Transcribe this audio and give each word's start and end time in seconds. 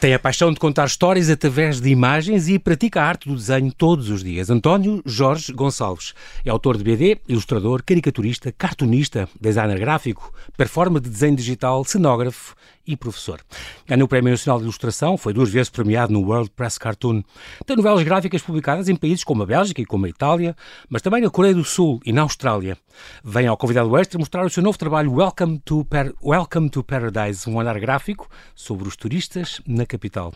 Tem 0.00 0.14
a 0.14 0.18
paixão 0.18 0.52
de 0.52 0.60
contar 0.60 0.86
histórias 0.86 1.28
através 1.28 1.80
de 1.80 1.90
imagens 1.90 2.48
e 2.48 2.56
pratica 2.56 3.02
a 3.02 3.04
arte 3.04 3.28
do 3.28 3.34
desenho 3.34 3.72
todos 3.72 4.10
os 4.10 4.22
dias. 4.22 4.48
António 4.48 5.02
Jorge 5.04 5.52
Gonçalves 5.52 6.14
é 6.44 6.50
autor 6.50 6.76
de 6.76 6.84
BD, 6.84 7.18
ilustrador, 7.26 7.82
caricaturista, 7.82 8.52
cartunista, 8.52 9.28
designer 9.40 9.80
gráfico, 9.80 10.32
performer 10.56 11.02
de 11.02 11.10
desenho 11.10 11.34
digital, 11.34 11.84
cenógrafo 11.84 12.54
e 12.88 12.96
professor. 12.96 13.40
Ganhou 13.86 14.06
o 14.06 14.08
Prémio 14.08 14.30
Nacional 14.30 14.58
de 14.58 14.64
Ilustração, 14.64 15.18
foi 15.18 15.34
duas 15.34 15.50
vezes 15.50 15.68
premiado 15.68 16.12
no 16.12 16.22
World 16.22 16.50
Press 16.56 16.78
Cartoon. 16.78 17.22
Tem 17.66 17.76
novelas 17.76 18.02
gráficas 18.02 18.40
publicadas 18.40 18.88
em 18.88 18.96
países 18.96 19.22
como 19.22 19.42
a 19.42 19.46
Bélgica 19.46 19.82
e 19.82 19.84
como 19.84 20.06
a 20.06 20.08
Itália, 20.08 20.56
mas 20.88 21.02
também 21.02 21.20
na 21.20 21.28
Coreia 21.28 21.54
do 21.54 21.64
Sul 21.64 22.00
e 22.04 22.12
na 22.12 22.22
Austrália. 22.22 22.78
Vem 23.22 23.46
ao 23.46 23.56
convidado 23.56 23.94
extra 23.96 24.18
mostrar 24.18 24.44
o 24.44 24.50
seu 24.50 24.62
novo 24.62 24.78
trabalho 24.78 25.12
Welcome 25.12 25.60
to, 25.64 25.86
Welcome 26.24 26.70
to 26.70 26.82
Paradise, 26.82 27.48
um 27.48 27.56
olhar 27.56 27.78
gráfico 27.78 28.28
sobre 28.54 28.88
os 28.88 28.96
turistas 28.96 29.60
na 29.66 29.84
capital. 29.84 30.32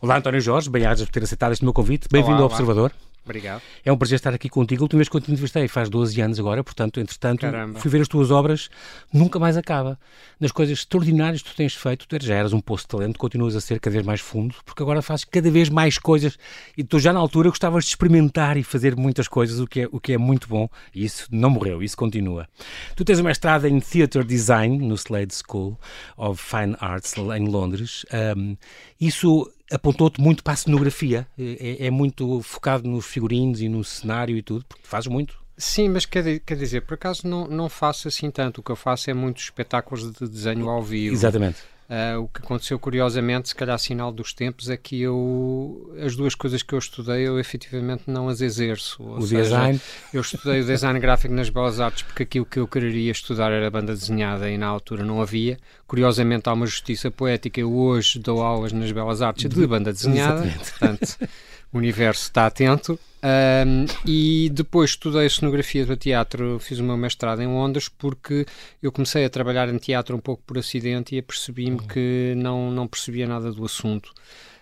Olá, 0.00 0.16
António 0.16 0.40
Jorge, 0.40 0.70
bem-ajas 0.70 1.04
por 1.04 1.12
ter 1.12 1.22
aceitado 1.22 1.52
este 1.52 1.64
meu 1.64 1.74
convite. 1.74 2.08
Bem-vindo 2.10 2.38
ao 2.38 2.46
Observador. 2.46 2.92
Obrigado. 3.30 3.62
É 3.84 3.90
um 3.90 3.96
prazer 3.96 4.16
estar 4.16 4.34
aqui 4.34 4.48
contigo. 4.48 4.82
A 4.82 4.84
última 4.84 4.98
vez 4.98 5.08
que 5.08 5.16
eu 5.16 5.20
te 5.20 5.30
entrevistei 5.30 5.66
faz 5.66 5.88
12 5.88 6.20
anos 6.20 6.38
agora, 6.38 6.62
portanto, 6.62 7.00
entretanto, 7.00 7.40
Caramba. 7.40 7.78
fui 7.78 7.90
ver 7.90 8.02
as 8.02 8.08
tuas 8.08 8.30
obras, 8.30 8.68
nunca 9.12 9.38
mais 9.38 9.56
acaba. 9.56 9.98
Nas 10.38 10.52
coisas 10.52 10.78
extraordinárias 10.78 11.40
que 11.40 11.50
tu 11.50 11.56
tens 11.56 11.74
feito, 11.74 12.06
tu 12.06 12.22
já 12.22 12.34
eras 12.34 12.52
um 12.52 12.60
poço 12.60 12.84
de 12.84 12.88
talento, 12.88 13.18
continuas 13.18 13.56
a 13.56 13.60
ser 13.60 13.80
cada 13.80 13.94
vez 13.94 14.04
mais 14.04 14.20
fundo, 14.20 14.54
porque 14.64 14.82
agora 14.82 15.00
fazes 15.00 15.24
cada 15.24 15.50
vez 15.50 15.68
mais 15.68 15.98
coisas 15.98 16.36
e 16.76 16.84
tu 16.84 16.98
já 16.98 17.12
na 17.12 17.20
altura 17.20 17.48
gostavas 17.48 17.84
de 17.84 17.90
experimentar 17.90 18.56
e 18.56 18.62
fazer 18.62 18.96
muitas 18.96 19.28
coisas, 19.28 19.58
o 19.60 19.66
que 19.66 19.82
é, 19.82 19.88
o 19.90 19.98
que 19.98 20.12
é 20.12 20.18
muito 20.18 20.48
bom, 20.48 20.68
e 20.94 21.04
isso 21.04 21.26
não 21.30 21.50
morreu, 21.50 21.82
isso 21.82 21.96
continua. 21.96 22.46
Tu 22.94 23.04
tens 23.04 23.18
uma 23.18 23.30
mestrado 23.30 23.64
em 23.66 23.78
Theatre 23.78 24.24
Design 24.24 24.78
no 24.78 24.96
Slade 24.96 25.32
School 25.32 25.78
of 26.16 26.42
Fine 26.42 26.76
Arts 26.80 27.14
em 27.16 27.46
Londres. 27.46 28.04
Um, 28.36 28.56
isso 29.00 29.48
apontou-te 29.70 30.20
muito 30.20 30.42
para 30.42 30.54
a 30.54 30.56
cenografia, 30.56 31.26
é, 31.38 31.82
é, 31.82 31.86
é, 31.86 31.90
muito 31.90 32.42
focado 32.42 32.88
nos 32.88 33.06
figurinos 33.06 33.60
e 33.60 33.68
no 33.68 33.84
cenário 33.84 34.36
e 34.36 34.42
tudo, 34.42 34.64
porque 34.68 34.86
fazes 34.86 35.06
muito. 35.06 35.38
Sim, 35.56 35.90
mas 35.90 36.06
quer, 36.06 36.40
quer 36.40 36.56
dizer, 36.56 36.80
por 36.82 36.94
acaso 36.94 37.28
não, 37.28 37.46
não 37.46 37.68
faço 37.68 38.08
assim 38.08 38.30
tanto. 38.30 38.60
O 38.60 38.62
que 38.62 38.72
eu 38.72 38.76
faço 38.76 39.10
é 39.10 39.14
muitos 39.14 39.44
espetáculos 39.44 40.10
de 40.10 40.26
desenho 40.26 40.68
ao 40.68 40.82
vivo. 40.82 41.14
Exatamente. 41.14 41.58
Uh, 41.90 42.20
o 42.20 42.28
que 42.28 42.38
aconteceu 42.38 42.78
curiosamente, 42.78 43.48
se 43.48 43.54
calhar 43.54 43.76
sinal 43.76 44.12
dos 44.12 44.32
tempos, 44.32 44.70
é 44.70 44.76
que 44.76 45.00
eu 45.00 45.92
as 46.00 46.14
duas 46.14 46.36
coisas 46.36 46.62
que 46.62 46.72
eu 46.72 46.78
estudei 46.78 47.26
eu 47.26 47.36
efetivamente 47.36 48.04
não 48.06 48.28
as 48.28 48.40
exerço. 48.40 49.02
o 49.02 49.20
seja, 49.22 49.42
design? 49.42 49.80
Eu 50.14 50.20
estudei 50.20 50.60
o 50.60 50.64
design 50.64 51.00
gráfico 51.00 51.34
nas 51.34 51.48
Belas 51.48 51.80
Artes 51.80 52.04
porque 52.04 52.22
aquilo 52.22 52.46
que 52.46 52.60
eu 52.60 52.68
queria 52.68 53.10
estudar 53.10 53.50
era 53.50 53.68
banda 53.68 53.92
desenhada 53.92 54.48
e 54.48 54.56
na 54.56 54.68
altura 54.68 55.04
não 55.04 55.20
havia. 55.20 55.58
Curiosamente 55.84 56.48
há 56.48 56.52
uma 56.52 56.64
justiça 56.66 57.10
poética. 57.10 57.60
Eu 57.60 57.74
hoje 57.74 58.20
dou 58.20 58.40
aulas 58.40 58.72
nas 58.72 58.92
Belas 58.92 59.20
Artes 59.20 59.50
de 59.50 59.66
banda 59.66 59.92
desenhada, 59.92 60.46
Exatamente. 60.46 60.70
portanto 60.70 61.18
o 61.72 61.78
universo 61.78 62.24
está 62.24 62.46
atento. 62.46 62.98
Um, 63.22 63.84
e 64.06 64.48
depois 64.50 64.90
estudei 64.90 65.28
cenografia 65.28 65.84
do 65.84 65.94
teatro, 65.94 66.58
fiz 66.58 66.78
o 66.78 66.82
meu 66.82 66.96
mestrado 66.96 67.42
em 67.42 67.46
Londres 67.46 67.86
porque 67.86 68.46
eu 68.82 68.90
comecei 68.90 69.26
a 69.26 69.30
trabalhar 69.30 69.68
em 69.68 69.76
teatro 69.76 70.16
um 70.16 70.20
pouco 70.20 70.42
por 70.46 70.56
acidente 70.56 71.14
e 71.14 71.18
apercebi-me 71.18 71.76
uhum. 71.76 71.86
que 71.86 72.32
não, 72.36 72.70
não 72.70 72.88
percebia 72.88 73.26
nada 73.26 73.52
do 73.52 73.64
assunto. 73.64 74.10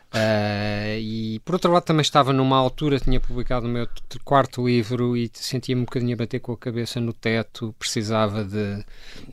Uh, 0.09 0.97
e 0.99 1.39
por 1.45 1.55
outro 1.55 1.71
lado 1.71 1.85
também 1.85 2.01
estava 2.01 2.33
numa 2.33 2.57
altura, 2.57 2.99
tinha 2.99 3.21
publicado 3.21 3.67
o 3.67 3.69
meu 3.69 3.87
quarto 4.25 4.67
livro 4.67 5.15
e 5.15 5.31
sentia-me 5.35 5.83
um 5.83 5.85
bocadinho 5.85 6.15
a 6.15 6.17
bater 6.17 6.41
com 6.41 6.53
a 6.53 6.57
cabeça 6.57 6.99
no 6.99 7.13
teto, 7.13 7.75
precisava 7.79 8.43
de, 8.43 8.83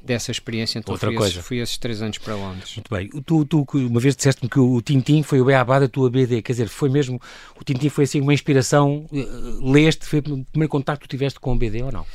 dessa 0.03 0.31
experiência, 0.31 0.77
então 0.77 0.93
Outra 0.93 1.09
fui, 1.09 1.17
coisa. 1.17 1.33
Esses, 1.35 1.45
fui 1.45 1.57
esses 1.59 1.77
três 1.77 2.01
anos 2.01 2.17
para 2.17 2.35
Londres. 2.35 2.75
Muito 2.75 2.89
bem, 2.93 3.07
tu, 3.25 3.45
tu 3.45 3.65
uma 3.73 4.01
vez 4.01 4.17
disseste-me 4.17 4.49
que 4.49 4.59
o 4.59 4.81
Tintim 4.81 5.23
foi 5.23 5.39
o 5.39 5.45
beabá 5.45 5.79
da 5.79 5.87
tua 5.87 6.09
BD, 6.09 6.41
quer 6.41 6.51
dizer, 6.51 6.67
foi 6.67 6.89
mesmo, 6.89 7.21
o 7.57 7.63
Tintim 7.63 7.87
foi 7.87 8.03
assim 8.03 8.19
uma 8.19 8.33
inspiração, 8.33 9.05
eh, 9.13 9.25
leste, 9.61 10.05
foi 10.05 10.19
o 10.19 10.23
primeiro 10.23 10.69
contacto 10.69 11.03
que 11.03 11.07
tu 11.07 11.11
tiveste 11.11 11.39
com 11.39 11.53
o 11.53 11.57
BD 11.57 11.83
ou 11.83 11.91
não? 11.91 12.05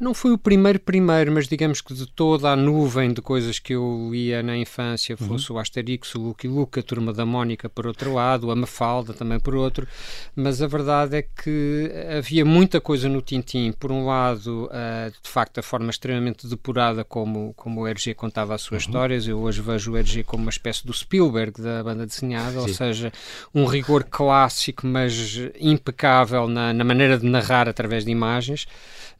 Não 0.00 0.14
foi 0.14 0.32
o 0.32 0.38
primeiro 0.38 0.80
primeiro, 0.80 1.30
mas 1.30 1.46
digamos 1.46 1.82
que 1.82 1.92
de 1.92 2.06
toda 2.06 2.48
a 2.48 2.56
nuvem 2.56 3.12
de 3.12 3.20
coisas 3.20 3.58
que 3.58 3.74
eu 3.74 4.08
lia 4.10 4.42
na 4.42 4.56
infância, 4.56 5.14
uhum. 5.20 5.28
fosse 5.28 5.52
uhum. 5.52 5.58
o 5.58 5.60
Asterix, 5.60 6.14
o 6.14 6.20
Lucky 6.22 6.48
Luke, 6.48 6.80
a 6.80 6.82
Turma 6.82 7.12
da 7.12 7.26
Mónica 7.26 7.68
por 7.68 7.86
outro 7.86 8.14
lado, 8.14 8.50
a 8.50 8.56
Mafalda 8.56 9.12
também 9.12 9.38
por 9.38 9.54
outro, 9.54 9.86
mas 10.34 10.62
a 10.62 10.66
verdade 10.66 11.18
é 11.18 11.22
que 11.22 11.92
havia 12.16 12.46
muita 12.46 12.80
coisa 12.80 13.10
no 13.10 13.20
Tintim. 13.20 13.72
Por 13.72 13.92
um 13.92 14.06
lado, 14.06 14.70
uh, 14.72 15.10
de 15.22 15.28
facto, 15.28 15.58
a 15.58 15.62
forma 15.62 15.90
extremamente 15.90 16.46
depurada 16.46 17.04
como, 17.04 17.52
como 17.54 17.82
o 17.82 17.86
RG 17.86 18.14
contava 18.14 18.54
as 18.54 18.62
suas 18.62 18.84
uhum. 18.84 18.88
histórias. 18.88 19.28
Eu 19.28 19.38
hoje 19.38 19.60
vejo 19.60 19.92
o 19.92 19.98
RG 19.98 20.24
como 20.24 20.44
uma 20.44 20.50
espécie 20.50 20.86
do 20.86 20.94
Spielberg 20.94 21.60
da 21.60 21.84
banda 21.84 22.06
desenhada, 22.06 22.52
Sim. 22.52 22.58
ou 22.58 22.68
seja, 22.68 23.12
um 23.54 23.66
rigor 23.66 24.04
clássico, 24.04 24.86
mas 24.86 25.38
impecável 25.60 26.48
na, 26.48 26.72
na 26.72 26.84
maneira 26.84 27.18
de 27.18 27.26
narrar 27.26 27.68
através 27.68 28.02
de 28.02 28.10
imagens. 28.10 28.66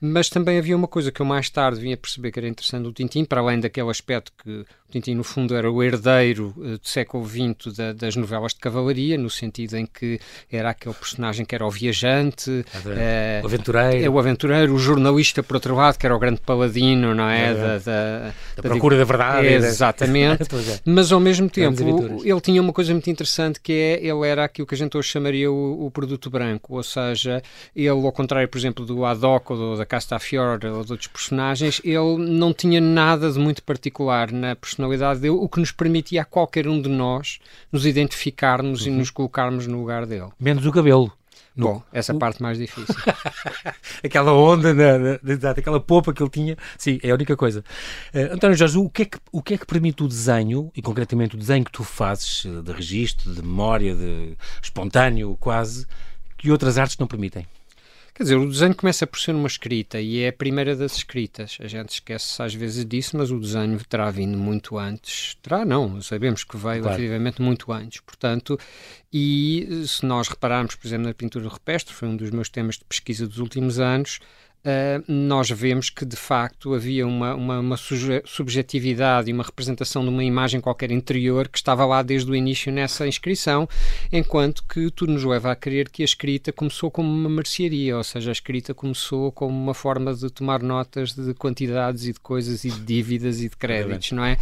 Mas 0.00 0.30
também 0.30 0.58
havia 0.58 0.69
uma 0.76 0.88
coisa 0.88 1.10
que 1.10 1.20
eu 1.20 1.26
mais 1.26 1.48
tarde 1.50 1.81
vinha 1.81 1.97
perceber 1.97 2.31
que 2.32 2.38
era 2.38 2.48
interessante 2.48 2.84
do 2.84 2.92
Tintim, 2.92 3.25
para 3.25 3.41
além 3.41 3.60
daquele 3.60 3.91
aspecto 3.91 4.32
que 4.42 4.50
o 4.50 4.66
Tintim, 4.91 5.14
no 5.14 5.22
fundo, 5.22 5.54
era 5.54 5.70
o 5.70 5.82
herdeiro 5.82 6.53
uh, 6.56 6.78
do 6.78 6.81
século 6.82 7.25
XX 7.25 7.72
da, 7.76 7.92
das 7.92 8.16
novelas 8.16 8.53
de 8.53 8.58
cavalaria, 8.58 9.16
no 9.16 9.31
sentido 9.31 9.76
em 9.76 9.86
que 9.86 10.19
era 10.50 10.70
aquele 10.70 10.94
personagem 10.94 11.47
que 11.47 11.54
era 11.54 11.64
o 11.64 11.70
viajante, 11.70 12.50
uh, 12.50 13.42
o 13.42 13.47
aventureiro. 13.47 14.04
É 14.04 14.10
o 14.10 14.19
aventureiro, 14.19 14.75
o 14.75 14.78
jornalista, 14.78 15.42
por 15.42 15.54
outro 15.54 15.76
lado, 15.76 15.97
que 15.97 16.06
era 16.06 16.14
o 16.14 16.19
grande 16.19 16.41
paladino, 16.41 17.14
não 17.14 17.28
é? 17.28 17.50
é 17.50 17.54
da, 17.54 17.78
da, 17.78 18.32
da, 18.56 18.62
procura 18.62 18.97
da 18.97 19.04
verdade. 19.04 19.31
É, 19.50 19.54
exatamente. 19.54 20.48
Mas, 20.84 21.12
ao 21.12 21.20
mesmo 21.20 21.48
tempo, 21.48 21.82
ele 22.25 22.41
tinha 22.41 22.60
uma 22.60 22.72
coisa 22.72 22.92
muito 22.92 23.08
interessante 23.08 23.60
que 23.60 23.72
é, 23.72 24.04
ele 24.04 24.26
era 24.26 24.44
aquilo 24.44 24.66
que 24.66 24.75
a 24.75 24.78
gente 24.78 24.97
hoje 24.97 25.08
chamaria 25.08 25.50
o, 25.50 25.87
o 25.87 25.91
produto 25.91 26.28
branco, 26.28 26.76
ou 26.76 26.82
seja, 26.82 27.42
ele, 27.75 27.88
ao 27.88 28.12
contrário, 28.12 28.48
por 28.48 28.58
exemplo, 28.58 28.84
do 28.84 29.04
Haddock 29.04 29.52
ou 29.52 29.76
da 29.76 29.87
Castafiore 29.87 30.59
ou 30.69 30.84
de 30.84 30.93
outros 30.93 31.09
personagens, 31.09 31.81
ele 31.84 32.16
não 32.19 32.53
tinha 32.53 32.81
nada 32.81 33.31
de 33.31 33.38
muito 33.38 33.62
particular 33.62 34.31
na 34.32 34.54
personalidade 34.56 35.21
dele, 35.21 35.34
o 35.34 35.48
que 35.48 35.60
nos 35.60 35.72
permitia 35.72 36.22
a 36.22 36.25
qualquer 36.25 36.69
um 36.69 36.81
de 36.81 36.88
nós 36.88 37.38
nos 37.72 37.87
identificarmos 37.87 38.82
uhum. 38.82 38.88
e 38.88 38.91
nos 38.91 39.10
colocarmos 39.10 39.66
no 39.66 39.78
lugar 39.78 40.06
dele. 40.06 40.28
Menos 40.38 40.66
o 40.66 40.72
cabelo. 40.72 41.12
No... 41.54 41.66
Bom, 41.66 41.82
essa 41.93 42.15
parte 42.15 42.43
mais 42.43 42.59
difícil. 42.59 42.94
aquela 44.04 44.32
onda, 44.32 44.72
na, 44.72 44.99
na, 44.99 45.50
aquela 45.50 45.81
popa 45.81 46.12
que 46.12 46.22
ele 46.22 46.31
tinha, 46.31 46.56
sim, 46.78 47.00
é 47.03 47.10
a 47.10 47.15
única 47.15 47.37
coisa. 47.37 47.65
Uh, 48.15 48.34
António 48.34 48.56
Jorge, 48.56 48.78
o 48.78 48.88
que, 48.88 49.03
é 49.03 49.04
que, 49.04 49.19
o 49.32 49.43
que 49.43 49.54
é 49.54 49.59
que 49.59 49.66
permite 49.66 50.03
o 50.03 50.09
desenho, 50.09 50.70
e 50.76 50.81
concretamente 50.81 51.34
o 51.34 51.38
desenho 51.38 51.65
que 51.65 51.72
tu 51.72 51.82
fazes, 51.82 52.47
eh, 52.47 52.62
de 52.62 52.72
registro, 52.72 53.34
de 53.34 53.43
memória, 53.43 53.94
de 53.94 54.37
espontâneo 54.62 55.37
quase, 55.41 55.87
que 56.38 56.50
outras 56.50 56.78
artes 56.78 56.97
não 56.99 57.06
permitem? 57.06 57.47
Quer 58.20 58.25
dizer, 58.25 58.36
o 58.36 58.47
desenho 58.47 58.75
começa 58.75 59.06
por 59.06 59.19
ser 59.19 59.34
uma 59.34 59.47
escrita 59.47 59.98
e 59.98 60.20
é 60.20 60.28
a 60.28 60.32
primeira 60.32 60.76
das 60.76 60.94
escritas. 60.94 61.56
A 61.58 61.66
gente 61.66 61.88
esquece 61.88 62.42
às 62.42 62.53
vezes 62.53 62.84
disso, 62.84 63.16
mas 63.16 63.31
o 63.31 63.41
desenho 63.41 63.82
terá 63.88 64.10
vindo 64.10 64.36
muito 64.36 64.76
antes. 64.76 65.38
Terá, 65.41 65.64
não, 65.64 66.03
sabemos 66.03 66.44
que 66.44 66.54
veio 66.58 66.82
claro. 66.82 67.42
muito 67.42 67.72
antes. 67.72 68.03
Portanto, 68.03 68.60
e 69.10 69.84
se 69.86 70.04
nós 70.04 70.28
repararmos, 70.28 70.75
por 70.75 70.86
exemplo, 70.86 71.06
na 71.06 71.14
pintura 71.14 71.44
do 71.44 71.50
repestre, 71.50 71.94
foi 71.94 72.08
um 72.08 72.16
dos 72.16 72.31
meus 72.31 72.50
temas 72.50 72.76
de 72.76 72.84
pesquisa 72.84 73.26
dos 73.26 73.38
últimos 73.38 73.78
anos, 73.81 74.20
Uh, 74.62 75.03
nós 75.10 75.48
vemos 75.48 75.88
que 75.88 76.04
de 76.04 76.16
facto 76.16 76.75
havia 76.75 77.06
uma, 77.06 77.34
uma, 77.34 77.60
uma 77.60 77.76
subjetividade 78.26 79.31
e 79.31 79.32
uma 79.32 79.43
representação 79.43 80.03
de 80.03 80.10
uma 80.10 80.22
imagem 80.22 80.60
qualquer 80.60 80.91
interior 80.91 81.48
que 81.48 81.56
estava 81.56 81.87
lá 81.87 82.03
desde 82.03 82.31
o 82.31 82.37
início 82.37 82.70
nessa 82.70 83.09
inscrição, 83.09 83.66
enquanto 84.12 84.62
que 84.65 84.91
tudo 84.91 85.15
nos 85.15 85.25
leva 85.25 85.50
a 85.50 85.56
crer 85.56 85.88
que 85.88 86.03
a 86.03 86.04
escrita 86.04 86.53
começou 86.53 86.91
como 86.91 87.10
uma 87.10 87.31
mercearia, 87.31 87.97
ou 87.97 88.04
seja, 88.04 88.31
a 88.31 88.32
escrita 88.32 88.75
começou 88.75 89.32
como 89.32 89.56
uma 89.56 89.73
forma 89.73 90.12
de 90.12 90.29
tomar 90.29 90.62
notas 90.62 91.14
de 91.14 91.32
quantidades 91.32 92.05
e 92.05 92.12
de 92.12 92.20
coisas 92.20 92.62
e 92.62 92.70
de 92.70 92.81
dívidas 92.81 93.40
e 93.40 93.49
de 93.49 93.56
créditos, 93.56 94.12
não 94.12 94.25
é? 94.26 94.37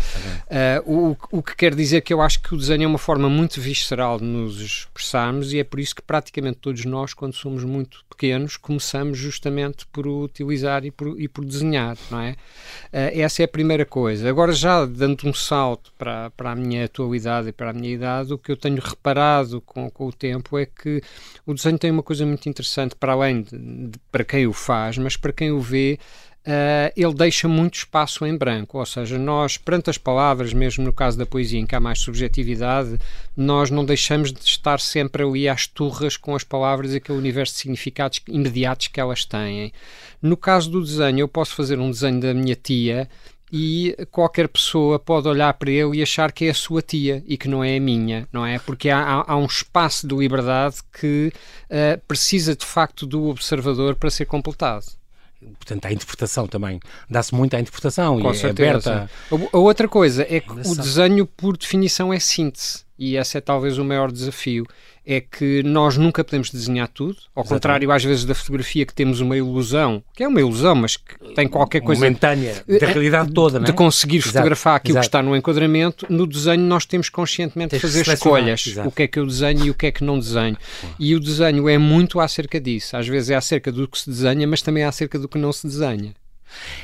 Uh, 0.85 1.17
o, 1.31 1.39
o 1.39 1.43
que 1.45 1.55
quer 1.55 1.77
dizer 1.77 2.01
que 2.01 2.13
eu 2.13 2.21
acho 2.21 2.43
que 2.43 2.53
o 2.57 2.59
desenho 2.59 2.83
é 2.83 2.87
uma 2.89 2.99
forma 2.99 3.29
muito 3.29 3.61
visceral 3.61 4.19
de 4.19 4.25
nos 4.25 4.61
expressarmos 4.61 5.53
e 5.53 5.61
é 5.61 5.65
por 5.65 5.79
isso 5.79 5.95
que 5.95 6.03
praticamente 6.03 6.59
todos 6.61 6.85
nós, 6.85 7.15
quando 7.15 7.35
somos 7.35 7.63
muito 7.63 8.05
pequenos, 8.11 8.57
começamos 8.57 9.17
justamente 9.17 9.87
por 9.93 10.08
utilizar 10.09 10.85
e 10.85 10.91
por, 10.91 11.21
e 11.21 11.29
por 11.29 11.45
desenhar, 11.45 11.97
não 12.11 12.21
é? 12.21 12.31
Uh, 12.93 13.21
essa 13.21 13.43
é 13.43 13.45
a 13.45 13.49
primeira 13.49 13.85
coisa. 13.85 14.29
Agora, 14.29 14.53
já 14.53 14.85
dando 14.85 15.27
um 15.27 15.33
salto 15.33 15.93
para, 15.97 16.31
para 16.31 16.53
a 16.53 16.57
minha 16.57 16.85
atualidade 16.85 17.49
e 17.49 17.53
para 17.53 17.71
a 17.71 17.73
minha 17.73 17.93
idade, 17.93 18.33
o 18.33 18.39
que 18.39 18.51
eu 18.51 18.57
tenho 18.57 18.81
reparado 18.81 19.61
com, 19.61 19.91
com 19.91 20.07
o 20.07 20.13
tempo 20.13 20.59
é 20.59 20.67
que 20.67 21.03
o 21.47 21.55
desenho 21.55 21.79
tem 21.79 21.91
uma 21.91 22.03
coisa 22.03 22.25
muito 22.25 22.49
interessante, 22.49 22.95
para 22.95 23.13
além 23.13 23.43
de, 23.43 23.57
de 23.57 23.99
para 24.11 24.25
quem 24.25 24.47
o 24.47 24.53
faz, 24.53 24.99
mas 24.99 25.17
para 25.17 25.33
quem 25.33 25.51
o 25.51 25.61
vê 25.61 25.99
uh, 26.47 26.93
ele 26.97 27.15
deixa 27.15 27.49
muito 27.49 27.77
espaço 27.77 28.25
em 28.27 28.37
branco, 28.37 28.79
ou 28.79 28.87
seja, 28.87 29.19
nós, 29.19 29.57
perante 29.57 29.91
as 29.91 29.99
palavras, 29.99 30.53
mesmo 30.53 30.85
no 30.85 30.93
caso 30.93 31.19
da 31.19 31.27
poesia 31.27 31.61
em 31.61 31.67
que 31.67 31.75
há 31.75 31.81
mais 31.81 31.99
subjetividade, 32.01 32.99
nós 33.37 33.71
não 33.71 33.85
deixamos 33.85 34.33
de 34.33 34.41
estar 34.41 34.81
sempre 34.81 35.23
ali 35.23 35.49
às 35.49 35.67
turras 35.67 36.17
com 36.17 36.35
as 36.35 36.45
palavras 36.45 36.93
e 36.93 36.97
aquele 36.97 37.19
universo 37.19 37.55
de 37.55 37.61
significados 37.61 38.21
imediatos 38.29 38.89
que 38.89 39.01
elas 39.01 39.25
têm. 39.25 39.73
No 40.21 40.37
caso 40.37 40.71
do 40.71 40.83
desenho, 40.83 41.21
eu 41.21 41.29
posso 41.29 41.55
fazer 41.55 41.79
um 41.79 41.91
desenho 41.91 42.21
da 42.21 42.35
minha 42.35 42.55
tia 42.55 43.09
e 43.53 43.97
qualquer 44.11 44.49
pessoa 44.49 44.99
pode 44.99 45.27
olhar 45.27 45.53
para 45.55 45.71
ele 45.71 45.99
e 45.99 46.03
achar 46.03 46.33
que 46.33 46.45
é 46.47 46.51
a 46.51 46.55
sua 46.55 46.83
tia 46.83 47.23
e 47.27 47.37
que 47.37 47.49
não 47.49 47.65
é 47.65 47.77
a 47.77 47.81
minha, 47.81 48.29
não 48.33 48.45
é? 48.45 48.59
Porque 48.59 48.91
há, 48.91 49.25
há 49.27 49.37
um 49.37 49.47
espaço 49.47 50.07
de 50.07 50.15
liberdade 50.15 50.77
que 51.01 51.33
uh, 51.65 52.01
precisa 52.07 52.55
de 52.55 52.67
facto 52.67 53.07
do 53.07 53.29
observador 53.29 53.95
para 53.95 54.11
ser 54.11 54.27
completado. 54.27 54.98
Portanto, 55.41 55.87
a 55.87 55.93
interpretação 55.93 56.47
também. 56.47 56.81
Dá-se 57.09 57.35
muito 57.35 57.55
à 57.55 57.61
interpretação 57.61 58.21
Com 58.21 58.31
e 58.33 58.35
certeza. 58.35 58.67
é 58.67 58.71
aberta. 58.71 59.11
A, 59.31 59.57
a 59.57 59.61
outra 59.61 59.89
coisa 59.89 60.27
é 60.29 60.41
que 60.41 60.51
o 60.53 60.75
desenho, 60.75 61.27
por 61.27 61.57
definição, 61.57 62.13
é 62.13 62.19
síntese. 62.19 62.85
E 62.99 63.17
esse 63.17 63.39
é 63.39 63.41
talvez 63.41 63.79
o 63.79 63.85
maior 63.85 64.11
desafio 64.11 64.67
é 65.11 65.23
que 65.23 65.63
nós 65.63 65.97
nunca 65.97 66.23
podemos 66.23 66.51
desenhar 66.51 66.87
tudo, 66.87 67.17
ao 67.35 67.43
Exatamente. 67.43 67.49
contrário, 67.49 67.91
às 67.91 68.05
vezes, 68.05 68.27
da 68.27 68.35
fotografia 68.35 68.85
que 68.85 68.93
temos 68.93 69.21
uma 69.21 69.35
ilusão, 69.35 70.05
que 70.15 70.23
é 70.23 70.29
uma 70.29 70.39
ilusão, 70.39 70.75
mas 70.75 70.99
que 70.99 71.35
tem 71.35 71.49
qualquer 71.49 71.81
coisa. 71.81 72.03
Momentânea, 72.05 72.63
da 72.69 72.75
eh, 72.77 72.85
realidade 72.85 73.33
toda, 73.33 73.59
De, 73.59 73.71
é? 73.71 73.75
conseguir 73.75 74.19
Exato. 74.19 74.33
fotografar 74.35 74.77
aquilo 74.77 74.99
Exato. 74.99 75.05
que 75.05 75.09
está 75.09 75.23
no 75.23 75.35
enquadramento. 75.35 76.05
No 76.11 76.27
desenho, 76.27 76.63
nós 76.63 76.85
temos 76.85 77.09
conscientemente 77.09 77.75
de 77.77 77.81
fazer 77.81 78.07
escolhas. 78.07 78.67
Exato. 78.67 78.87
O 78.91 78.93
que 78.93 79.05
é 79.05 79.09
que 79.09 79.19
eu 79.19 79.27
desenho 79.27 79.65
e 79.65 79.71
o 79.71 79.75
que 79.75 79.87
é 79.87 79.91
que 79.91 80.05
não 80.05 80.19
desenho. 80.19 80.59
E 80.99 81.15
o 81.15 81.21
desenho 81.21 81.67
é 81.71 81.79
muito 81.79 82.21
acerca 82.21 82.61
disso. 82.61 82.95
Às 82.95 83.09
vezes 83.09 83.31
é 83.31 83.35
acerca 83.35 83.73
do 83.73 83.89
que 83.89 83.99
se 83.99 84.11
desenha, 84.11 84.47
mas 84.47 84.61
também 84.61 84.83
é 84.83 84.87
acerca 84.87 85.19
do 85.19 85.27
que 85.27 85.39
não 85.39 85.55
se 85.55 85.67
desenha. 85.67 86.13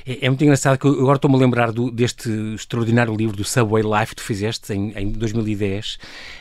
É, 0.06 0.26
é, 0.26 0.28
muito 0.28 0.42
engraçado 0.42 0.78
que 0.78 0.86
eu 0.86 1.00
agora 1.00 1.16
estou-me 1.16 1.36
a 1.36 1.40
lembrar 1.40 1.72
do, 1.72 1.90
deste 1.90 2.28
extraordinário 2.54 3.14
livro 3.14 3.36
do 3.36 3.44
Subway 3.44 3.82
Life 3.82 4.14
que 4.14 4.16
tu 4.16 4.22
fizeste 4.22 4.72
em, 4.72 4.92
em 4.96 5.10
2010 5.10 5.98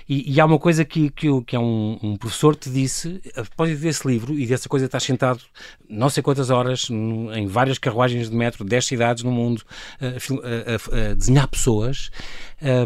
e, 0.08 0.34
e, 0.34 0.40
há 0.40 0.46
uma 0.46 0.60
coisa 0.60 0.84
que, 0.84 1.10
que, 1.10 1.28
que 1.44 1.56
é 1.56 1.60
um, 1.60 1.98
um, 2.02 2.18
professor 2.18 2.56
te 2.56 2.70
disse 2.70 3.22
a 3.36 3.44
propósito 3.44 3.82
desse 3.82 4.08
livro 4.08 4.38
e 4.38 4.46
dessa 4.46 4.68
coisa 4.68 4.86
de 4.86 4.88
estar 4.88 5.00
sentado 5.00 5.42
não 5.90 6.10
sei 6.10 6.22
quantas 6.22 6.50
horas 6.50 6.90
em 6.90 7.48
várias 7.48 7.78
carruagens 7.78 8.30
de 8.30 8.36
metro, 8.36 8.64
10 8.64 8.86
cidades 8.86 9.24
no 9.24 9.32
mundo 9.32 9.62
a, 10.00 10.08
a, 10.08 11.12
a 11.12 11.14
desenhar 11.14 11.48
pessoas 11.48 12.10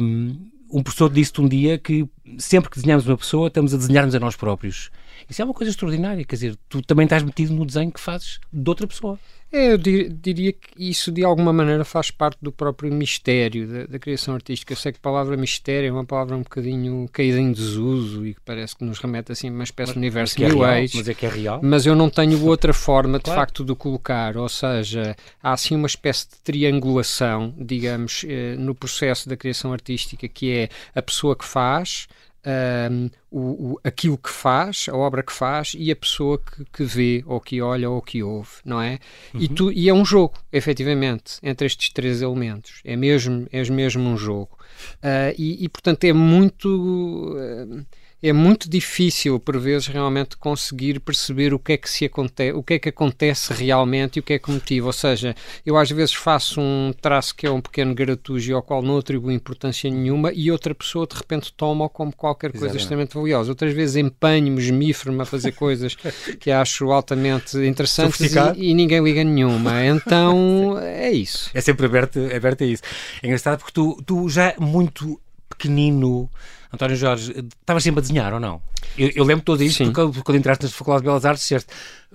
um, 0.01 0.49
um 0.69 0.83
professor 0.83 1.09
disse-te 1.09 1.41
um 1.41 1.47
dia 1.47 1.77
que 1.77 2.07
sempre 2.37 2.69
que 2.69 2.77
desenhamos 2.77 3.07
uma 3.07 3.17
pessoa 3.17 3.47
estamos 3.47 3.73
a 3.73 3.77
desenhar-nos 3.77 4.13
a 4.13 4.19
nós 4.19 4.35
próprios 4.35 4.91
isso 5.29 5.41
é 5.41 5.45
uma 5.45 5.53
coisa 5.53 5.71
extraordinária, 5.71 6.23
quer 6.23 6.35
dizer, 6.35 6.57
tu 6.69 6.81
também 6.81 7.05
estás 7.05 7.23
metido 7.23 7.53
no 7.53 7.65
desenho 7.65 7.91
que 7.91 7.99
fazes 7.99 8.39
de 8.51 8.69
outra 8.69 8.87
pessoa. 8.87 9.19
É, 9.51 9.71
eu 9.71 9.77
diria 9.77 10.51
que 10.51 10.59
isso 10.77 11.09
de 11.09 11.23
alguma 11.23 11.53
maneira 11.53 11.85
faz 11.85 12.11
parte 12.11 12.37
do 12.41 12.51
próprio 12.51 12.93
mistério 12.93 13.65
da, 13.65 13.85
da, 13.85 13.99
criação 13.99 14.33
artística. 14.33 14.73
Eu 14.73 14.77
sei 14.77 14.91
que 14.91 14.97
a 14.97 15.01
palavra 15.01 15.37
mistério 15.37 15.87
é 15.87 15.91
uma 15.91 16.03
palavra 16.03 16.35
um 16.35 16.41
bocadinho 16.41 17.07
caída 17.13 17.39
em 17.39 17.53
desuso 17.53 18.27
e 18.27 18.33
que 18.33 18.41
parece 18.41 18.75
que 18.75 18.83
nos 18.83 18.99
remete 18.99 19.31
assim 19.31 19.47
a 19.47 19.51
uma 19.51 19.63
espécie 19.63 19.91
mas, 19.91 19.93
de 19.93 19.99
universo 19.99 20.35
mas 20.41 20.53
é 20.53 20.83
Age. 20.83 20.97
Mas 20.97 21.07
é 21.07 21.13
que 21.13 21.25
é 21.25 21.29
real. 21.29 21.61
Mas 21.63 21.85
eu 21.85 21.95
não 21.95 22.09
tenho 22.09 22.43
outra 22.45 22.73
forma 22.73 23.19
de 23.19 23.23
claro. 23.23 23.39
facto 23.39 23.63
de 23.63 23.73
colocar, 23.73 24.35
ou 24.35 24.49
seja, 24.49 25.15
há 25.41 25.53
assim 25.53 25.75
uma 25.75 25.87
espécie 25.87 26.27
de 26.27 26.35
triangulação, 26.43 27.53
digamos, 27.57 28.25
eh, 28.27 28.55
no 28.57 28.75
processo 28.75 29.29
da 29.29 29.37
criação 29.37 29.71
artística 29.71 30.27
que 30.27 30.51
é 30.51 30.69
a 30.93 31.01
pessoa 31.01 31.37
que 31.37 31.45
faz, 31.45 32.09
um, 32.45 33.09
o, 33.29 33.39
o, 33.73 33.79
aquilo 33.83 34.17
que 34.17 34.29
faz, 34.29 34.87
a 34.89 34.95
obra 34.95 35.23
que 35.23 35.33
faz 35.33 35.73
e 35.77 35.91
a 35.91 35.95
pessoa 35.95 36.39
que, 36.39 36.65
que 36.65 36.83
vê, 36.83 37.23
ou 37.25 37.39
que 37.41 37.61
olha, 37.61 37.89
ou 37.89 38.01
que 38.01 38.23
ouve, 38.23 38.51
não 38.63 38.81
é? 38.81 38.99
Uhum. 39.33 39.41
E, 39.41 39.49
tu, 39.49 39.71
e 39.71 39.89
é 39.89 39.93
um 39.93 40.05
jogo, 40.05 40.35
efetivamente, 40.51 41.37
entre 41.43 41.65
estes 41.65 41.89
três 41.89 42.21
elementos. 42.21 42.81
É 42.85 42.95
mesmo, 42.95 43.47
é 43.51 43.63
mesmo 43.69 44.09
um 44.09 44.17
jogo. 44.17 44.57
Uh, 44.95 45.33
e, 45.37 45.65
e, 45.65 45.69
portanto, 45.69 46.03
é 46.03 46.13
muito. 46.13 46.67
Uh, 46.67 47.85
é 48.21 48.33
muito 48.33 48.67
difícil, 48.67 49.39
por 49.39 49.59
vezes, 49.59 49.87
realmente 49.87 50.37
conseguir 50.37 50.99
perceber 50.99 51.53
o 51.53 51.59
que 51.59 51.73
é 51.73 51.77
que 51.77 51.89
se 51.89 52.05
acontece, 52.05 52.51
o 52.53 52.63
que 52.63 52.73
é 52.73 52.79
que 52.79 52.89
acontece 52.89 53.53
realmente 53.53 54.17
e 54.17 54.19
o 54.19 54.23
que 54.23 54.33
é 54.33 54.39
que 54.39 54.49
motiva. 54.49 54.87
Ou 54.87 54.93
seja, 54.93 55.35
eu 55.63 55.77
às 55.77 55.91
vezes 55.91 56.15
faço 56.15 56.59
um 56.59 56.91
traço 56.99 57.35
que 57.35 57.45
é 57.45 57.51
um 57.51 57.61
pequeno 57.61 57.93
gratujo 57.93 58.55
ao 58.55 58.63
qual 58.63 58.81
não 58.81 58.97
atribuo 58.97 59.31
importância 59.31 59.89
nenhuma 59.89 60.31
e 60.33 60.51
outra 60.51 60.73
pessoa 60.73 61.05
de 61.05 61.15
repente 61.15 61.53
toma-o 61.53 61.89
como 61.89 62.11
qualquer 62.11 62.51
coisa 62.51 62.65
Exatamente. 62.65 62.81
extremamente 62.81 63.13
valiosa. 63.13 63.51
Outras 63.51 63.73
vezes 63.73 63.97
empenho-me, 63.97 64.59
esmifro-me 64.59 65.21
a 65.21 65.25
fazer 65.25 65.51
coisas 65.51 65.95
que 66.39 66.49
acho 66.49 66.91
altamente 66.91 67.55
interessantes 67.59 68.19
e, 68.19 68.71
e, 68.71 68.73
ninguém 68.73 69.03
liga 69.03 69.23
nenhuma. 69.23 69.85
Então 69.85 70.77
é 70.81 71.11
isso. 71.11 71.51
É 71.53 71.61
sempre 71.61 71.85
aberto, 71.85 72.19
aberto 72.35 72.63
a 72.63 72.67
isso. 72.67 72.81
É 73.21 73.27
engraçado 73.27 73.59
porque 73.59 73.73
tu, 73.73 74.01
tu 74.03 74.27
já 74.27 74.55
muito 74.57 75.21
pequenino 75.49 76.29
António 76.73 76.95
Jorge, 76.95 77.33
estavas 77.59 77.83
sempre 77.83 77.99
a 77.99 78.01
desenhar 78.01 78.33
ou 78.33 78.39
não? 78.39 78.61
Eu, 78.97 79.11
eu 79.15 79.23
lembro 79.23 79.43
todo 79.43 79.61
isto 79.63 79.83
porque 79.91 80.21
quando 80.23 80.37
entraste 80.37 80.65
na 80.65 80.69
Faculdade 80.69 81.03
de 81.03 81.07
Belas 81.07 81.25
Artes? 81.25 81.65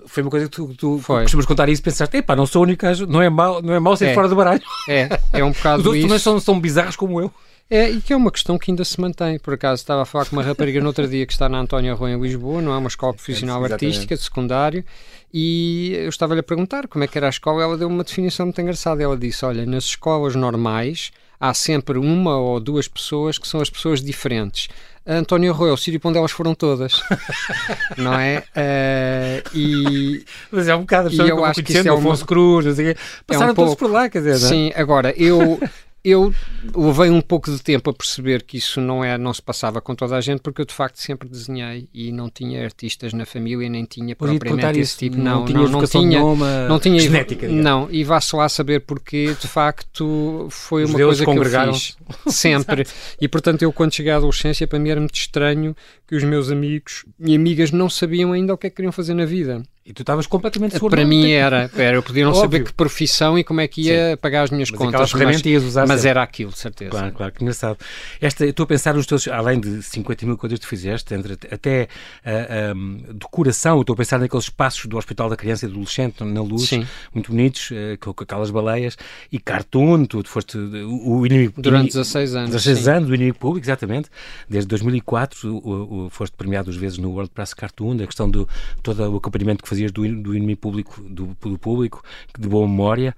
Foi 0.05 0.23
uma 0.23 0.29
coisa 0.29 0.47
que 0.47 0.51
tu, 0.55 0.73
tu 0.75 1.01
costumas 1.05 1.45
contar 1.45 1.69
isso 1.69 1.81
e 1.81 1.83
pensaste, 1.83 2.17
epá, 2.17 2.35
não 2.35 2.45
sou 2.45 2.61
o 2.61 2.65
único 2.65 2.85
não 3.07 3.21
é 3.21 3.29
mau, 3.29 3.61
não 3.61 3.73
é 3.73 3.79
mau 3.79 3.95
ser 3.95 4.07
é. 4.07 4.13
fora 4.13 4.27
do 4.27 4.35
baralho. 4.35 4.61
É, 4.87 5.09
é 5.31 5.43
um 5.43 5.51
bocado 5.53 5.81
Os 5.81 5.85
outros 5.85 6.03
também 6.03 6.19
são, 6.19 6.39
são 6.39 6.59
bizarros 6.59 6.95
como 6.95 7.19
eu. 7.21 7.31
É, 7.69 7.89
e 7.89 8.01
que 8.01 8.13
é 8.13 8.15
uma 8.15 8.31
questão 8.31 8.57
que 8.57 8.69
ainda 8.69 8.83
se 8.83 8.99
mantém. 8.99 9.39
Por 9.39 9.53
acaso 9.53 9.81
estava 9.81 10.01
a 10.03 10.05
falar 10.05 10.25
com 10.25 10.35
uma 10.35 10.43
rapariga 10.43 10.79
no 10.79 10.87
outro 10.87 11.07
dia 11.07 11.25
que 11.25 11.33
está 11.33 11.47
na 11.47 11.59
Antónia 11.59 11.93
Rua 11.93 12.11
em 12.11 12.21
Lisboa, 12.21 12.61
não 12.61 12.73
é? 12.73 12.77
Uma 12.77 12.87
escola 12.87 13.13
profissional 13.13 13.65
é, 13.65 13.71
artística 13.71 14.15
de 14.15 14.21
secundário, 14.21 14.83
e 15.33 15.93
eu 15.95 16.09
estava-lhe 16.09 16.41
a 16.41 16.43
perguntar 16.43 16.87
como 16.87 17.03
é 17.03 17.07
que 17.07 17.17
era 17.17 17.27
a 17.27 17.29
escola. 17.29 17.63
Ela 17.63 17.77
deu 17.77 17.87
uma 17.87 18.03
definição 18.03 18.45
muito 18.45 18.61
engraçada. 18.61 19.01
Ela 19.01 19.17
disse: 19.17 19.43
Olha, 19.45 19.65
nas 19.65 19.85
escolas 19.85 20.35
normais 20.35 21.11
há 21.43 21.53
sempre 21.53 21.97
uma 21.97 22.37
ou 22.37 22.57
duas 22.57 22.87
pessoas 22.87 23.37
que 23.37 23.45
são 23.45 23.59
as 23.59 23.69
pessoas 23.69 24.01
diferentes. 24.01 24.69
António 25.05 25.51
Arroio 25.51 25.71
é 25.71 25.73
o 25.73 25.77
sítio 25.77 25.99
onde 26.05 26.17
elas 26.17 26.31
foram 26.31 26.55
todas, 26.55 27.03
não 27.97 28.13
é? 28.17 28.41
Uh, 28.55 29.49
e, 29.57 30.25
Mas 30.49 30.69
é 30.69 30.75
um 30.75 30.79
bocado, 30.79 31.09
e 31.11 31.17
eu 31.17 31.43
acho 31.43 31.61
que 31.61 31.73
isso 31.73 31.85
é 31.85 31.91
o 31.91 31.97
Afonso 31.97 32.25
Cruz, 32.25 32.65
passaram 33.27 33.49
é 33.49 33.51
um 33.51 33.55
todos 33.55 33.71
pouco, 33.71 33.77
por 33.77 33.91
lá, 33.91 34.09
quer 34.09 34.19
dizer, 34.19 34.37
Sim, 34.37 34.71
agora, 34.73 35.13
eu, 35.17 35.59
eu 36.03 36.33
levei 36.75 37.09
um 37.09 37.21
pouco 37.21 37.49
de 37.49 37.61
tempo 37.63 37.89
a 37.89 37.93
perceber 37.93 38.43
que 38.43 38.57
isso 38.57 38.81
não, 38.81 39.03
é, 39.03 39.17
não 39.17 39.33
se 39.33 39.41
passava 39.41 39.79
com 39.79 39.95
toda 39.95 40.17
a 40.17 40.21
gente, 40.21 40.41
porque 40.41 40.61
eu 40.61 40.65
de 40.65 40.73
facto 40.73 40.97
sempre 40.97 41.29
desenhei 41.29 41.87
e 41.93 42.11
não 42.11 42.29
tinha 42.29 42.61
artistas 42.63 43.13
na 43.13 43.25
família, 43.25 43.69
nem 43.69 43.85
tinha 43.85 44.13
propriamente 44.13 44.79
esse 44.79 44.97
tipo. 44.97 45.17
Não, 45.17 45.39
não, 45.39 45.45
tinha, 45.45 45.59
não, 45.59 45.69
não 45.69 45.85
tinha, 45.87 46.67
não 46.67 46.79
tinha 46.79 46.99
genética. 46.99 47.47
Não, 47.47 47.87
e 47.89 48.03
vá-se 48.03 48.35
lá 48.35 48.49
saber 48.49 48.81
porque 48.81 49.33
de 49.39 49.47
facto 49.47 50.47
foi 50.49 50.83
Os 50.83 50.89
uma 50.89 50.99
coisa 50.99 51.23
que 51.23 51.31
eu 51.31 51.73
fiz 51.73 51.97
sempre. 52.27 52.85
e 53.21 53.27
portanto, 53.29 53.61
eu 53.61 53.71
quando 53.71 53.93
cheguei 53.93 54.11
à 54.11 54.17
adolescência, 54.17 54.67
para 54.67 54.79
mim 54.79 54.89
era 54.89 54.99
muito 54.99 55.15
estranho 55.15 55.73
que 56.05 56.15
os 56.15 56.23
meus 56.23 56.51
amigos 56.51 57.05
e 57.17 57.33
amigas 57.33 57.71
não 57.71 57.89
sabiam 57.89 58.33
ainda 58.33 58.53
o 58.53 58.57
que 58.57 58.67
é 58.67 58.69
que 58.69 58.75
queriam 58.75 58.91
fazer 58.91 59.13
na 59.13 59.25
vida. 59.25 59.63
E 59.85 59.91
tu 59.91 60.01
estavas 60.01 60.25
completamente 60.25 60.73
seguro. 60.73 60.95
Para 60.95 61.05
mim 61.05 61.29
era, 61.31 61.69
era, 61.75 61.97
eu 61.97 62.03
podia 62.03 62.23
não 62.23 62.31
Óbvio. 62.31 62.43
saber 62.43 62.63
que 62.63 62.71
profissão 62.71 63.37
e 63.37 63.43
como 63.43 63.59
é 63.59 63.67
que 63.67 63.81
ia 63.81 64.11
Sim. 64.11 64.17
pagar 64.17 64.43
as 64.43 64.49
minhas 64.49 64.71
mas 64.71 64.77
contas, 64.79 65.13
mas, 65.13 65.41
ias 65.45 65.61
usar 65.61 65.85
mas 65.85 66.05
era 66.05 66.23
aquilo, 66.23 66.51
de 66.51 66.57
certeza. 66.57 66.91
Claro, 66.91 67.11
claro, 67.11 67.33
que 67.33 67.43
engraçado. 67.43 67.77
Esta, 68.21 68.45
estou 68.45 68.63
a 68.63 68.67
pensar 68.67 68.93
nos 68.93 69.05
teus, 69.05 69.27
além 69.27 69.59
de 69.59 69.83
50 69.83 70.25
mil 70.25 70.37
coisas 70.37 70.57
que 70.57 70.65
tu 70.65 70.69
fizeste, 70.69 71.13
entre, 71.13 71.33
até 71.33 71.89
uh, 72.25 72.73
um, 72.73 72.97
decoração, 73.13 73.81
estou 73.81 73.93
a 73.93 73.97
pensar 73.97 74.19
naqueles 74.19 74.45
espaços 74.45 74.85
do 74.85 74.97
Hospital 74.97 75.29
da 75.29 75.35
Criança 75.35 75.65
e 75.65 75.67
do 75.67 75.73
Adolescente, 75.73 76.23
na 76.23 76.41
luz, 76.41 76.69
Sim. 76.69 76.87
muito 77.13 77.31
bonitos, 77.31 77.71
uh, 77.71 77.97
com, 77.99 78.13
com, 78.13 78.23
aquelas 78.23 78.51
baleias, 78.51 78.97
e 79.29 79.37
cartoon, 79.37 80.05
tu 80.05 80.23
foste 80.25 80.57
o, 80.57 81.17
o 81.17 81.25
inimigo... 81.25 81.55
Durante 81.57 81.87
16 81.87 82.35
anos. 82.35 82.51
16 82.51 82.79
sim. 82.79 82.89
anos, 82.89 83.09
o 83.09 83.15
inimigo 83.15 83.37
público, 83.37 83.65
exatamente, 83.65 84.09
desde 84.49 84.65
2004, 84.69 85.53
o, 85.53 86.05
o, 86.05 86.09
foste 86.09 86.37
premiado 86.37 86.65
duas 86.65 86.77
vezes 86.77 86.97
no 86.97 87.09
World 87.09 87.31
Press 87.31 87.53
Cartoon, 87.53 88.01
a 88.01 88.05
questão 88.05 88.31
do 88.31 88.47
todo 88.81 89.11
o 89.11 89.17
acompanhamento 89.17 89.61
que 89.61 89.72
fazias 89.73 89.91
do, 89.91 90.01
do 90.21 90.35
inimigo 90.35 90.61
público, 90.61 91.01
do, 91.01 91.35
do 91.41 91.57
público, 91.57 92.03
de 92.37 92.47
boa 92.47 92.67
memória. 92.67 93.15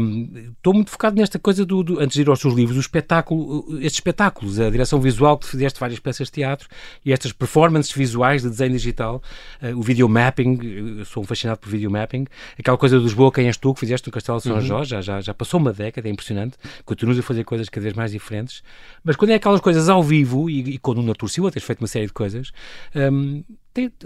Um, 0.00 0.52
estou 0.56 0.74
muito 0.74 0.90
focado 0.90 1.16
nesta 1.16 1.38
coisa 1.38 1.64
do, 1.64 1.82
do, 1.82 2.00
antes 2.00 2.14
de 2.14 2.22
ir 2.22 2.28
aos 2.28 2.40
teus 2.40 2.52
livros, 2.52 2.76
o 2.76 2.80
espetáculo, 2.80 3.64
estes 3.76 3.94
espetáculos, 3.94 4.58
a 4.58 4.68
direção 4.68 5.00
visual 5.00 5.38
que 5.38 5.46
fizeste 5.46 5.78
várias 5.78 6.00
peças 6.00 6.26
de 6.28 6.32
teatro 6.32 6.68
e 7.04 7.12
estas 7.12 7.32
performances 7.32 7.92
visuais 7.92 8.42
de 8.42 8.50
desenho 8.50 8.72
digital, 8.72 9.22
uh, 9.62 9.78
o 9.78 9.82
video 9.82 10.08
mapping, 10.08 10.58
eu 10.98 11.04
sou 11.04 11.22
um 11.22 11.26
fascinado 11.26 11.60
por 11.60 11.68
video 11.68 11.90
mapping, 11.90 12.26
aquela 12.58 12.76
coisa 12.76 12.98
dos 12.98 13.14
Boa 13.14 13.32
Quem 13.32 13.46
És 13.46 13.56
Tu, 13.56 13.72
que 13.72 13.80
fizeste 13.80 14.08
no 14.08 14.12
Castelo 14.12 14.38
de 14.38 14.44
São 14.44 14.54
uhum. 14.54 14.60
Jorge, 14.60 14.90
já, 14.90 15.00
já, 15.00 15.20
já 15.20 15.34
passou 15.34 15.60
uma 15.60 15.72
década, 15.72 16.08
é 16.08 16.10
impressionante, 16.10 16.56
continuas 16.84 17.18
a 17.18 17.22
fazer 17.22 17.44
coisas 17.44 17.68
cada 17.68 17.82
vez 17.82 17.94
mais 17.94 18.12
diferentes, 18.12 18.62
mas 19.04 19.16
quando 19.16 19.30
é 19.30 19.34
aquelas 19.34 19.60
coisas 19.60 19.88
ao 19.88 20.02
vivo 20.02 20.50
e, 20.50 20.74
e 20.74 20.78
quando 20.78 20.98
o 20.98 21.02
Natur 21.02 21.28
Silva 21.28 21.50
tens 21.50 21.64
feito 21.64 21.80
uma 21.80 21.88
série 21.88 22.06
de 22.06 22.12
coisas, 22.12 22.50
um, 22.94 23.44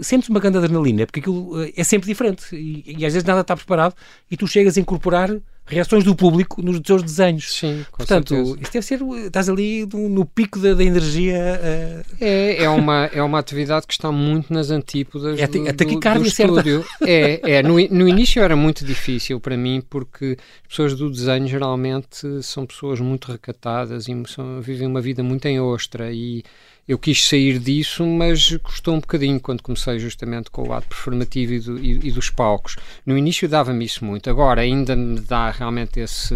sentes 0.01 0.29
uma 0.29 0.39
grande 0.39 0.57
adrenalina, 0.57 1.05
porque 1.05 1.19
aquilo 1.19 1.61
eh, 1.63 1.73
é 1.75 1.83
sempre 1.83 2.07
diferente 2.07 2.55
e, 2.55 2.83
e, 2.97 3.05
às 3.05 3.13
vezes 3.13 3.23
nada 3.23 3.41
está 3.41 3.55
preparado 3.55 3.93
e 4.29 4.35
tu 4.35 4.47
chegas 4.47 4.77
a 4.77 4.81
incorporar 4.81 5.29
reações 5.69 6.03
do 6.03 6.15
público 6.15 6.61
nos 6.61 6.79
teus 6.79 7.03
desenhos. 7.03 7.53
Sim, 7.53 7.85
com 7.91 7.97
Portanto, 7.97 8.35
certeza. 8.35 8.57
isso 8.59 8.73
deve 8.73 8.85
ser, 8.85 9.25
estás 9.27 9.47
ali 9.47 9.85
no, 9.85 10.09
no 10.09 10.25
pico 10.25 10.59
da, 10.59 10.73
da 10.73 10.83
energia. 10.83 11.37
Uh... 11.37 12.15
É, 12.19 12.63
é, 12.63 12.69
uma, 12.69 13.05
é 13.05 13.21
uma 13.21 13.37
atividade 13.37 13.85
que 13.85 13.93
está 13.93 14.11
muito 14.11 14.51
nas 14.51 14.71
antípodas 14.71 15.39
é 15.39 15.45
do, 15.45 15.69
a 15.69 15.73
taquicardia, 15.73 16.23
do 16.23 16.27
estúdio. 16.27 16.85
É, 17.05 17.57
é 17.57 17.63
no, 17.63 17.75
no 17.75 18.07
início 18.07 18.41
era 18.41 18.55
muito 18.55 18.83
difícil 18.83 19.39
para 19.39 19.55
mim, 19.55 19.81
porque 19.87 20.37
as 20.63 20.67
pessoas 20.69 20.95
do 20.95 21.09
desenho 21.09 21.47
geralmente 21.47 22.41
são 22.41 22.65
pessoas 22.65 22.99
muito 22.99 23.31
recatadas 23.31 24.07
e 24.07 24.23
são, 24.27 24.59
vivem 24.59 24.87
uma 24.87 25.01
vida 25.01 25.21
muito 25.21 25.45
em 25.47 25.59
ostra 25.59 26.11
e 26.11 26.43
eu 26.89 26.97
quis 26.97 27.23
sair 27.23 27.59
disso, 27.59 28.03
mas 28.03 28.57
custou 28.63 28.95
um 28.95 28.99
bocadinho 28.99 29.39
quando 29.39 29.61
comecei 29.61 29.99
justamente 29.99 30.49
com 30.49 30.63
o 30.63 30.67
lado 30.67 30.87
performativo 30.87 31.53
e, 31.53 31.59
do, 31.59 31.77
e, 31.77 32.07
e 32.07 32.11
dos 32.11 32.31
palcos. 32.31 32.77
No 33.05 33.15
início 33.15 33.47
dava-me 33.47 33.85
isso 33.85 34.03
muito, 34.03 34.27
agora 34.27 34.61
ainda 34.61 34.95
me 34.95 35.19
dá 35.19 35.51
realmente 35.51 35.99
esse 35.99 36.33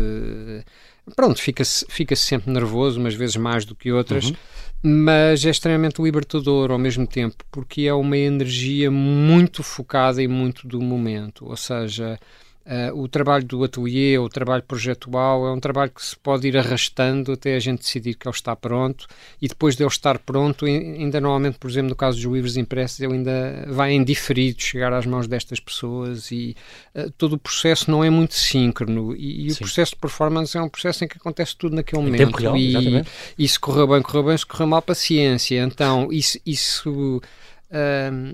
pronto, 1.16 1.42
fica-se 1.42 1.84
fica 1.90 2.16
-se 2.16 2.28
sempre 2.28 2.52
nervoso, 2.52 3.00
umas 3.00 3.16
vezes 3.16 3.36
mais 3.36 3.66
do 3.66 3.74
que 3.74 3.92
outras, 3.92 4.26
uhum. 4.26 4.36
mas 4.84 5.44
é 5.44 5.50
extremamente 5.50 6.00
libertador 6.00 6.70
ao 6.70 6.78
mesmo 6.78 7.08
tempo, 7.08 7.44
porque 7.52 7.82
é 7.82 7.94
uma 7.94 8.16
energia 8.16 8.92
muito 8.92 9.64
focada 9.64 10.22
e 10.22 10.28
muito 10.28 10.68
do 10.68 10.80
momento, 10.80 11.48
ou 11.48 11.58
seja, 11.58 12.20
Uh, 12.66 12.98
o 12.98 13.10
trabalho 13.10 13.44
do 13.44 13.62
ateliê, 13.62 14.18
o 14.18 14.30
trabalho 14.30 14.64
projetual, 14.64 15.48
é 15.48 15.52
um 15.52 15.60
trabalho 15.60 15.92
que 15.92 16.04
se 16.04 16.16
pode 16.16 16.48
ir 16.48 16.58
arrastando 16.58 17.34
até 17.34 17.56
a 17.56 17.60
gente 17.60 17.80
decidir 17.80 18.14
que 18.14 18.26
ele 18.26 18.34
está 18.34 18.56
pronto. 18.56 19.06
E 19.42 19.50
depois 19.50 19.76
de 19.76 19.84
ele 19.84 19.90
estar 19.90 20.18
pronto, 20.20 20.66
ainda 20.66 21.20
normalmente, 21.20 21.58
por 21.58 21.70
exemplo, 21.70 21.90
no 21.90 21.96
caso 21.96 22.22
dos 22.22 22.34
livros 22.34 22.56
impressos, 22.56 23.02
ele 23.02 23.16
ainda 23.16 23.66
vai 23.68 23.92
em 23.92 24.02
diferido 24.02 24.62
chegar 24.62 24.94
às 24.94 25.06
mãos 25.06 25.28
destas 25.28 25.60
pessoas 25.60 26.32
e 26.32 26.56
uh, 26.96 27.12
todo 27.18 27.34
o 27.34 27.38
processo 27.38 27.92
não 27.92 28.02
é 28.02 28.10
muito 28.10 28.34
síncrono. 28.34 29.14
E, 29.14 29.48
e 29.48 29.52
o 29.52 29.58
processo 29.58 29.92
de 29.92 30.00
performance 30.00 30.58
é 30.58 30.62
um 30.62 30.70
processo 30.70 31.04
em 31.04 31.08
que 31.10 31.18
acontece 31.18 31.58
tudo 31.58 31.76
naquele 31.76 32.02
em 32.02 32.06
momento 32.06 32.38
real, 32.38 32.56
e, 32.56 33.04
e 33.38 33.46
se 33.46 33.60
correu 33.60 33.88
bem, 33.88 34.02
correu 34.02 34.24
bem, 34.24 34.38
se 34.38 34.46
correu 34.46 34.68
mal, 34.68 34.82
paciência. 34.82 35.62
Então, 35.62 36.08
isso, 36.14 36.40
isso 36.46 37.22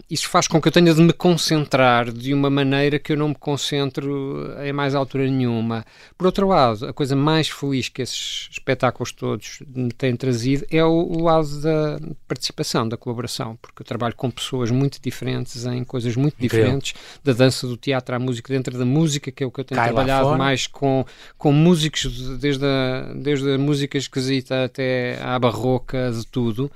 Isso 0.10 0.27
faz 0.27 0.48
com 0.48 0.62
que 0.62 0.67
eu 0.67 0.72
tenha 0.72 0.93
de 0.93 1.01
me 1.01 1.13
concentrar 1.13 2.12
de 2.12 2.34
uma 2.34 2.50
maneira 2.50 3.00
que 3.00 3.13
eu 3.13 3.17
não 3.17 3.29
me 3.29 3.36
concentro 3.36 4.53
em 4.63 4.74
mais 4.74 4.93
altura 4.93 5.25
nenhuma. 5.25 5.86
Por 6.17 6.25
outro 6.25 6.48
lado, 6.48 6.88
a 6.88 6.93
coisa 6.93 7.15
mais 7.15 7.48
feliz 7.48 7.88
que 7.88 8.01
esses 8.01 8.50
espetáculos 8.51 9.12
todos 9.12 9.60
me 9.67 9.91
têm 9.91 10.15
trazido 10.15 10.65
é 10.69 10.84
o, 10.84 10.89
o 10.89 11.24
lado 11.24 11.62
da 11.62 12.00
participação, 12.27 12.88
da 12.88 12.98
colaboração, 12.98 13.58
porque 13.62 13.81
eu 13.81 13.86
trabalho 13.86 14.15
com 14.15 14.29
pessoas 14.29 14.72
muito 14.72 15.01
diferentes 15.01 15.65
em 15.65 15.84
coisas 15.84 16.15
muito 16.15 16.36
Incrível. 16.36 16.65
diferentes, 16.65 16.93
da 17.24 17.34
dança, 17.34 17.65
do 17.65 17.77
teatro 17.77 18.15
à 18.15 18.19
música, 18.19 18.53
dentro 18.53 18.77
da 18.77 18.86
música, 18.86 19.31
que 19.31 19.43
é 19.43 19.48
o 19.48 19.51
que 19.51 19.62
eu 19.62 19.65
tenho 19.65 19.79
Cai 19.79 19.93
trabalhado 19.93 20.38
mais 20.38 20.67
com, 20.67 21.05
com 21.38 21.51
músicos, 21.51 22.38
desde 22.39 22.65
a, 22.65 23.13
desde 23.15 23.53
a 23.53 23.58
música 23.58 23.98
esquisita 23.98 24.65
até 24.65 25.17
à 25.22 25.39
barroca, 25.39 26.12
de 26.12 26.25
tudo. 26.27 26.69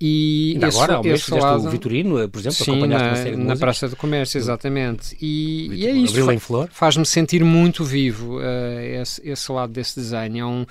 E 0.00 0.52
Ainda 0.54 0.68
esse, 0.68 0.78
agora, 0.78 0.94
ao 0.94 1.04
mês, 1.04 1.28
lado, 1.28 1.66
o 1.66 1.70
Vitorino, 1.70 2.28
por 2.30 2.38
exemplo, 2.38 2.64
sim, 2.64 2.86
na, 2.86 3.36
na 3.36 3.56
Praça 3.56 3.86
do 3.86 3.96
Comércio, 3.96 4.38
exatamente. 4.38 5.14
E, 5.20 5.68
e 5.74 5.86
é 5.86 5.90
isso, 5.90 6.14
faz-me 6.70 7.04
sentir 7.04 7.44
muito 7.44 7.84
vivo 7.84 8.38
uh, 8.38 8.80
esse, 8.80 9.20
esse 9.28 9.52
lado 9.52 9.72
desse 9.74 10.00
desenho. 10.00 10.38
É 10.38 10.46
um, 10.46 10.64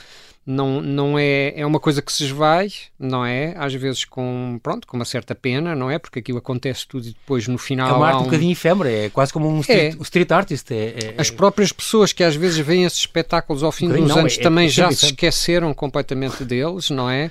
não, 0.49 0.81
não 0.81 1.19
é, 1.19 1.53
é 1.55 1.63
uma 1.63 1.79
coisa 1.79 2.01
que 2.01 2.11
se 2.11 2.23
esvai, 2.23 2.71
não 2.97 3.23
é? 3.23 3.53
Às 3.55 3.71
vezes 3.75 4.03
com, 4.03 4.59
pronto, 4.63 4.87
com 4.87 4.97
uma 4.97 5.05
certa 5.05 5.35
pena, 5.35 5.75
não 5.75 5.91
é? 5.91 5.99
Porque 5.99 6.17
aquilo 6.17 6.39
acontece 6.39 6.87
tudo 6.87 7.05
e 7.05 7.11
depois 7.11 7.47
no 7.47 7.59
final. 7.59 7.87
É 7.87 7.93
uma 7.93 8.07
arte 8.07 8.17
um, 8.17 8.21
um 8.21 8.23
bocadinho 8.23 8.51
efêmera, 8.51 8.89
é 8.91 9.09
quase 9.09 9.31
como 9.31 9.47
um 9.47 9.59
street, 9.59 9.95
é. 9.95 10.01
street 10.01 10.31
artist. 10.31 10.71
É, 10.71 10.75
é, 10.75 11.15
As 11.19 11.29
próprias 11.29 11.71
pessoas 11.71 12.11
que 12.11 12.23
às 12.23 12.35
vezes 12.35 12.57
veem 12.57 12.83
esses 12.83 12.97
espetáculos 12.97 13.61
ao 13.61 13.71
fim 13.71 13.89
um 13.89 14.01
dos 14.01 14.09
não, 14.09 14.17
anos 14.17 14.39
é, 14.39 14.41
também 14.41 14.67
já 14.67 14.91
se 14.91 15.05
esqueceram 15.05 15.71
completamente 15.71 16.43
deles, 16.43 16.89
não 16.89 17.07
é? 17.07 17.29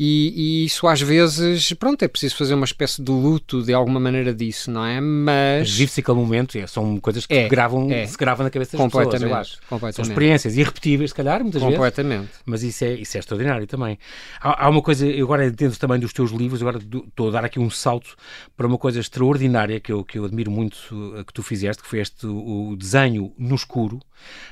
E, 0.00 0.32
e, 0.36 0.64
isso 0.64 0.86
às 0.86 1.00
vezes, 1.00 1.72
pronto, 1.72 2.04
é 2.04 2.06
preciso 2.06 2.36
fazer 2.36 2.54
uma 2.54 2.64
espécie 2.64 3.02
de 3.02 3.10
luto 3.10 3.64
de 3.64 3.74
alguma 3.74 3.98
maneira 3.98 4.32
disso, 4.32 4.70
não 4.70 4.84
é? 4.84 5.00
Mas. 5.00 5.72
Vive-se 5.72 5.98
aquele 5.98 6.18
momento, 6.18 6.56
é, 6.56 6.68
são 6.68 7.00
coisas 7.00 7.26
que 7.26 7.34
é, 7.34 7.48
gravam, 7.48 7.90
é. 7.90 8.06
se 8.06 8.16
gravam 8.16 8.44
na 8.44 8.50
cabeça 8.50 8.76
das 8.76 8.86
pessoas, 8.86 9.20
eu 9.20 9.34
acho. 9.34 9.58
Completamente. 9.68 9.96
São 9.96 10.04
experiências 10.04 10.56
irrepetíveis, 10.56 11.10
se 11.10 11.16
calhar, 11.16 11.42
muitas 11.42 11.60
completamente. 11.60 12.20
vezes. 12.20 12.42
Mas 12.46 12.62
isso 12.62 12.84
é, 12.84 12.94
isso 12.94 13.16
é 13.16 13.18
extraordinário 13.18 13.66
também. 13.66 13.98
Há, 14.40 14.66
há 14.66 14.68
uma 14.68 14.80
coisa, 14.80 15.04
agora 15.20 15.50
dentro 15.50 15.76
também 15.80 15.98
dos 15.98 16.12
teus 16.12 16.30
livros, 16.30 16.62
agora 16.62 16.78
estou 16.78 17.30
a 17.30 17.32
dar 17.32 17.44
aqui 17.44 17.58
um 17.58 17.68
salto 17.68 18.14
para 18.56 18.68
uma 18.68 18.78
coisa 18.78 19.00
extraordinária 19.00 19.80
que 19.80 19.90
eu, 19.90 20.04
que 20.04 20.16
eu 20.16 20.24
admiro 20.24 20.52
muito 20.52 20.76
eh, 21.16 21.24
que 21.24 21.32
tu 21.32 21.42
fizeste, 21.42 21.82
que 21.82 21.88
foi 21.88 21.98
este 21.98 22.24
o 22.24 22.76
desenho 22.78 23.32
no 23.36 23.56
escuro, 23.56 23.98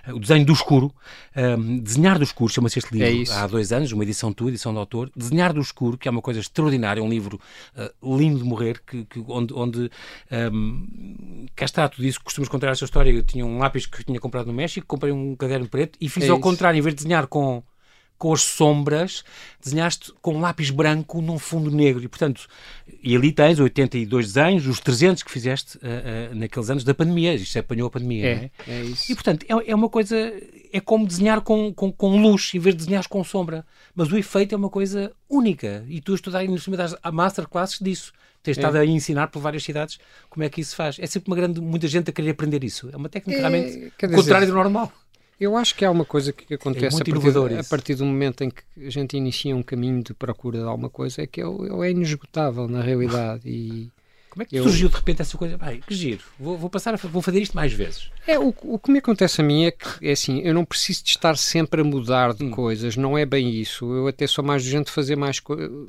eh, 0.04 0.12
o 0.12 0.18
desenho 0.18 0.44
do 0.44 0.52
escuro, 0.52 0.92
um, 1.36 1.40
ehm, 1.40 1.78
desenhar 1.78 2.18
do 2.18 2.24
escuro, 2.24 2.52
chama-se 2.52 2.80
este 2.80 2.92
livro, 2.92 3.32
é 3.32 3.36
há 3.36 3.46
dois 3.46 3.70
anos, 3.70 3.92
uma 3.92 4.02
edição 4.02 4.32
tua, 4.32 4.48
edição 4.48 4.74
do 4.74 4.80
autor, 4.80 5.08
Desenhar 5.14 5.35
do 5.52 5.60
Escuro, 5.60 5.96
que 5.96 6.08
é 6.08 6.10
uma 6.10 6.22
coisa 6.22 6.40
extraordinária, 6.40 7.02
um 7.02 7.08
livro 7.08 7.40
uh, 7.76 8.16
lindo 8.16 8.38
de 8.38 8.44
morrer, 8.44 8.80
que, 8.86 9.04
que 9.04 9.22
onde, 9.28 9.52
onde 9.54 9.78
um, 9.80 9.88
ehm, 10.30 11.46
cá 11.54 11.64
está, 11.64 11.88
tu 11.88 12.00
disse 12.00 12.18
que 12.18 12.24
costumas 12.24 12.48
contar 12.48 12.68
essa 12.68 12.84
história, 12.84 13.10
eu 13.10 13.22
tinha 13.22 13.44
um 13.44 13.58
lápis 13.58 13.86
que 13.86 14.04
tinha 14.04 14.18
comprado 14.20 14.46
no 14.46 14.52
México, 14.52 14.86
comprei 14.86 15.12
um 15.12 15.36
caderno 15.36 15.68
preto 15.68 15.98
e 16.00 16.08
fiz 16.08 16.24
é 16.24 16.28
ao 16.28 16.36
isso. 16.36 16.42
contrário, 16.42 16.78
em 16.78 16.82
vez 16.82 16.94
de 16.94 17.02
desenhar 17.02 17.26
com 17.26 17.62
com 18.18 18.32
as 18.32 18.42
sombras, 18.42 19.24
desenhaste 19.62 20.12
com 20.22 20.34
um 20.34 20.40
lápis 20.40 20.70
branco 20.70 21.20
num 21.20 21.38
fundo 21.38 21.70
negro. 21.70 22.02
E, 22.02 22.08
portanto, 22.08 22.46
e 23.02 23.14
ali 23.14 23.30
tens 23.30 23.60
82 23.60 24.32
desenhos, 24.32 24.66
os 24.66 24.80
300 24.80 25.22
que 25.22 25.30
fizeste 25.30 25.76
uh, 25.78 25.80
uh, 25.80 26.34
naqueles 26.34 26.70
anos 26.70 26.84
da 26.84 26.94
pandemia. 26.94 27.34
Isto 27.34 27.58
apanhou 27.58 27.88
a 27.88 27.90
pandemia, 27.90 28.26
é, 28.26 28.50
é? 28.66 28.72
é 28.72 28.82
isso. 28.84 29.12
E, 29.12 29.14
portanto, 29.14 29.44
é, 29.48 29.70
é, 29.70 29.74
uma 29.74 29.88
coisa... 29.88 30.32
É 30.76 30.80
como 30.80 31.06
desenhar 31.06 31.40
com, 31.40 31.72
com, 31.72 31.90
com 31.90 32.20
luz 32.20 32.52
em 32.54 32.58
vez 32.58 32.74
de 32.74 32.80
desenhar 32.80 33.08
com 33.08 33.24
sombra. 33.24 33.64
Mas 33.94 34.12
o 34.12 34.18
efeito 34.18 34.54
é 34.54 34.58
uma 34.58 34.68
coisa 34.68 35.10
única. 35.26 35.82
E 35.88 36.02
tu 36.02 36.14
estudaste 36.14 36.48
no 36.48 36.58
cima 36.58 36.76
das 36.76 36.94
masterclasses 37.10 37.78
disso. 37.80 38.12
Tens 38.42 38.58
é. 38.58 38.60
estado 38.60 38.76
a 38.76 38.84
ensinar 38.84 39.28
por 39.28 39.40
várias 39.40 39.64
cidades 39.64 39.98
como 40.28 40.44
é 40.44 40.50
que 40.50 40.60
isso 40.60 40.72
se 40.72 40.76
faz. 40.76 40.98
É 41.00 41.06
sempre 41.06 41.30
uma 41.30 41.36
grande... 41.36 41.62
Muita 41.62 41.88
gente 41.88 42.10
a 42.10 42.12
querer 42.12 42.32
aprender 42.32 42.62
isso. 42.62 42.90
É 42.92 42.96
uma 42.98 43.08
técnica 43.08 43.40
realmente 43.40 43.90
é, 43.98 44.08
contrária 44.08 44.46
do 44.46 44.52
normal. 44.52 44.92
Eu 45.40 45.56
acho 45.56 45.74
que 45.74 45.82
há 45.82 45.90
uma 45.90 46.04
coisa 46.04 46.30
que 46.30 46.52
acontece 46.52 46.98
é 46.98 47.00
a, 47.00 47.04
partir, 47.04 47.58
a, 47.58 47.64
partir, 47.64 47.94
do 47.94 48.04
momento 48.04 48.44
em 48.44 48.50
que 48.50 48.62
a 48.86 48.90
gente 48.90 49.16
inicia 49.16 49.56
um 49.56 49.62
caminho 49.62 50.02
de 50.02 50.12
procura 50.12 50.58
de 50.58 50.64
alguma 50.64 50.90
coisa, 50.90 51.22
é 51.22 51.26
que 51.26 51.40
é, 51.40 51.44
é 51.44 51.90
inesgotável 51.90 52.68
na 52.68 52.82
realidade. 52.82 53.48
E 53.48 53.90
como 54.36 54.42
é 54.42 54.44
que 54.44 54.56
eu... 54.56 54.64
surgiu 54.64 54.90
de 54.90 54.94
repente 54.96 55.22
essa 55.22 55.38
coisa? 55.38 55.56
Pai, 55.56 55.80
que 55.86 55.94
giro, 55.94 56.22
vou, 56.38 56.58
vou, 56.58 56.68
passar 56.68 56.92
a, 56.92 56.98
vou 56.98 57.22
fazer 57.22 57.40
isto 57.40 57.56
mais 57.56 57.72
vezes. 57.72 58.10
É, 58.26 58.38
o, 58.38 58.54
o 58.64 58.78
que 58.78 58.90
me 58.90 58.98
acontece 58.98 59.40
a 59.40 59.44
mim 59.44 59.64
é 59.64 59.70
que, 59.70 60.06
é 60.06 60.12
assim, 60.12 60.40
eu 60.40 60.52
não 60.52 60.62
preciso 60.62 61.02
de 61.02 61.10
estar 61.10 61.38
sempre 61.38 61.80
a 61.80 61.84
mudar 61.84 62.34
de 62.34 62.44
hum. 62.44 62.50
coisas, 62.50 62.98
não 62.98 63.16
é 63.16 63.24
bem 63.24 63.48
isso. 63.50 63.90
Eu 63.90 64.06
até 64.06 64.26
sou 64.26 64.44
mais 64.44 64.62
de 64.62 64.68
gente 64.68 64.90
fazer 64.90 65.16
mais, 65.16 65.40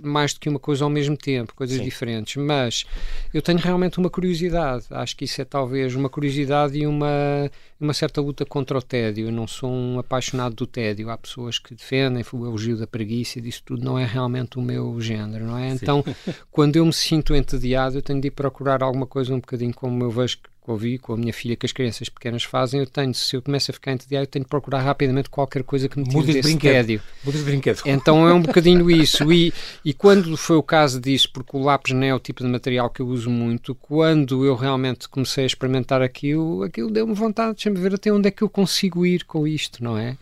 mais 0.02 0.34
do 0.34 0.40
que 0.40 0.48
uma 0.48 0.60
coisa 0.60 0.86
ao 0.86 0.90
mesmo 0.90 1.18
tempo, 1.18 1.54
coisas 1.54 1.78
Sim. 1.78 1.84
diferentes, 1.84 2.38
mas 2.38 2.86
eu 3.34 3.42
tenho 3.42 3.60
realmente 3.60 4.00
uma 4.00 4.10
curiosidade. 4.10 4.86
Acho 4.92 5.18
que 5.18 5.26
isso 5.26 5.42
é 5.42 5.46
talvez 5.46 5.94
uma 5.94 6.08
curiosidade 6.08 6.78
e 6.78 6.88
uma, 6.88 7.52
uma 7.80 7.94
certa 7.94 8.22
luta 8.22 8.46
contra 8.46 8.78
o 8.78 8.82
tédio. 8.82 9.28
Eu 9.28 9.32
não 9.32 9.48
sou 9.48 9.72
um 9.72 10.00
apaixonado 10.00 10.56
do 10.56 10.68
tédio. 10.68 11.10
Há 11.10 11.18
pessoas 11.18 11.60
que 11.60 11.76
defendem 11.76 12.24
o 12.34 12.46
elogio 12.46 12.78
da 12.78 12.88
preguiça 12.88 13.40
e 13.40 13.42
disso 13.42 13.62
tudo 13.66 13.84
não 13.84 13.98
é 13.98 14.06
realmente 14.06 14.58
o 14.58 14.62
meu 14.62 15.00
género, 15.00 15.46
não 15.46 15.58
é? 15.58 15.70
Sim. 15.70 15.80
Então, 15.82 16.04
quando 16.52 16.76
eu 16.76 16.86
me 16.86 16.94
sinto 16.94 17.36
entediado, 17.36 17.98
eu 17.98 18.02
tenho 18.02 18.20
de 18.20 18.28
ir 18.28 18.32
procurar 18.32 18.82
alguma 18.82 19.06
coisa 19.06 19.34
um 19.34 19.40
bocadinho 19.40 19.74
como 19.74 20.04
eu 20.04 20.10
vejo 20.10 20.38
que 20.38 20.50
ouvi 20.68 20.98
com 20.98 21.14
a 21.14 21.18
minha 21.18 21.34
filha 21.34 21.56
que 21.56 21.66
as 21.66 21.72
crianças 21.72 22.10
pequenas 22.10 22.44
fazem, 22.44 22.82
eu 22.82 22.86
tenho, 22.86 23.14
se 23.14 23.36
eu 23.36 23.42
começo 23.42 23.72
a 23.72 23.74
ficar 23.74 23.94
entediado, 23.94 24.24
eu 24.24 24.28
tenho 24.28 24.44
de 24.44 24.50
procurar 24.50 24.82
rapidamente 24.82 25.30
qualquer 25.30 25.64
coisa 25.64 25.88
que 25.88 25.98
me 25.98 26.06
tire 26.06 26.26
desse 26.26 26.42
brinquedo. 26.42 26.74
tédio. 26.74 27.02
Muda 27.24 27.38
de 27.38 27.44
brinquedo. 27.44 27.82
Então 27.86 28.28
é 28.28 28.34
um 28.34 28.42
bocadinho 28.44 28.92
isso. 28.92 29.32
E, 29.32 29.54
e 29.84 29.94
quando 29.94 30.36
foi 30.36 30.58
o 30.58 30.64
caso 30.64 31.00
disso, 31.00 31.30
porque 31.32 31.56
o 31.56 31.62
lápis 31.62 31.94
não 31.94 32.04
é 32.04 32.14
o 32.14 32.20
tipo 32.20 32.44
de 32.44 32.50
material 32.50 32.90
que 32.90 33.02
eu 33.02 33.08
uso 33.08 33.30
muito, 33.30 33.74
quando 33.76 34.46
eu 34.46 34.56
realmente 34.56 35.08
comecei 35.08 35.44
a 35.44 35.48
experimentar 35.48 36.02
aquilo, 36.02 36.64
aquilo 36.64 36.92
deu-me 36.92 37.14
vontade, 37.14 37.54
deixa-me 37.54 37.80
ver 37.80 37.96
até 37.96 38.12
onde 38.12 38.28
é 38.28 38.32
que 38.32 38.42
eu 38.42 38.50
consigo 38.50 39.06
ir 39.06 39.24
com 39.24 39.48
isto, 39.48 39.84
não 39.84 39.98
é? 39.98 40.18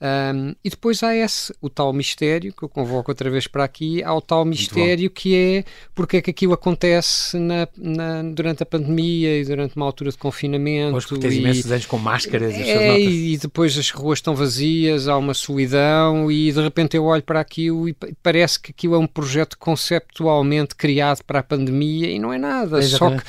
Um, 0.00 0.54
e 0.64 0.70
depois 0.70 1.02
há 1.02 1.14
esse, 1.14 1.52
o 1.60 1.68
tal 1.68 1.92
mistério, 1.92 2.52
que 2.52 2.62
eu 2.62 2.68
convoco 2.68 3.10
outra 3.10 3.28
vez 3.28 3.48
para 3.48 3.64
aqui, 3.64 4.02
há 4.04 4.14
o 4.14 4.20
tal 4.20 4.44
mistério 4.44 5.10
que 5.10 5.34
é 5.34 5.64
porque 5.92 6.18
é 6.18 6.22
que 6.22 6.30
aquilo 6.30 6.52
acontece 6.52 7.36
na, 7.36 7.66
na, 7.76 8.22
durante 8.22 8.62
a 8.62 8.66
pandemia 8.66 9.40
e 9.40 9.44
durante 9.44 9.74
uma 9.74 9.84
altura 9.84 10.12
de 10.12 10.16
confinamento. 10.16 10.92
Pois, 10.92 11.04
porque 11.04 11.22
tens 11.22 11.34
e, 11.34 11.38
imensos 11.38 11.72
anos 11.72 11.86
com 11.86 11.98
máscaras 11.98 12.54
e 12.54 12.62
é, 12.62 13.00
e 13.00 13.36
depois 13.38 13.76
as 13.76 13.90
ruas 13.90 14.18
estão 14.18 14.36
vazias, 14.36 15.08
há 15.08 15.16
uma 15.16 15.34
solidão 15.34 16.30
e 16.30 16.52
de 16.52 16.60
repente 16.60 16.96
eu 16.96 17.04
olho 17.04 17.22
para 17.22 17.40
aquilo 17.40 17.88
e 17.88 17.96
parece 18.22 18.60
que 18.60 18.70
aquilo 18.70 18.94
é 18.94 18.98
um 18.98 19.06
projeto 19.06 19.58
conceptualmente 19.58 20.76
criado 20.76 21.24
para 21.24 21.40
a 21.40 21.42
pandemia 21.42 22.08
e 22.08 22.20
não 22.20 22.32
é 22.32 22.38
nada. 22.38 22.78
É 22.78 22.82
só 22.82 23.10
que, 23.10 23.22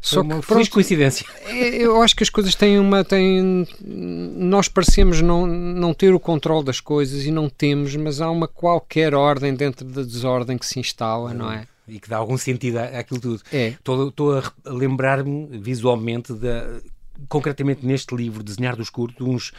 só 0.00 0.22
uma 0.22 0.40
que, 0.40 0.46
pronto, 0.46 0.70
coincidência. 0.70 1.26
É, 1.44 1.76
eu 1.76 2.00
acho 2.00 2.16
que 2.16 2.22
as 2.22 2.30
coisas 2.30 2.54
têm 2.54 2.78
uma. 2.78 3.04
Têm, 3.04 3.66
nós 3.82 4.68
parecemos 4.68 5.20
não, 5.20 5.46
não 5.46 5.92
ter 5.92 6.13
o 6.14 6.20
controle 6.20 6.64
das 6.64 6.80
coisas 6.80 7.24
e 7.24 7.30
não 7.30 7.48
temos, 7.48 7.94
mas 7.96 8.20
há 8.20 8.30
uma 8.30 8.48
qualquer 8.48 9.14
ordem 9.14 9.54
dentro 9.54 9.86
da 9.86 10.02
desordem 10.02 10.56
que 10.58 10.66
se 10.66 10.78
instala, 10.78 11.34
não 11.34 11.50
é? 11.50 11.66
E 11.86 12.00
que 12.00 12.08
dá 12.08 12.16
algum 12.16 12.38
sentido 12.38 12.78
àquilo 12.78 13.20
tudo. 13.20 13.42
É. 13.52 13.68
Estou, 13.68 14.08
estou 14.08 14.38
a 14.38 14.42
lembrar-me 14.66 15.58
visualmente, 15.58 16.32
da, 16.32 16.80
concretamente 17.28 17.84
neste 17.86 18.14
livro, 18.14 18.42
Desenhar 18.42 18.74
do 18.76 18.82
Escuro, 18.82 19.12
de 19.16 19.22
uns, 19.22 19.52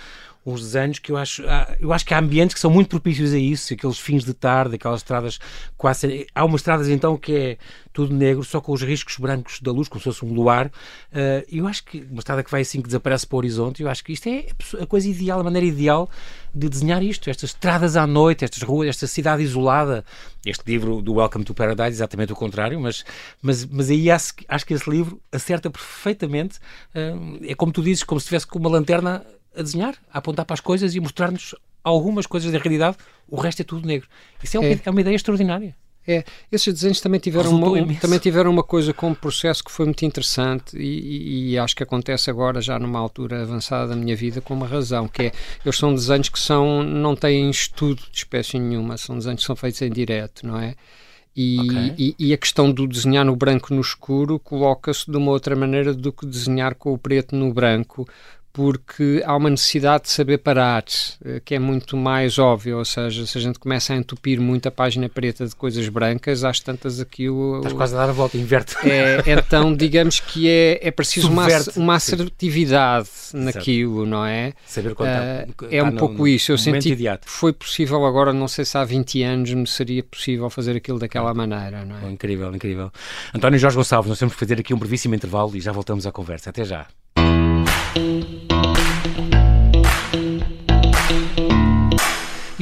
uns 0.45 0.61
desenhos 0.61 0.99
que 0.99 1.11
eu 1.11 1.17
acho, 1.17 1.41
eu 1.79 1.91
acho 1.91 2.05
que 2.05 2.13
há 2.13 2.19
ambientes 2.19 2.53
que 2.53 2.59
são 2.59 2.69
muito 2.69 2.87
propícios 2.87 3.33
a 3.33 3.37
isso, 3.37 3.73
aqueles 3.73 3.97
fins 3.97 4.23
de 4.23 4.33
tarde, 4.33 4.75
aquelas 4.75 4.99
estradas 4.99 5.39
quase. 5.75 6.27
Há 6.35 6.45
umas 6.45 6.61
estradas 6.61 6.87
então 6.87 7.17
que 7.17 7.35
é 7.35 7.57
tudo 7.91 8.13
negro, 8.13 8.43
só 8.43 8.61
com 8.61 8.71
os 8.71 8.83
riscos 8.83 9.17
brancos 9.17 9.59
da 9.59 9.71
luz, 9.71 9.87
como 9.87 9.99
se 9.99 10.03
fosse 10.03 10.23
um 10.23 10.33
luar. 10.33 10.67
Uh, 10.67 11.43
eu 11.51 11.65
acho 11.65 11.83
que 11.83 12.05
uma 12.11 12.19
estrada 12.19 12.43
que 12.43 12.51
vai 12.51 12.61
assim 12.61 12.79
que 12.79 12.87
desaparece 12.87 13.25
para 13.25 13.35
o 13.35 13.39
horizonte, 13.39 13.81
eu 13.81 13.89
acho 13.89 14.03
que 14.03 14.13
isto 14.13 14.27
é 14.27 14.45
a 14.79 14.85
coisa 14.85 15.07
ideal, 15.07 15.39
a 15.39 15.43
maneira 15.43 15.65
ideal 15.65 16.09
de 16.53 16.69
desenhar 16.69 17.01
isto, 17.01 17.29
estas 17.29 17.49
estradas 17.49 17.97
à 17.97 18.05
noite, 18.05 18.45
estas 18.45 18.61
ruas, 18.61 18.89
esta 18.89 19.07
cidade 19.07 19.41
isolada. 19.41 20.05
Este 20.45 20.63
livro 20.67 21.01
do 21.01 21.15
Welcome 21.15 21.43
to 21.43 21.55
Paradise, 21.55 21.89
exatamente 21.89 22.31
o 22.31 22.35
contrário, 22.35 22.79
mas, 22.79 23.03
mas, 23.41 23.65
mas 23.65 23.89
aí 23.89 24.11
acho, 24.11 24.33
acho 24.47 24.65
que 24.65 24.73
esse 24.75 24.87
livro 24.87 25.19
acerta 25.31 25.71
perfeitamente. 25.71 26.59
Uh, 26.93 27.39
é 27.47 27.55
como 27.55 27.71
tu 27.71 27.81
dizes, 27.81 28.03
como 28.03 28.19
se 28.19 28.25
estivesse 28.25 28.45
com 28.45 28.59
uma 28.59 28.69
lanterna 28.69 29.25
a 29.57 29.62
desenhar, 29.62 29.95
a 30.12 30.19
apontar 30.19 30.45
para 30.45 30.53
as 30.53 30.59
coisas 30.59 30.95
e 30.95 31.00
mostrar-nos 31.00 31.55
algumas 31.83 32.25
coisas 32.25 32.51
da 32.51 32.57
realidade, 32.57 32.97
o 33.27 33.39
resto 33.39 33.62
é 33.62 33.65
tudo 33.65 33.88
negro. 33.88 34.07
Isso 34.43 34.57
é, 34.57 34.59
é. 34.59 34.74
Uma, 34.74 34.81
é 34.85 34.89
uma 34.89 35.01
ideia 35.01 35.15
extraordinária. 35.15 35.75
É, 36.07 36.24
esses 36.51 36.71
desenhos 36.71 37.01
também 37.01 37.19
tiveram, 37.19 37.50
uma, 37.50 37.95
também 37.95 38.19
tiveram 38.19 38.51
uma 38.51 38.62
coisa 38.62 38.93
como 38.93 39.15
processo 39.15 39.63
que 39.63 39.71
foi 39.71 39.85
muito 39.85 40.05
interessante 40.05 40.77
e, 40.77 41.53
e, 41.53 41.57
acho 41.57 41.75
que 41.75 41.81
acontece 41.81 42.29
agora 42.29 42.62
já 42.62 42.77
numa 42.77 43.00
altura 43.00 43.41
avançada 43.41 43.88
da 43.88 43.95
minha 43.95 44.15
vida 44.15 44.39
com 44.39 44.53
uma 44.53 44.67
razão, 44.67 45.07
que 45.07 45.24
é, 45.24 45.31
eles 45.65 45.75
são 45.75 45.95
desenhos 45.95 46.29
que 46.29 46.39
são, 46.39 46.83
não 46.83 47.15
têm 47.15 47.50
estudo 47.50 48.03
de 48.12 48.19
espécie 48.19 48.59
nenhuma, 48.59 48.97
são 48.97 49.17
desenhos 49.17 49.41
que 49.41 49.47
são 49.47 49.55
feitos 49.55 49.81
em 49.81 49.89
direto, 49.89 50.45
não 50.45 50.59
é? 50.59 50.75
E, 51.35 51.59
okay. 51.59 51.93
e, 51.97 52.15
e, 52.17 52.33
a 52.33 52.38
questão 52.38 52.71
do 52.71 52.88
desenhar 52.88 53.25
no 53.25 53.35
branco 53.35 53.74
no 53.74 53.81
escuro 53.81 54.39
coloca-se 54.39 55.12
de 55.12 55.17
uma 55.17 55.31
outra 55.31 55.53
maneira 55.53 55.93
do 55.93 56.13
que 56.13 56.25
desenhar 56.25 56.75
com 56.75 56.93
o 56.93 56.97
preto 56.97 57.35
no 57.35 57.53
branco, 57.53 58.07
porque 58.55 59.21
há 59.25 59.35
uma 59.35 59.50
necessidade 59.50 60.05
de 60.05 60.12
saber 60.12 60.38
parar, 60.38 60.85
eh, 61.25 61.41
que 61.43 61.55
é 61.55 61.59
muito 61.59 61.97
mais 61.97 62.39
óbvio, 62.39 62.77
ou 62.77 62.85
seja, 62.85 63.25
se 63.25 63.38
a 63.38 63.41
gente 63.41 63.59
começa 63.59 63.91
a 63.91 63.97
entupir 63.97 64.39
muito 64.39 64.65
a 64.65 64.71
página 64.71 65.09
preta 65.09 65.45
de 65.45 65.53
coisas 65.53 65.89
brancas, 65.89 66.45
às 66.45 66.62
tantas 66.62 67.01
aquilo... 67.01 67.57
Estás 67.57 67.74
quase 67.74 67.95
a 67.95 67.97
dar 67.97 68.09
a 68.09 68.13
volta, 68.13 68.38
inverte. 68.38 68.75
É, 68.85 69.21
então, 69.25 69.75
digamos 69.75 70.21
que 70.21 70.47
é, 70.47 70.79
é 70.81 70.91
preciso 70.91 71.29
uma, 71.29 71.47
uma 71.75 71.95
assertividade 71.95 73.09
sim. 73.12 73.39
naquilo, 73.39 74.01
certo. 74.01 74.09
não 74.09 74.25
é? 74.25 74.53
Saber 74.65 74.95
quando 74.95 75.09
uh, 75.09 75.67
É 75.69 75.83
um 75.83 75.91
no, 75.91 75.97
pouco 75.97 76.25
isso, 76.27 76.51
eu 76.51 76.57
senti 76.57 76.89
imediato. 76.89 77.25
que 77.25 77.31
foi 77.31 77.51
possível 77.51 78.05
agora, 78.05 78.31
não 78.31 78.47
sei 78.47 78.63
se 78.63 78.77
há 78.77 78.85
20 78.85 79.24
anos 79.24 79.53
me 79.53 79.67
seria 79.67 80.03
possível 80.03 80.50
fazer 80.50 80.77
aquilo 80.77 81.00
daquela 81.00 81.33
maneira, 81.33 81.83
não 81.83 82.07
é? 82.07 82.12
incrível, 82.12 82.55
incrível. 82.55 82.91
António 83.33 83.59
Jorge 83.59 83.75
Gonçalves, 83.75 84.09
nós 84.09 84.19
temos 84.19 84.33
que 84.33 84.39
fazer 84.39 84.59
aqui 84.59 84.74
um 84.74 84.77
brevíssimo 84.77 85.15
intervalo 85.15 85.55
e 85.57 85.59
já 85.59 85.74
voltamos 85.74 86.07
à 86.07 86.12
conversa. 86.12 86.51
Até 86.51 86.63
já. 86.63 86.88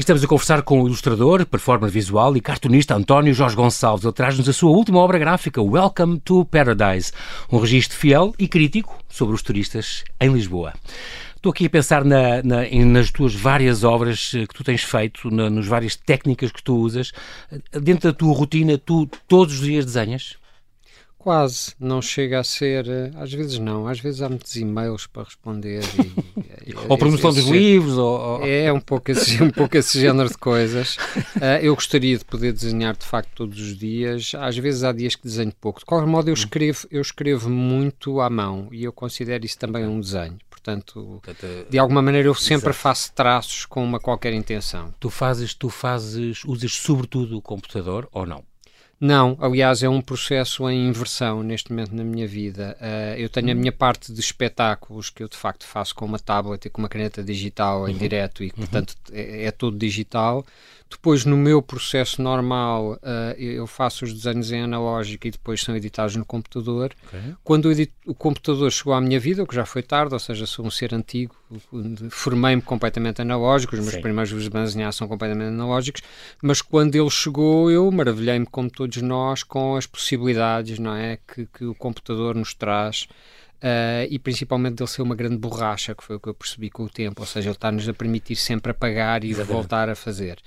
Estamos 0.03 0.21
a 0.21 0.27
conversar 0.27 0.61
com 0.63 0.81
o 0.81 0.85
ilustrador, 0.85 1.45
performer 1.45 1.89
visual 1.89 2.35
e 2.35 2.41
cartunista 2.41 2.93
António 2.93 3.33
Jorge 3.33 3.55
Gonçalves. 3.55 4.03
Ele 4.03 4.13
traz-nos 4.13 4.49
a 4.49 4.53
sua 4.53 4.69
última 4.71 4.99
obra 4.99 5.17
gráfica, 5.17 5.61
Welcome 5.61 6.19
to 6.19 6.43
Paradise, 6.45 7.13
um 7.51 7.57
registro 7.57 7.97
fiel 7.97 8.33
e 8.37 8.47
crítico 8.47 8.99
sobre 9.07 9.33
os 9.33 9.41
turistas 9.41 10.03
em 10.19 10.31
Lisboa. 10.33 10.73
Estou 11.35 11.51
aqui 11.51 11.65
a 11.65 11.69
pensar 11.69 12.03
na, 12.03 12.43
na, 12.43 12.69
nas 12.85 13.11
tuas 13.11 13.33
várias 13.33 13.83
obras 13.83 14.31
que 14.31 14.53
tu 14.53 14.63
tens 14.63 14.83
feito, 14.83 15.31
na, 15.31 15.49
nas 15.49 15.65
várias 15.65 15.95
técnicas 15.95 16.51
que 16.51 16.61
tu 16.61 16.75
usas. 16.75 17.11
Dentro 17.71 18.11
da 18.11 18.17
tua 18.17 18.33
rotina, 18.33 18.77
tu 18.77 19.07
todos 19.27 19.53
os 19.53 19.65
dias 19.65 19.85
desenhas? 19.85 20.35
Quase, 21.23 21.73
não 21.79 22.01
chega 22.01 22.41
a 22.41 22.43
ser, 22.43 22.85
eh, 22.85 23.09
às 23.15 23.31
vezes 23.31 23.57
não, 23.57 23.87
às 23.87 23.97
vezes 23.97 24.21
há 24.21 24.27
muitos 24.27 24.57
e-mails 24.57 25.07
para 25.07 25.23
responder. 25.23 25.81
E, 26.67 26.75
ou 26.89 26.97
promoção 26.97 27.31
dos 27.31 27.45
livros. 27.45 27.97
Ou, 27.97 28.43
É 28.45 28.73
um 28.73 28.81
pouco, 28.81 29.09
esse, 29.09 29.39
um 29.41 29.49
pouco 29.49 29.77
esse 29.77 30.01
género 30.01 30.27
de 30.27 30.37
coisas. 30.37 30.97
Uh, 31.37 31.61
eu 31.61 31.73
gostaria 31.75 32.17
de 32.17 32.25
poder 32.25 32.51
desenhar 32.51 32.93
de 32.97 33.05
facto 33.05 33.29
todos 33.35 33.57
os 33.57 33.77
dias, 33.77 34.33
às 34.37 34.57
vezes 34.57 34.83
há 34.83 34.91
dias 34.91 35.15
que 35.15 35.23
desenho 35.23 35.53
pouco. 35.61 35.79
De 35.79 35.85
qualquer 35.85 36.07
modo, 36.07 36.27
eu 36.27 36.33
hum. 36.33 36.35
escrevo, 36.35 36.85
eu 36.91 37.01
escrevo 37.01 37.49
muito 37.49 38.19
à 38.19 38.29
mão 38.29 38.67
e 38.69 38.83
eu 38.83 38.91
considero 38.91 39.45
isso 39.45 39.57
também 39.57 39.87
um 39.87 40.01
desenho. 40.01 40.37
Portanto, 40.49 41.21
de 41.69 41.79
alguma 41.79 42.01
maneira 42.01 42.27
eu 42.27 42.35
sempre 42.35 42.71
Exato. 42.71 42.81
faço 42.81 43.13
traços 43.13 43.65
com 43.65 43.81
uma 43.81 43.97
qualquer 43.97 44.33
intenção. 44.33 44.93
Tu 44.99 45.09
fazes, 45.09 45.53
tu 45.53 45.69
fazes, 45.69 46.43
usas 46.43 46.73
sobretudo 46.73 47.37
o 47.37 47.41
computador 47.41 48.09
ou 48.11 48.25
não? 48.25 48.43
Não, 48.99 49.37
aliás, 49.41 49.83
é 49.83 49.89
um 49.89 50.01
processo 50.01 50.69
em 50.69 50.87
inversão 50.87 51.43
neste 51.43 51.71
momento 51.71 51.93
na 51.93 52.03
minha 52.03 52.27
vida. 52.27 52.77
Uh, 52.79 53.19
eu 53.19 53.27
tenho 53.27 53.51
a 53.51 53.55
minha 53.55 53.71
parte 53.71 54.13
de 54.13 54.19
espetáculos 54.19 55.09
que 55.09 55.21
eu 55.21 55.27
de 55.27 55.35
facto 55.35 55.65
faço 55.65 55.93
com 55.93 56.05
uma 56.05 56.19
tablet 56.19 56.65
e 56.65 56.69
com 56.69 56.81
uma 56.81 56.87
caneta 56.87 57.21
digital 57.21 57.89
em 57.89 57.93
uhum. 57.93 57.97
direto 57.97 58.43
e, 58.43 58.47
uhum. 58.47 58.53
portanto, 58.55 58.95
é, 59.11 59.45
é 59.45 59.51
tudo 59.51 59.77
digital. 59.77 60.45
Depois, 60.93 61.25
no 61.25 61.35
meu 61.35 61.59
processo 61.59 62.21
normal, 62.21 62.93
uh, 62.93 63.33
eu 63.39 63.65
faço 63.65 64.05
os 64.05 64.13
desenhos 64.13 64.51
em 64.51 64.61
analógico 64.61 65.25
e 65.25 65.31
depois 65.31 65.59
são 65.59 65.75
editados 65.75 66.15
no 66.15 66.23
computador. 66.23 66.93
Okay. 67.07 67.33
Quando 67.43 67.65
o, 67.65 68.11
o, 68.11 68.13
computador 68.13 68.71
chegou 68.71 68.93
à 68.93 69.01
minha 69.01 69.19
vida, 69.19 69.41
o 69.41 69.47
que 69.47 69.55
já 69.55 69.65
foi 69.65 69.81
tarde, 69.81 70.13
ou 70.13 70.19
seja, 70.19 70.45
sou 70.45 70.63
um 70.63 70.69
ser 70.69 70.93
antigo, 70.93 71.35
formei-me 72.11 72.61
completamente 72.61 73.23
analógico, 73.23 73.73
os 73.73 73.81
meus 73.81 73.95
Sim. 73.95 74.01
primeiros 74.01 74.49
desenhos 74.49 74.95
são 74.95 75.07
completamente 75.07 75.47
analógicos, 75.47 76.03
mas 76.43 76.61
quando 76.61 76.95
ele 76.95 77.09
chegou, 77.09 77.71
eu 77.71 77.89
maravilhei-me, 77.91 78.45
como 78.45 78.69
todos 78.69 79.01
nós, 79.01 79.41
com 79.41 79.75
as 79.75 79.87
possibilidades 79.87 80.77
não 80.77 80.95
é, 80.95 81.17
que, 81.27 81.47
que 81.47 81.65
o 81.65 81.73
computador 81.73 82.35
nos 82.35 82.53
traz. 82.53 83.07
Uh, 83.63 84.03
e 84.09 84.19
principalmente 84.19 84.75
dele 84.75 84.89
ser 84.89 85.01
uma 85.01 85.15
grande 85.15 85.37
borracha, 85.37 85.95
que 85.95 86.03
foi 86.03 86.17
o 86.17 86.19
que 86.19 86.27
eu 86.27 86.33
percebi 86.33 86.69
com 86.69 86.83
o 86.83 86.89
tempo, 86.89 87.21
ou 87.21 87.25
seja, 87.25 87.47
ele 87.47 87.55
está-nos 87.55 87.87
a 87.87 87.93
permitir 87.93 88.35
sempre 88.35 88.71
apagar 88.71 89.23
e 89.23 89.29
Exatamente. 89.29 89.53
voltar 89.53 89.87
a 89.87 89.95
fazer. 89.95 90.37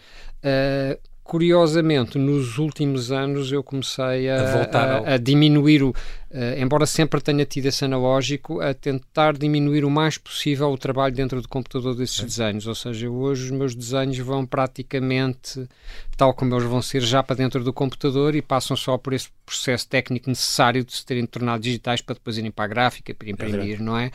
Uh, 0.44 1.00
curiosamente, 1.24 2.18
nos 2.18 2.58
últimos 2.58 3.10
anos 3.10 3.50
eu 3.50 3.62
comecei 3.62 4.28
a, 4.28 4.68
a, 4.70 4.96
ao... 4.96 5.06
a 5.06 5.16
diminuir 5.16 5.82
o, 5.82 5.94
Uh, 6.36 6.60
embora 6.60 6.84
sempre 6.84 7.18
tenha 7.18 7.46
tido 7.46 7.64
esse 7.64 7.82
analógico, 7.82 8.60
a 8.60 8.74
tentar 8.74 9.38
diminuir 9.38 9.86
o 9.86 9.90
mais 9.90 10.18
possível 10.18 10.70
o 10.70 10.76
trabalho 10.76 11.14
dentro 11.14 11.40
do 11.40 11.48
computador 11.48 11.94
desses 11.96 12.16
Sim. 12.16 12.26
desenhos. 12.26 12.66
Ou 12.66 12.74
seja, 12.74 13.08
hoje 13.08 13.44
os 13.44 13.50
meus 13.50 13.74
desenhos 13.74 14.18
vão 14.18 14.44
praticamente, 14.44 15.66
tal 16.14 16.34
como 16.34 16.54
eles 16.54 16.68
vão 16.68 16.82
ser, 16.82 17.00
já 17.00 17.22
para 17.22 17.36
dentro 17.36 17.64
do 17.64 17.72
computador 17.72 18.34
e 18.34 18.42
passam 18.42 18.76
só 18.76 18.98
por 18.98 19.14
esse 19.14 19.30
processo 19.46 19.88
técnico 19.88 20.28
necessário 20.28 20.84
de 20.84 20.92
se 20.92 21.06
terem 21.06 21.24
tornado 21.24 21.62
digitais 21.62 22.02
para 22.02 22.16
depois 22.16 22.36
irem 22.36 22.50
para 22.50 22.66
a 22.66 22.68
gráfica, 22.68 23.14
para 23.14 23.30
imprimir, 23.30 23.80
é 23.80 23.82
não 23.82 23.96
é? 23.96 24.10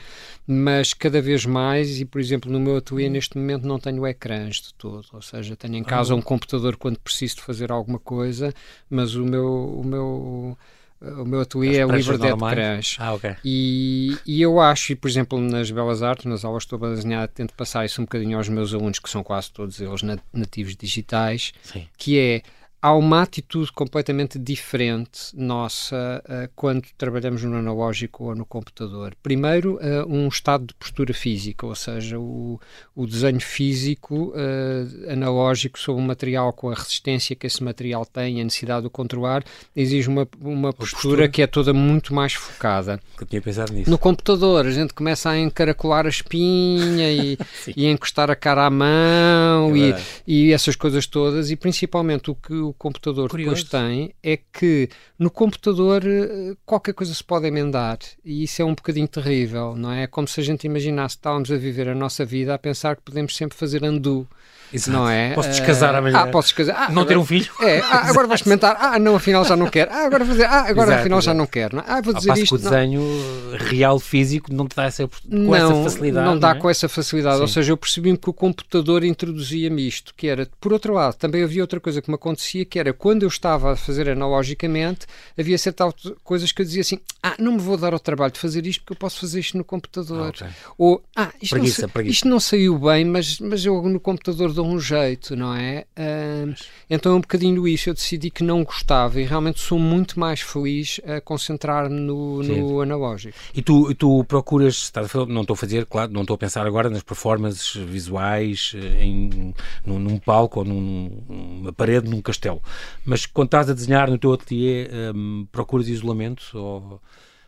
Mas 0.46 0.94
cada 0.94 1.20
vez 1.24 1.44
mais, 1.44 2.00
e 2.00 2.06
por 2.06 2.22
exemplo, 2.22 2.52
no 2.52 2.60
meu 2.60 2.78
ateliê 2.78 3.10
neste 3.10 3.36
momento 3.36 3.66
não 3.66 3.80
tenho 3.80 4.06
ecrãs 4.06 4.58
de 4.58 4.76
todo. 4.76 5.08
Ou 5.12 5.24
seja, 5.24 5.56
tenho 5.56 5.76
em 5.76 5.84
casa 5.84 6.14
ah. 6.14 6.18
um 6.18 6.22
computador 6.22 6.78
quando 6.78 7.00
preciso 7.00 7.38
de 7.38 7.42
fazer 7.42 7.72
alguma 7.72 7.98
coisa, 7.98 8.54
mas 8.88 9.16
o 9.16 9.26
meu. 9.26 9.80
O 9.80 9.84
meu 9.84 10.58
o 11.02 11.26
meu 11.26 11.42
ateliê 11.42 11.78
é 11.78 11.86
o 11.86 11.92
livre 11.92 12.18
de 12.18 12.28
ecrãs. 12.28 12.98
Ah, 13.00 13.14
okay. 13.14 13.36
e, 13.44 14.16
e 14.26 14.42
eu 14.42 14.60
acho, 14.60 14.92
e, 14.92 14.96
por 14.96 15.10
exemplo, 15.10 15.40
nas 15.40 15.72
Belas 15.72 16.04
Artes, 16.04 16.26
nas 16.26 16.46
aulas 16.46 16.64
estou 16.64 16.84
a 16.86 16.94
desenhar, 16.94 17.28
tento 17.28 17.54
passar 17.56 17.86
isso 17.86 18.02
um 18.02 18.06
bocadinho 18.06 18.38
aos 18.38 18.48
meus 18.48 18.74
alunos, 18.74 19.00
que 19.00 19.10
são 19.10 19.24
quase 19.24 19.52
todos 19.52 19.82
eles 19.82 20.02
nativos 20.32 20.76
digitais, 20.76 21.54
Sim. 21.64 21.88
que 21.98 22.20
é 22.20 22.42
há 22.82 22.94
uma 22.96 23.22
atitude 23.22 23.72
completamente 23.72 24.40
diferente 24.40 25.36
nossa 25.36 26.24
uh, 26.26 26.50
quando 26.56 26.88
trabalhamos 26.98 27.44
no 27.44 27.56
analógico 27.56 28.26
ou 28.26 28.36
no 28.36 28.46
computador. 28.46 29.16
Primeiro, 29.22 29.76
uh, 29.76 30.06
um 30.08 30.28
estado 30.28 30.66
de 30.66 30.74
postura 30.74 31.14
física, 31.14 31.66
ou 31.66 31.76
seja, 31.76 32.20
o, 32.20 32.60
o 32.96 33.06
desenho 33.06 33.40
físico 33.40 34.34
uh, 34.34 35.12
analógico 35.12 35.78
sobre 35.78 36.02
um 36.02 36.06
material 36.06 36.52
com 36.54 36.72
a 36.72 36.74
resistência 36.74 37.36
que 37.36 37.46
esse 37.46 37.64
material 37.64 38.06
tem, 38.06 38.42
a 38.42 38.44
necessidade 38.44 38.82
de 38.82 38.88
o 38.88 38.90
controlar, 38.90 39.44
exige 39.76 40.08
uma, 40.08 40.28
uma 40.42 40.74
postura, 40.74 41.02
postura, 41.02 41.30
que 41.30 41.42
é 41.42 41.48
toda 41.48 41.74
muito 41.74 42.14
mais 42.16 42.34
focada. 42.34 43.00
Eu 43.20 43.28
tinha 43.28 43.42
pensado 43.42 43.74
nisso. 43.74 43.92
No 43.92 43.98
computador, 43.98 44.66
a 44.66 44.72
gente 44.72 44.94
começa 44.94 45.30
a 45.30 45.38
encaracolar 45.38 46.08
a 46.08 46.10
espinha 46.10 47.12
e, 47.12 47.38
e 47.78 47.86
a 47.86 47.92
encostar 47.92 48.32
a 48.32 48.36
cara 48.36 48.66
à 48.66 48.70
mão 48.72 49.76
é 49.76 50.02
e, 50.26 50.48
e 50.48 50.52
essas 50.54 50.76
coisas 50.76 51.06
todas, 51.06 51.52
e 51.52 51.56
principalmente 51.56 52.32
o 52.32 52.36
que 52.36 52.71
o 52.72 52.74
computador 52.74 53.30
Curioso. 53.30 53.64
depois 53.64 53.70
tem 53.70 54.14
é 54.24 54.38
que 54.38 54.90
no 55.20 55.30
computador 55.30 56.04
eh, 56.06 56.56
qualquer 56.66 56.94
coisa 56.94 57.14
se 57.14 57.24
pode 57.24 57.46
emendar 57.46 58.00
e 58.26 58.44
isso 58.44 58.62
é 58.62 58.66
um 58.66 58.74
bocadinho 58.74 59.08
terrível, 59.08 59.76
não 59.76 59.92
é? 59.92 60.04
É 60.04 60.08
como 60.08 60.28
se 60.28 60.40
a 60.40 60.44
gente 60.44 60.66
imaginasse 60.66 61.16
que 61.16 61.20
estávamos 61.20 61.52
a 61.52 61.58
viver 61.58 61.88
a 61.88 61.96
nossa 61.96 62.26
vida 62.26 62.54
a 62.54 62.58
pensar 62.58 62.96
que 62.96 63.04
podemos 63.04 63.36
sempre 63.36 63.58
fazer 63.58 63.84
undo 63.84 64.28
Exato. 64.74 64.92
Não 64.92 65.10
é? 65.10 65.34
Posso 65.34 65.50
descasar 65.50 65.96
amanhã. 65.96 66.20
Ah, 66.20 66.28
posso 66.28 66.48
descasar. 66.48 66.76
Ah, 66.76 66.92
não 66.92 67.02
agora, 67.02 67.08
ter 67.08 67.18
um 67.18 67.26
filho? 67.26 67.52
É, 67.62 67.80
ah, 67.80 68.08
agora 68.10 68.28
vais 68.28 68.42
comentar. 68.42 68.78
Ah, 68.80 69.00
não, 69.00 69.16
afinal 69.16 69.44
já 69.44 69.56
não 69.56 69.70
quero. 69.70 69.92
Ah, 69.92 70.06
agora 70.06 70.26
fazer. 70.26 70.46
Ah, 70.46 70.66
agora 70.68 70.88
exato, 70.88 71.00
afinal 71.02 71.20
exato. 71.20 71.26
já 71.26 71.34
não 71.34 71.48
quero. 71.48 71.76
Não? 71.78 71.84
É? 71.84 71.86
Ah, 71.88 72.02
vou 72.02 72.14
dizer 72.14 72.38
isto. 72.38 72.58
Que 72.58 72.66
o 72.66 72.70
desenho 72.70 73.02
não. 73.02 73.58
real 73.58 74.00
físico 74.00 74.54
não 74.54 74.68
te 74.68 74.76
dá 74.76 74.86
essa, 74.86 75.08
com 75.08 75.14
não, 75.28 75.56
essa 75.56 75.84
facilidade. 75.84 76.26
Não 76.26 76.40
dá 76.40 76.50
não 76.50 76.56
é? 76.56 76.60
com 76.60 76.70
essa 76.70 76.88
facilidade. 76.88 77.36
Sim. 77.36 77.42
Ou 77.42 77.48
seja, 77.48 77.72
eu 77.72 77.78
percebi-me 77.78 78.18
que 78.18 78.30
o 78.30 78.34
computador 78.34 79.04
introduzia-me 79.04 79.88
isto, 79.88 80.14
que 80.16 80.28
era, 80.28 80.48
por 80.60 80.72
outro 80.72 80.94
lado, 80.94 81.16
também 81.16 81.44
havia 81.44 81.62
outra 81.62 81.80
coisa 81.80 82.02
que 82.02 82.10
me 82.10 82.16
acontecia, 82.16 82.64
que 82.64 82.80
era 82.80 82.94
quando 82.94 83.24
eu 83.24 83.30
estava 83.30 83.74
a 83.74 83.76
fazer 83.76 84.10
analogicamente, 84.10 85.06
havia 85.38 85.58
certas 85.58 85.94
coisas 86.24 86.52
que 86.52 86.62
eu 86.62 86.66
dizia 86.66 86.82
assim: 86.82 87.00
ah, 87.22 87.36
não 87.38 87.54
me 87.54 87.60
vou 87.60 87.78
dar 87.78 87.94
ao 87.94 88.00
trabalho 88.00 88.32
de 88.32 88.40
fazer 88.40 88.66
isto 88.66 88.82
porque 88.82 88.94
eu 88.94 88.98
posso 88.98 89.20
fazer 89.20 89.40
isto 89.40 89.58
no 89.58 89.64
computador. 89.64 90.28
Ah, 90.28 90.30
okay. 90.30 90.48
Ou, 90.78 91.04
ah, 91.16 91.32
isto, 91.42 91.56
preguiça, 91.56 91.82
não, 91.84 91.90
preguiça. 91.90 92.14
isto 92.14 92.28
não 92.28 92.40
saiu 92.40 92.78
bem, 92.80 93.06
mas, 93.06 93.40
mas 93.40 93.66
eu 93.66 93.82
no 93.84 94.00
computador 94.00 94.54
dou 94.54 94.61
um 94.62 94.80
jeito 94.80 95.36
não 95.36 95.54
é? 95.56 95.86
Uh, 95.98 96.54
então 96.90 97.14
é 97.14 97.16
um 97.16 97.22
bocadinho 97.22 97.68
isso. 97.68 97.90
Eu 97.90 97.94
decidi 97.94 98.30
que 98.30 98.44
não 98.44 98.64
gostava 98.64 99.20
e 99.20 99.24
realmente 99.24 99.60
sou 99.60 99.80
muito 99.80 100.20
mais 100.20 100.42
feliz 100.42 101.00
a 101.06 101.22
concentrar-me 101.22 102.00
no, 102.00 102.44
no 102.44 102.82
analógico. 102.82 103.38
E 103.54 103.62
tu, 103.62 103.94
tu 103.96 104.24
procuras, 104.26 104.92
não 105.28 105.42
estou 105.42 105.54
a 105.54 105.58
fazer, 105.58 105.86
claro, 105.86 106.12
não 106.12 106.22
estou 106.22 106.36
a 106.36 106.38
pensar 106.38 106.66
agora 106.66 106.90
nas 106.90 107.04
performances 107.04 107.76
visuais 107.76 108.74
eh, 108.76 109.04
em, 109.04 109.54
num, 109.86 110.00
num 110.00 110.18
palco 110.18 110.60
ou 110.60 110.66
num, 110.66 111.24
numa 111.28 111.74
parede 111.74 112.10
num 112.10 112.22
castelo, 112.22 112.62
mas 113.06 113.26
quando 113.26 113.48
estás 113.48 113.70
a 113.70 113.74
desenhar 113.74 114.10
no 114.10 114.18
teu 114.18 114.34
ateliê, 114.34 114.90
um, 115.14 115.48
procuras 115.52 115.88
isolamento 115.88 116.58
ou 116.58 117.02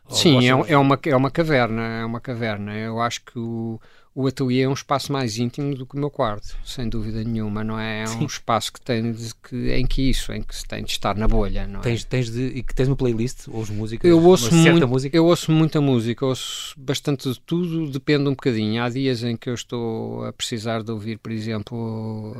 Sim, 0.09 0.45
é, 0.45 0.49
é, 0.73 0.77
uma, 0.77 0.99
é 1.05 1.15
uma 1.15 1.31
caverna, 1.31 1.81
é 1.81 2.05
uma 2.05 2.19
caverna. 2.19 2.75
Eu 2.75 2.99
acho 2.99 3.21
que 3.23 3.39
o, 3.39 3.79
o 4.15 4.27
ateliê 4.27 4.61
é 4.61 4.69
um 4.69 4.73
espaço 4.73 5.11
mais 5.11 5.39
íntimo 5.39 5.73
do 5.73 5.87
que 5.87 5.95
o 5.95 5.99
meu 5.99 6.09
quarto, 6.09 6.55
sem 6.63 6.87
dúvida 6.87 7.23
nenhuma, 7.23 7.63
não 7.63 7.79
é? 7.79 8.03
É 8.03 8.09
um 8.09 8.25
espaço 8.25 8.71
que 8.71 8.79
tem 8.79 9.11
de, 9.11 9.33
que, 9.35 9.71
em 9.71 9.85
que 9.87 10.07
isso, 10.09 10.31
em 10.31 10.43
que 10.43 10.55
se 10.55 10.65
tem 10.65 10.83
de 10.83 10.91
estar 10.91 11.15
na 11.15 11.27
bolha, 11.27 11.65
não 11.65 11.79
é? 11.79 11.83
Tens, 11.83 12.03
tens 12.03 12.29
de, 12.29 12.45
e 12.47 12.61
que 12.61 12.75
tens 12.75 12.87
uma 12.87 12.95
playlist, 12.95 13.47
ou 13.47 13.65
músicas? 13.71 14.09
Eu 14.09 14.23
ouço, 14.23 14.53
muito, 14.53 14.87
música? 14.87 15.17
eu 15.17 15.25
ouço 15.25 15.51
muita 15.51 15.81
música, 15.81 16.25
ouço 16.25 16.75
bastante 16.77 17.27
de 17.31 17.39
tudo, 17.39 17.89
depende 17.89 18.27
um 18.27 18.33
bocadinho. 18.33 18.83
Há 18.83 18.89
dias 18.89 19.23
em 19.23 19.35
que 19.35 19.49
eu 19.49 19.55
estou 19.55 20.23
a 20.25 20.31
precisar 20.31 20.83
de 20.83 20.91
ouvir, 20.91 21.17
por 21.17 21.31
exemplo, 21.31 22.35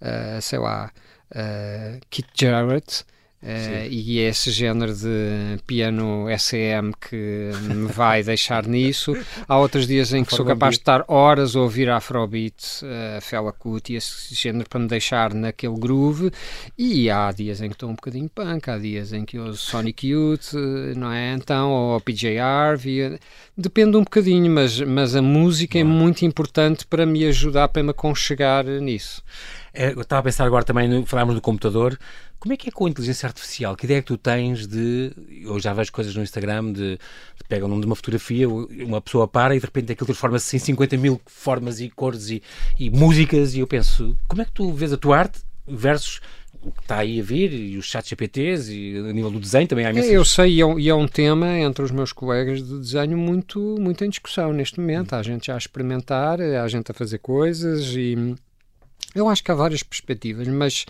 uh, 0.00 0.40
sei 0.40 0.60
lá, 0.60 0.92
uh, 1.32 2.00
Kit 2.08 2.28
Jarrett, 2.40 3.04
Uh, 3.46 3.86
e 3.88 4.18
é 4.18 4.28
esse 4.28 4.50
género 4.50 4.92
de 4.92 5.62
piano 5.68 6.26
SEM 6.36 6.90
que 7.00 7.52
me 7.62 7.86
vai 7.86 8.20
deixar 8.24 8.66
nisso. 8.66 9.16
Há 9.46 9.56
outros 9.56 9.86
dias 9.86 10.12
em 10.12 10.24
que 10.24 10.34
sou 10.34 10.44
capaz 10.44 10.74
de 10.74 10.80
estar 10.80 11.04
horas 11.06 11.54
a 11.54 11.60
ouvir 11.60 11.88
Afrobeat, 11.88 12.82
uh, 12.82 13.20
Fela 13.20 13.52
Kuti, 13.52 13.94
esse 13.94 14.34
género 14.34 14.68
para 14.68 14.80
me 14.80 14.88
deixar 14.88 15.32
naquele 15.32 15.78
groove. 15.78 16.32
E 16.76 17.08
há 17.08 17.30
dias 17.30 17.60
em 17.60 17.68
que 17.68 17.76
estou 17.76 17.88
um 17.88 17.94
bocadinho 17.94 18.28
punk, 18.28 18.68
há 18.68 18.78
dias 18.78 19.12
em 19.12 19.24
que 19.24 19.38
uso 19.38 19.58
Sonic 19.58 20.08
Youth, 20.08 20.54
não 20.96 21.12
é? 21.12 21.32
Então, 21.34 21.70
ou 21.70 22.00
PJ 22.00 22.40
Harvey. 22.40 23.16
Depende 23.56 23.96
um 23.96 24.02
bocadinho, 24.02 24.50
mas, 24.50 24.80
mas 24.80 25.14
a 25.14 25.22
música 25.22 25.78
é 25.78 25.84
muito 25.84 26.24
importante 26.24 26.84
para 26.84 27.06
me 27.06 27.24
ajudar, 27.26 27.68
para 27.68 27.84
me 27.84 27.90
aconchegar 27.90 28.64
nisso. 28.64 29.22
É, 29.72 29.92
eu 29.92 30.00
estava 30.00 30.20
a 30.20 30.22
pensar 30.22 30.46
agora 30.46 30.64
também, 30.64 31.04
falámos 31.04 31.34
do 31.34 31.40
computador, 31.42 31.98
como 32.46 32.54
é 32.54 32.56
que 32.56 32.68
é 32.68 32.72
com 32.72 32.86
a 32.86 32.88
inteligência 32.88 33.26
artificial? 33.26 33.74
Que 33.74 33.86
ideia 33.86 33.98
é 33.98 34.00
que 34.00 34.06
tu 34.06 34.16
tens 34.16 34.68
de. 34.68 35.10
Eu 35.42 35.58
já 35.58 35.72
vejo 35.72 35.90
coisas 35.90 36.14
no 36.14 36.22
Instagram 36.22 36.72
de, 36.72 36.92
de 36.92 37.44
pega 37.48 37.64
o 37.64 37.68
nome 37.68 37.80
de 37.80 37.86
uma 37.88 37.96
fotografia, 37.96 38.48
uma 38.48 39.00
pessoa 39.00 39.26
para 39.26 39.56
e 39.56 39.58
de 39.58 39.66
repente 39.66 39.90
aquilo 39.90 40.06
transforma-se 40.06 40.54
em 40.54 40.60
50 40.60 40.96
mil 40.96 41.20
formas 41.26 41.80
e 41.80 41.90
cores 41.90 42.30
e, 42.30 42.40
e 42.78 42.88
músicas, 42.88 43.56
e 43.56 43.58
eu 43.58 43.66
penso, 43.66 44.16
como 44.28 44.42
é 44.42 44.44
que 44.44 44.52
tu 44.52 44.72
vês 44.72 44.92
a 44.92 44.96
tua 44.96 45.18
arte 45.18 45.40
versus 45.66 46.20
o 46.62 46.70
que 46.70 46.80
está 46.82 46.98
aí 46.98 47.18
a 47.18 47.22
vir 47.22 47.52
e 47.52 47.76
os 47.76 47.86
chats 47.86 48.08
GPTs 48.08 48.72
e 48.72 48.96
a 48.96 49.12
nível 49.12 49.30
do 49.32 49.40
desenho 49.40 49.66
também 49.66 49.84
há 49.84 49.90
imensas... 49.90 50.12
Eu 50.12 50.24
sei, 50.24 50.54
e 50.54 50.60
é, 50.60 50.66
um, 50.66 50.78
e 50.78 50.88
é, 50.88 50.94
um, 50.94 51.08
tema 51.08 51.58
entre 51.58 51.82
os 51.84 51.90
meus 51.90 52.12
colegas 52.12 52.62
de 52.64 52.78
desenho 52.78 53.18
muito, 53.18 53.76
muito 53.80 54.04
em 54.04 54.08
discussão 54.08 54.52
neste 54.52 54.78
momento. 54.78 55.14
Há 55.14 55.22
gente 55.22 55.48
já 55.48 55.54
a 55.54 55.58
experimentar, 55.58 56.40
há 56.40 56.68
gente 56.68 56.92
a 56.92 56.94
fazer 56.94 57.18
coisas 57.18 57.86
e 57.96 58.36
eu 59.16 59.28
acho 59.28 59.42
que 59.42 59.50
há 59.50 59.54
várias 59.54 59.82
perspectivas, 59.82 60.46
mas 60.46 60.86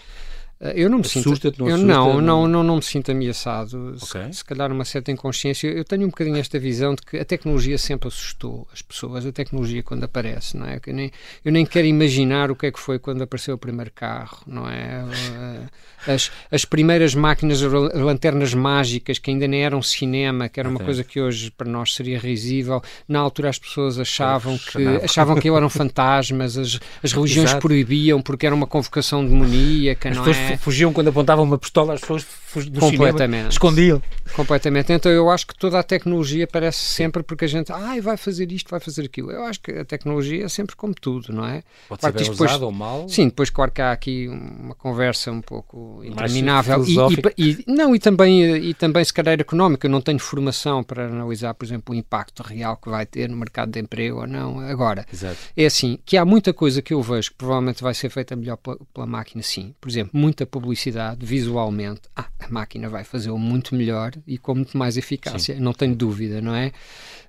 eu 0.59 0.89
não 0.89 0.99
me 0.99 1.05
sinto. 1.05 1.29
Não, 1.59 1.69
eu 1.69 1.79
não, 1.79 2.21
não, 2.21 2.49
não, 2.49 2.63
não 2.63 2.77
me 2.77 2.83
sinto 2.83 3.13
ameaçado. 3.13 3.95
Okay. 4.03 4.33
Se, 4.33 4.39
se, 4.39 4.45
calhar 4.45 4.73
uma 4.73 4.87
certa 4.87 5.11
inconsciência. 5.11 5.69
Eu 5.69 5.85
tenho 5.85 6.05
um 6.05 6.09
bocadinho 6.09 6.39
esta 6.39 6.59
visão 6.59 6.95
de 6.95 7.03
que 7.03 7.19
a 7.19 7.25
tecnologia 7.25 7.77
sempre 7.77 8.09
assustou 8.09 8.67
as 8.73 8.81
pessoas. 8.81 9.27
A 9.27 9.33
tecnologia 9.33 9.83
quando 9.83 10.05
aparece, 10.05 10.57
não 10.57 10.67
é? 10.67 10.81
Eu 10.87 10.95
nem, 10.95 11.13
eu 11.45 11.53
nem 11.53 11.67
quero 11.67 11.87
imaginar 11.87 12.51
o 12.51 12.57
que 12.57 12.67
é 12.67 12.73
que 12.73 12.81
foi 12.81 12.99
quando 12.99 13.23
apareceu 13.23 13.55
o 13.55 13.59
primeiro 13.59 13.91
carro, 13.95 14.39
não 14.47 14.67
é? 14.69 15.05
Uh, 15.05 16.11
as, 16.11 16.31
as 16.51 16.65
primeiras 16.65 17.15
máquinas, 17.15 17.61
lanternas 17.61 18.55
mágicas, 18.55 19.19
que 19.19 19.31
ainda 19.31 19.47
nem 19.47 19.63
eram 19.63 19.83
cinema, 19.83 20.49
que 20.49 20.59
era 20.59 20.69
uma 20.69 20.81
coisa 20.81 21.05
que 21.05 21.21
hoje 21.21 21.51
para 21.51 21.69
nós 21.69 21.95
seria 21.95 22.19
risível. 22.19 22.83
Na 23.07 23.19
altura 23.19 23.51
as 23.51 23.59
pessoas 23.59 23.99
achavam 23.99 24.57
que, 24.57 24.87
achavam 25.05 25.37
que 25.37 25.49
eram 25.49 25.69
fantasmas, 25.69 26.57
as, 26.57 26.81
as 27.03 27.13
religiões 27.13 27.51
Exato. 27.51 27.61
proibiam 27.61 28.23
porque 28.23 28.47
era 28.47 28.55
uma 28.55 28.67
convocação 28.67 29.27
demoníaca, 29.27 30.11
não 30.11 30.25
pessoas 30.25 30.46
é? 30.55 30.57
fugiam 30.57 30.93
quando 30.93 31.09
apontavam 31.09 31.45
uma 31.45 31.59
pistola, 31.59 31.95
as 31.95 32.01
pessoas 32.01 32.25
do 32.65 32.81
completamente. 32.81 33.19
Cinema, 33.19 33.49
escondiam. 33.49 34.03
Completamente. 34.35 34.93
Então 34.93 35.13
eu 35.13 35.31
acho 35.31 35.47
que 35.47 35.55
toda 35.55 35.79
a 35.79 35.83
tecnologia 35.83 36.47
parece 36.47 36.79
sempre 36.79 37.23
porque 37.23 37.45
a 37.45 37.49
gente, 37.49 37.73
ai, 37.73 37.99
ah, 37.99 38.03
vai 38.03 38.17
fazer 38.17 38.51
isto, 38.51 38.71
vai 38.71 38.81
fazer 38.81 39.05
aquilo. 39.05 39.31
Eu 39.31 39.45
acho 39.45 39.61
que 39.61 39.73
a 39.73 39.85
tecnologia 39.85 40.45
é 40.45 40.49
sempre 40.49 40.75
como 40.75 40.95
tudo, 40.95 41.33
não 41.33 41.45
é? 41.45 41.63
Pode 41.89 42.01
claro 42.01 42.19
ser 42.19 42.31
depois, 42.31 42.51
usado 42.51 42.63
ou 42.65 42.73
mal. 42.73 43.09
Sim, 43.09 43.27
depois 43.27 43.51
claro 43.51 43.71
que 43.71 43.83
há 43.83 43.93
aqui 43.93 44.29
uma 44.29 44.75
conversa 44.75 45.31
um 45.31 45.41
pouco 45.41 46.03
interminável. 46.05 46.85
E, 46.85 46.97
e, 47.37 47.51
e, 47.51 47.65
não, 47.67 47.95
e 47.95 47.99
também, 47.99 48.57
e 48.57 48.75
também 48.75 49.05
se 49.05 49.13
calhar 49.13 49.39
económica. 49.39 49.87
Eu 49.87 49.91
não 49.91 50.01
tenho 50.01 50.19
formação 50.19 50.83
para 50.83 51.07
analisar, 51.07 51.55
por 51.55 51.65
exemplo, 51.65 51.95
o 51.95 51.99
impacto 51.99 52.43
real 52.43 52.77
que 52.77 52.89
vai 52.89 53.05
ter 53.05 53.29
no 53.29 53.37
mercado 53.37 53.71
de 53.73 53.81
emprego 53.81 54.21
ou 54.21 54.27
não. 54.27 54.61
Agora, 54.61 55.07
Exato. 55.13 55.37
é 55.57 55.67
assim, 55.67 55.99
que 56.05 56.17
há 56.17 56.25
muita 56.25 56.53
coisa 56.53 56.81
que 56.81 56.95
eu 56.95 57.03
vejo 57.03 57.31
que 57.31 57.37
provavelmente 57.37 57.83
vai 57.83 57.95
ser 57.95 58.11
feita 58.11 58.35
melhor 58.35 58.57
pela, 58.57 58.79
pela 58.93 59.07
máquina, 59.07 59.43
sim. 59.43 59.75
Por 59.81 59.89
exemplo, 59.89 60.19
muita 60.37 60.47
publicidade 60.47 61.25
visualmente. 61.25 62.03
Ah, 62.15 62.29
a 62.39 62.49
máquina 62.49 62.89
vai 62.89 63.05
fazê-lo 63.05 63.39
muito 63.39 63.75
melhor 63.75 64.13
e 64.27 64.37
com 64.37 64.55
muito 64.55 64.77
mais 64.77 64.99
eficácia, 64.99 65.55
sim. 65.55 65.61
não 65.61 65.73
tenho 65.73 65.97
dúvida, 65.97 66.43
não 66.43 66.55
é? 66.55 66.73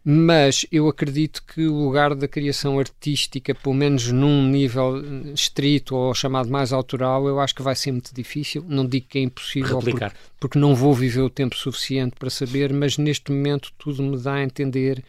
mas 0.09 0.65
eu 0.71 0.87
acredito 0.87 1.43
que 1.43 1.67
o 1.67 1.83
lugar 1.83 2.15
da 2.15 2.29
criação 2.29 2.79
artística, 2.79 3.53
pelo 3.53 3.75
menos 3.75 4.09
num 4.09 4.41
nível 4.47 5.03
estrito 5.33 5.97
ou 5.97 6.13
chamado 6.13 6.49
mais 6.49 6.71
autoral, 6.71 7.27
eu 7.27 7.41
acho 7.41 7.53
que 7.53 7.61
vai 7.61 7.75
ser 7.75 7.91
muito 7.91 8.15
difícil. 8.15 8.63
Não 8.69 8.85
digo 8.85 9.05
que 9.09 9.17
é 9.17 9.21
impossível, 9.23 9.79
porque, 9.79 10.07
porque, 10.39 10.57
não 10.57 10.73
vou 10.73 10.93
viver 10.93 11.19
o 11.19 11.29
tempo 11.29 11.57
suficiente 11.57 12.15
para 12.17 12.29
saber, 12.29 12.71
mas 12.71 12.97
neste 12.97 13.33
momento 13.33 13.73
tudo 13.77 14.01
me 14.01 14.17
dá 14.17 14.35
a 14.35 14.43
entender 14.43 15.03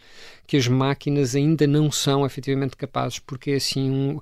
que 0.45 0.57
as 0.57 0.67
máquinas 0.67 1.33
ainda 1.33 1.65
não 1.65 1.89
são 1.89 2.25
efetivamente 2.25 2.75
capazes, 2.75 3.19
porque 3.19 3.51
é 3.51 3.55
assim 3.55 3.89
um 3.89 4.19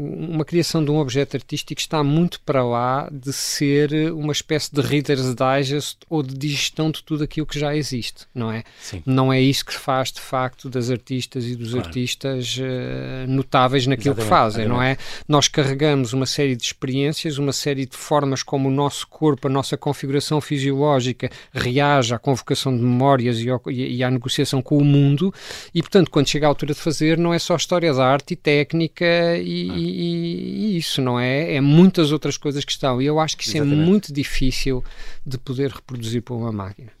uma 0.00 0.44
criação 0.44 0.84
de 0.84 0.92
um 0.92 0.98
objeto 0.98 1.36
artístico 1.36 1.80
está 1.80 2.04
muito 2.04 2.40
para 2.42 2.64
lá 2.64 3.08
de 3.10 3.32
ser 3.32 4.12
uma 4.12 4.32
espécie 4.32 4.72
de 4.72 4.80
Reader's 4.80 5.34
Digest 5.34 5.98
ou 6.08 6.22
de 6.22 6.38
digestão 6.38 6.92
de 6.92 7.02
tudo 7.02 7.24
aquilo 7.24 7.44
que 7.44 7.58
já 7.58 7.74
existe, 7.74 8.26
não 8.32 8.52
é? 8.52 8.62
Sim. 8.80 9.02
Não 9.04 9.32
é 9.32 9.40
isso 9.40 9.64
que 9.64 9.74
faz, 9.74 10.12
de 10.12 10.20
facto, 10.20 10.70
das 10.70 10.88
artistas 10.88 11.44
e 11.46 11.56
dos 11.56 11.72
claro. 11.72 11.86
artistas 11.86 12.56
uh, 12.58 13.28
notáveis 13.28 13.88
naquilo 13.88 14.14
exatamente, 14.14 14.24
que 14.24 14.30
fazem, 14.30 14.64
exatamente. 14.66 14.86
não 14.86 14.92
é? 14.92 14.96
Nós 15.26 15.48
carregamos 15.48 16.12
uma 16.12 16.26
série 16.26 16.54
de 16.54 16.62
experiências, 16.62 17.36
uma 17.36 17.52
série 17.52 17.84
de 17.84 17.96
formas 17.96 18.44
como 18.44 18.68
o 18.68 18.72
nosso 18.72 19.08
corpo, 19.08 19.48
a 19.48 19.50
nossa 19.50 19.76
configuração 19.76 20.40
fisiológica 20.40 21.28
reage 21.52 22.14
à 22.14 22.20
convocação 22.20 22.76
de 22.76 22.80
memórias 22.80 23.40
e, 23.40 23.50
ao, 23.50 23.60
e 23.68 24.04
à 24.04 24.10
negociação 24.10 24.62
com 24.62 24.78
o 24.78 24.84
mundo 24.84 25.34
e, 25.74 25.82
portanto, 25.82 26.08
quando 26.08 26.28
chega 26.28 26.46
a 26.46 26.48
altura 26.48 26.72
de 26.72 26.80
fazer, 26.80 27.18
não 27.18 27.34
é 27.34 27.38
só 27.40 27.56
história 27.56 27.92
da 27.92 28.06
arte 28.06 28.34
e 28.34 28.36
técnica 28.36 29.36
e, 29.38 29.87
e 29.88 30.48
e, 30.68 30.76
isso, 30.76 31.00
não 31.00 31.18
é? 31.18 31.54
É 31.54 31.60
muitas 31.60 32.12
outras 32.12 32.36
coisas 32.36 32.64
que 32.64 32.72
estão. 32.72 33.00
E 33.00 33.06
eu 33.06 33.18
acho 33.18 33.36
que 33.36 33.44
isso 33.44 33.56
é 33.56 33.60
Exatamente. 33.60 33.82
é 33.82 33.86
muito 33.86 34.12
difícil 34.12 34.84
de 35.26 35.38
poder 35.38 35.70
reproduzir 35.70 36.22
por 36.22 36.36
uma 36.36 36.52
máquina. 36.52 36.97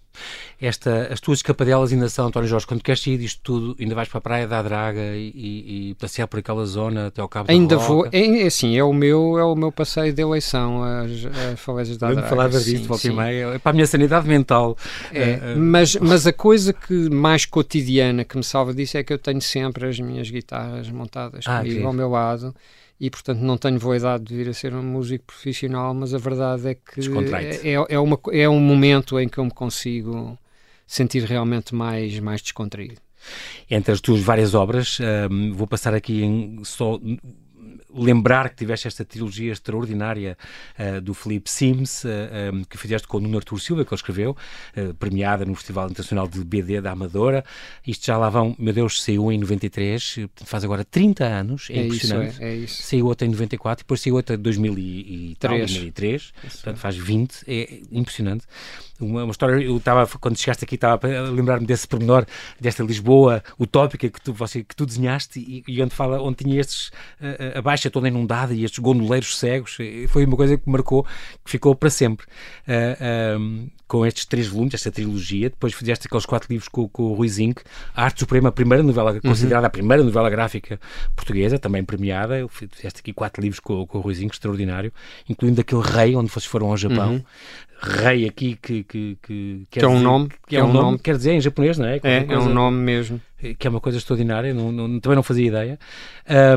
Esta, 0.60 1.08
as 1.12 1.20
tuas 1.20 1.38
escapadelas 1.38 1.92
ainda 1.92 2.08
são, 2.08 2.26
António 2.26 2.48
Jorge, 2.48 2.66
quando 2.66 2.82
queres 2.82 3.00
sair 3.00 3.16
disto 3.16 3.40
tudo, 3.44 3.76
ainda 3.78 3.94
vais 3.94 4.08
para 4.08 4.18
a 4.18 4.20
Praia 4.20 4.48
da 4.48 4.60
Draga 4.60 5.14
e, 5.14 5.32
e, 5.34 5.90
e 5.90 5.94
passear 5.94 6.26
por 6.26 6.40
aquela 6.40 6.66
zona 6.66 7.06
até 7.06 7.20
ao 7.20 7.28
Cabo 7.28 7.50
ainda 7.50 7.76
da 7.76 7.82
Roca? 7.82 8.16
Ainda 8.16 8.26
vou, 8.26 8.38
é, 8.38 8.42
é 8.42 8.46
assim, 8.46 8.76
é 8.76 8.82
o 8.82 8.92
meu, 8.92 9.38
é 9.38 9.44
o 9.44 9.54
meu 9.54 9.70
passeio 9.70 10.12
de 10.12 10.20
eleição, 10.20 10.82
as, 10.82 11.26
as 11.52 11.60
falésias 11.60 11.96
da 11.96 12.10
Draga. 12.12 12.28
falavas 12.28 12.64
disto, 12.64 12.88
volta 12.88 13.06
e 13.06 13.12
meia, 13.12 13.54
é 13.54 13.58
para 13.58 13.70
a 13.70 13.72
minha 13.72 13.86
sanidade 13.86 14.26
mental. 14.26 14.76
É, 15.12 15.34
uh, 15.34 15.56
uh, 15.56 15.60
mas, 15.60 15.94
mas 15.94 16.26
a 16.26 16.32
coisa 16.32 16.72
que 16.72 17.08
mais 17.08 17.46
cotidiana 17.46 18.24
que 18.24 18.36
me 18.36 18.42
salva 18.42 18.74
disso 18.74 18.98
é 18.98 19.04
que 19.04 19.12
eu 19.12 19.18
tenho 19.18 19.40
sempre 19.40 19.86
as 19.86 20.00
minhas 20.00 20.28
guitarras 20.28 20.90
montadas 20.90 21.44
ah, 21.46 21.60
comigo 21.60 21.86
ao 21.86 21.92
meu 21.92 22.08
lado 22.10 22.52
e 23.00 23.10
portanto 23.10 23.40
não 23.40 23.56
tenho 23.56 23.78
voidade 23.78 24.24
de 24.24 24.36
vir 24.36 24.48
a 24.48 24.52
ser 24.52 24.74
um 24.74 24.82
músico 24.82 25.24
profissional, 25.26 25.94
mas 25.94 26.12
a 26.14 26.18
verdade 26.18 26.68
é 26.68 26.74
que 26.74 27.00
é, 27.62 27.72
é, 27.72 27.86
é, 27.88 27.98
uma, 27.98 28.18
é 28.32 28.48
um 28.48 28.60
momento 28.60 29.18
em 29.18 29.28
que 29.28 29.38
eu 29.38 29.44
me 29.44 29.50
consigo 29.50 30.36
sentir 30.86 31.22
realmente 31.22 31.74
mais, 31.74 32.18
mais 32.18 32.42
descontraído. 32.42 33.00
Entre 33.70 33.92
as 33.92 34.00
tuas 34.00 34.20
várias 34.20 34.54
obras, 34.54 34.98
um, 35.30 35.52
vou 35.52 35.66
passar 35.66 35.94
aqui 35.94 36.22
em 36.22 36.60
só 36.64 36.98
lembrar 37.94 38.50
que 38.50 38.56
tiveste 38.56 38.86
esta 38.86 39.04
trilogia 39.04 39.52
extraordinária 39.52 40.36
uh, 40.78 41.00
do 41.00 41.14
Felipe 41.14 41.50
Sims, 41.50 42.04
uh, 42.04 42.08
eh, 42.08 42.50
um, 42.52 42.64
que 42.64 42.76
fizeste 42.76 43.06
com 43.08 43.16
o 43.16 43.20
Nuno 43.20 43.36
Artur 43.36 43.60
Silva, 43.60 43.84
que 43.84 43.92
ele 43.92 43.98
escreveu, 43.98 44.36
uh, 44.76 44.94
premiada 44.94 45.44
no 45.44 45.54
Festival 45.54 45.88
Internacional 45.88 46.28
de 46.28 46.44
BD 46.44 46.80
da 46.80 46.92
Amadora. 46.92 47.44
Isto 47.86 48.06
já 48.06 48.16
lá 48.16 48.28
vão, 48.28 48.54
meu 48.58 48.72
Deus, 48.72 49.02
saiu 49.02 49.32
em 49.32 49.38
93, 49.38 50.26
faz 50.44 50.64
agora 50.64 50.84
30 50.84 51.24
anos, 51.24 51.68
é, 51.70 51.74
é 51.74 51.86
impressionante. 51.86 52.32
Isso, 52.32 52.42
é, 52.42 52.50
é 52.50 52.56
isso. 52.56 52.82
Saiu 52.82 53.06
outra 53.06 53.26
em 53.26 53.30
94, 53.30 53.84
depois 53.84 54.00
saiu 54.00 54.14
outra 54.16 54.36
em 54.36 54.38
2003, 54.38 55.58
2003 55.58 56.32
portanto 56.40 56.76
faz 56.76 56.96
20, 56.96 57.44
é 57.46 57.80
impressionante 57.90 58.46
uma, 59.00 59.24
uma, 59.24 59.30
história. 59.30 59.62
Eu 59.62 59.76
estava, 59.76 60.06
quando 60.18 60.36
chegaste 60.36 60.64
aqui, 60.64 60.74
estava 60.74 61.06
a 61.06 61.22
lembrar-me 61.30 61.66
desse 61.66 61.86
pormenor, 61.86 62.26
desta 62.60 62.82
Lisboa 62.82 63.42
utópica 63.58 64.08
que 64.08 64.20
tu, 64.20 64.32
você, 64.32 64.62
que 64.62 64.74
tu 64.74 64.86
desenhaste 64.86 65.38
e, 65.38 65.64
e 65.66 65.82
onde, 65.82 65.94
fala, 65.94 66.20
onde 66.20 66.44
tinha 66.44 66.60
estes, 66.60 66.90
a, 67.20 67.58
a, 67.58 67.62
baixa 67.62 67.90
toda 67.90 68.08
inundada 68.08 68.54
e 68.54 68.64
estes 68.64 68.78
gondoleiros 68.78 69.38
cegos. 69.38 69.76
Foi 70.08 70.24
uma 70.24 70.36
coisa 70.36 70.56
que 70.56 70.68
marcou, 70.68 71.04
que 71.44 71.50
ficou 71.50 71.74
para 71.74 71.90
sempre. 71.90 72.26
Uh, 72.66 73.68
com 73.88 74.04
estes 74.04 74.26
três 74.26 74.46
volumes, 74.46 74.74
esta 74.74 74.92
trilogia, 74.92 75.48
depois 75.48 75.72
fizeste 75.72 76.06
aqueles 76.06 76.26
quatro 76.26 76.52
livros 76.52 76.68
com, 76.68 76.86
com 76.88 77.04
o 77.04 77.14
Rui 77.14 77.28
Zinc, 77.28 77.62
A 77.94 78.04
Arte 78.04 78.20
Suprema, 78.20 78.50
a 78.50 78.52
primeira 78.52 78.84
novela, 78.84 79.12
uhum. 79.12 79.20
considerada 79.20 79.66
a 79.66 79.70
primeira 79.70 80.04
novela 80.04 80.28
gráfica 80.28 80.78
portuguesa, 81.16 81.58
também 81.58 81.82
premiada, 81.82 82.46
fizeste 82.48 83.00
aqui 83.00 83.12
quatro 83.14 83.42
livros 83.42 83.58
com, 83.58 83.86
com 83.86 83.98
o 83.98 84.00
Rui 84.00 84.14
Zinc, 84.14 84.34
extraordinário, 84.34 84.92
incluindo 85.28 85.60
aquele 85.60 85.82
Rei, 85.82 86.14
onde 86.14 86.30
vocês 86.30 86.44
foram 86.44 86.68
ao 86.68 86.76
Japão, 86.76 87.14
uhum. 87.14 87.24
Rei 87.80 88.26
aqui 88.26 88.58
que, 88.60 88.82
que, 88.82 89.16
que, 89.22 89.62
que 89.70 89.80
é 89.80 89.86
um 89.86 89.92
dizer, 89.92 90.04
nome, 90.04 90.28
que 90.46 90.56
é, 90.56 90.62
um 90.62 90.66
nome, 90.66 90.78
nome, 90.78 90.98
quer 90.98 91.16
dizer 91.16 91.32
em 91.32 91.40
japonês, 91.40 91.78
não 91.78 91.86
é? 91.86 92.00
É, 92.02 92.26
é 92.28 92.38
um 92.38 92.52
nome 92.52 92.76
mesmo. 92.76 93.20
Que 93.38 93.66
é 93.66 93.70
uma 93.70 93.80
coisa 93.80 93.98
extraordinária, 93.98 94.52
não, 94.52 94.72
não, 94.72 95.00
também 95.00 95.16
não 95.16 95.22
fazia 95.22 95.46
ideia. 95.46 95.78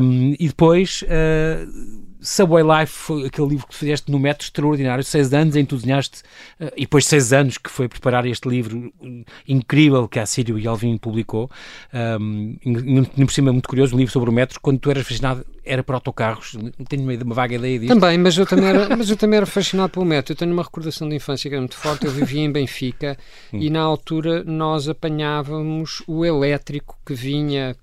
Um, 0.02 0.34
e 0.38 0.48
depois... 0.48 1.02
Uh, 1.02 2.12
Subway 2.22 2.62
Life 2.62 3.12
aquele 3.26 3.48
livro 3.48 3.66
que 3.66 3.74
fizeste 3.74 4.10
no 4.10 4.18
método 4.18 4.44
extraordinário, 4.44 5.02
seis 5.02 5.34
anos 5.34 5.56
em 5.56 5.64
que 5.64 5.70
tu 5.70 5.76
desenhaste, 5.76 6.22
uh, 6.60 6.70
e 6.76 6.82
depois 6.82 7.04
seis 7.04 7.32
anos 7.32 7.58
que 7.58 7.68
foi 7.68 7.88
preparar 7.88 8.24
este 8.26 8.48
livro 8.48 8.92
incrível 9.46 10.06
que 10.06 10.20
a 10.20 10.24
Sírio 10.24 10.58
e 10.58 10.66
Alvin 10.66 10.96
publicou, 10.96 11.50
um, 12.20 12.56
por 13.16 13.32
cima 13.32 13.52
muito 13.52 13.68
curioso, 13.68 13.94
um 13.96 13.98
livro 13.98 14.12
sobre 14.12 14.30
o 14.30 14.32
metro, 14.32 14.60
quando 14.60 14.78
tu 14.78 14.90
eras 14.90 15.06
fascinado 15.06 15.44
era 15.64 15.82
para 15.82 15.96
autocarros, 15.96 16.56
tenho 16.88 17.02
uma 17.02 17.34
vaga 17.34 17.54
ideia 17.54 17.78
disso. 17.78 17.94
Também, 17.94 18.18
mas 18.18 18.36
eu 18.36 18.46
também 18.46 18.68
era, 18.68 18.96
mas 18.96 19.10
eu 19.10 19.16
também 19.16 19.36
era 19.36 19.46
fascinado 19.46 19.90
pelo 19.90 20.04
metro, 20.04 20.32
eu 20.32 20.36
tenho 20.36 20.52
uma 20.52 20.62
recordação 20.62 21.08
de 21.08 21.16
infância 21.16 21.48
que 21.48 21.54
era 21.54 21.60
muito 21.60 21.76
forte, 21.76 22.04
eu 22.04 22.10
vivia 22.10 22.40
em 22.40 22.50
Benfica 22.50 23.16
hum. 23.52 23.58
e 23.60 23.70
na 23.70 23.80
altura 23.80 24.42
nós 24.44 24.88
apanhávamos 24.88 26.02
o 26.06 26.24
elétrico 26.24 26.71
que 26.80 27.14
vinha 27.14 27.76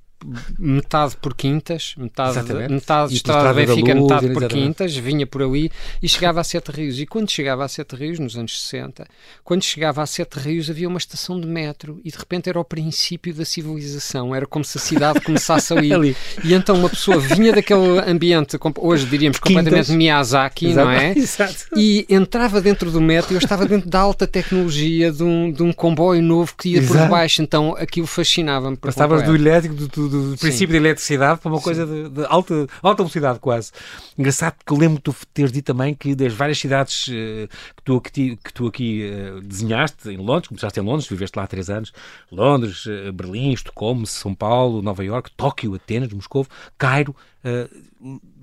metade 0.57 1.15
por 1.17 1.33
quintas, 1.33 1.93
metade, 1.97 2.41
metade 2.69 3.09
de 3.09 3.15
Estrada 3.15 3.53
Benfica, 3.53 3.93
luz, 3.93 4.03
metade 4.03 4.33
por 4.33 4.47
quintas, 4.47 4.95
vinha 4.95 5.25
por 5.25 5.43
ali 5.43 5.71
e 6.01 6.09
chegava 6.09 6.41
a 6.41 6.43
Sete 6.43 6.71
Rios. 6.71 6.99
E 6.99 7.05
quando 7.05 7.29
chegava 7.29 7.63
a 7.63 7.67
Sete 7.67 7.95
Rios, 7.95 8.19
nos 8.19 8.35
anos 8.35 8.61
60, 8.61 9.07
quando 9.43 9.63
chegava 9.63 10.01
a 10.01 10.05
Sete 10.05 10.39
Rios 10.39 10.69
havia 10.69 10.87
uma 10.87 10.97
estação 10.97 11.39
de 11.39 11.47
metro 11.47 11.99
e 12.03 12.11
de 12.11 12.17
repente 12.17 12.49
era 12.49 12.59
o 12.59 12.63
princípio 12.63 13.33
da 13.33 13.45
civilização, 13.45 14.35
era 14.35 14.45
como 14.45 14.65
se 14.65 14.77
a 14.77 14.81
cidade 14.81 15.21
começasse 15.21 15.73
ali. 15.73 15.93
ali. 15.99 16.15
E 16.43 16.53
então 16.53 16.75
uma 16.75 16.89
pessoa 16.89 17.19
vinha 17.19 17.53
daquele 17.53 17.99
ambiente, 17.99 18.57
hoje 18.77 19.05
diríamos 19.05 19.39
completamente 19.39 19.85
quintas. 19.85 19.89
Miyazaki, 19.89 20.67
Exato. 20.67 20.87
não 20.87 20.93
é? 20.93 21.13
Exato. 21.17 21.65
E 21.75 22.05
entrava 22.09 22.61
dentro 22.61 22.91
do 22.91 23.01
metro 23.01 23.33
e 23.33 23.35
eu 23.35 23.39
estava 23.39 23.65
dentro 23.65 23.89
da 23.89 23.99
alta 23.99 24.27
tecnologia 24.27 25.11
de 25.11 25.23
um, 25.23 25.51
de 25.51 25.63
um 25.63 25.71
comboio 25.71 26.21
novo 26.21 26.53
que 26.57 26.69
ia 26.69 26.79
Exato. 26.79 26.99
por 26.99 27.09
baixo, 27.09 27.41
então 27.41 27.75
aquilo 27.77 28.07
fascinava-me. 28.07 28.77
Passavas 28.77 29.23
do 29.23 29.35
elétrico, 29.35 29.75
do, 29.75 29.87
do 29.87 30.08
do, 30.09 30.37
princípio 30.37 30.67
Sim. 30.67 30.81
de 30.81 30.87
eletricidade 30.87 31.39
para 31.39 31.51
uma 31.51 31.61
coisa 31.61 31.85
de, 31.85 32.09
de, 32.09 32.25
alta, 32.25 32.67
alta 32.81 33.03
velocidade 33.03 33.39
quase. 33.39 33.71
Engraçado 34.17 34.55
que 34.65 34.73
lembro 34.73 35.01
tu 35.01 35.15
teres 35.33 35.51
dito 35.51 35.65
também 35.65 35.93
que 35.93 36.15
das 36.15 36.33
várias 36.33 36.57
cidades 36.57 37.07
uh, 37.07 37.47
que, 37.75 37.83
tu, 37.83 38.01
que, 38.01 38.35
que 38.37 38.53
tu 38.53 38.67
aqui 38.67 39.09
uh, 39.09 39.41
desenhaste, 39.41 40.09
em 40.09 40.17
Londres, 40.17 40.47
começaste 40.47 40.79
em 40.79 40.83
Londres, 40.83 41.07
viveste 41.07 41.37
lá 41.37 41.43
há 41.43 41.47
três 41.47 41.69
anos, 41.69 41.93
Londres, 42.31 42.85
uh, 42.85 43.11
Berlim, 43.13 43.53
Estocolmo, 43.53 44.05
São 44.05 44.33
Paulo, 44.33 44.81
Nova 44.81 45.03
York, 45.03 45.31
Tóquio, 45.37 45.75
Atenas, 45.75 46.11
Moscou, 46.11 46.45
Cairo. 46.77 47.15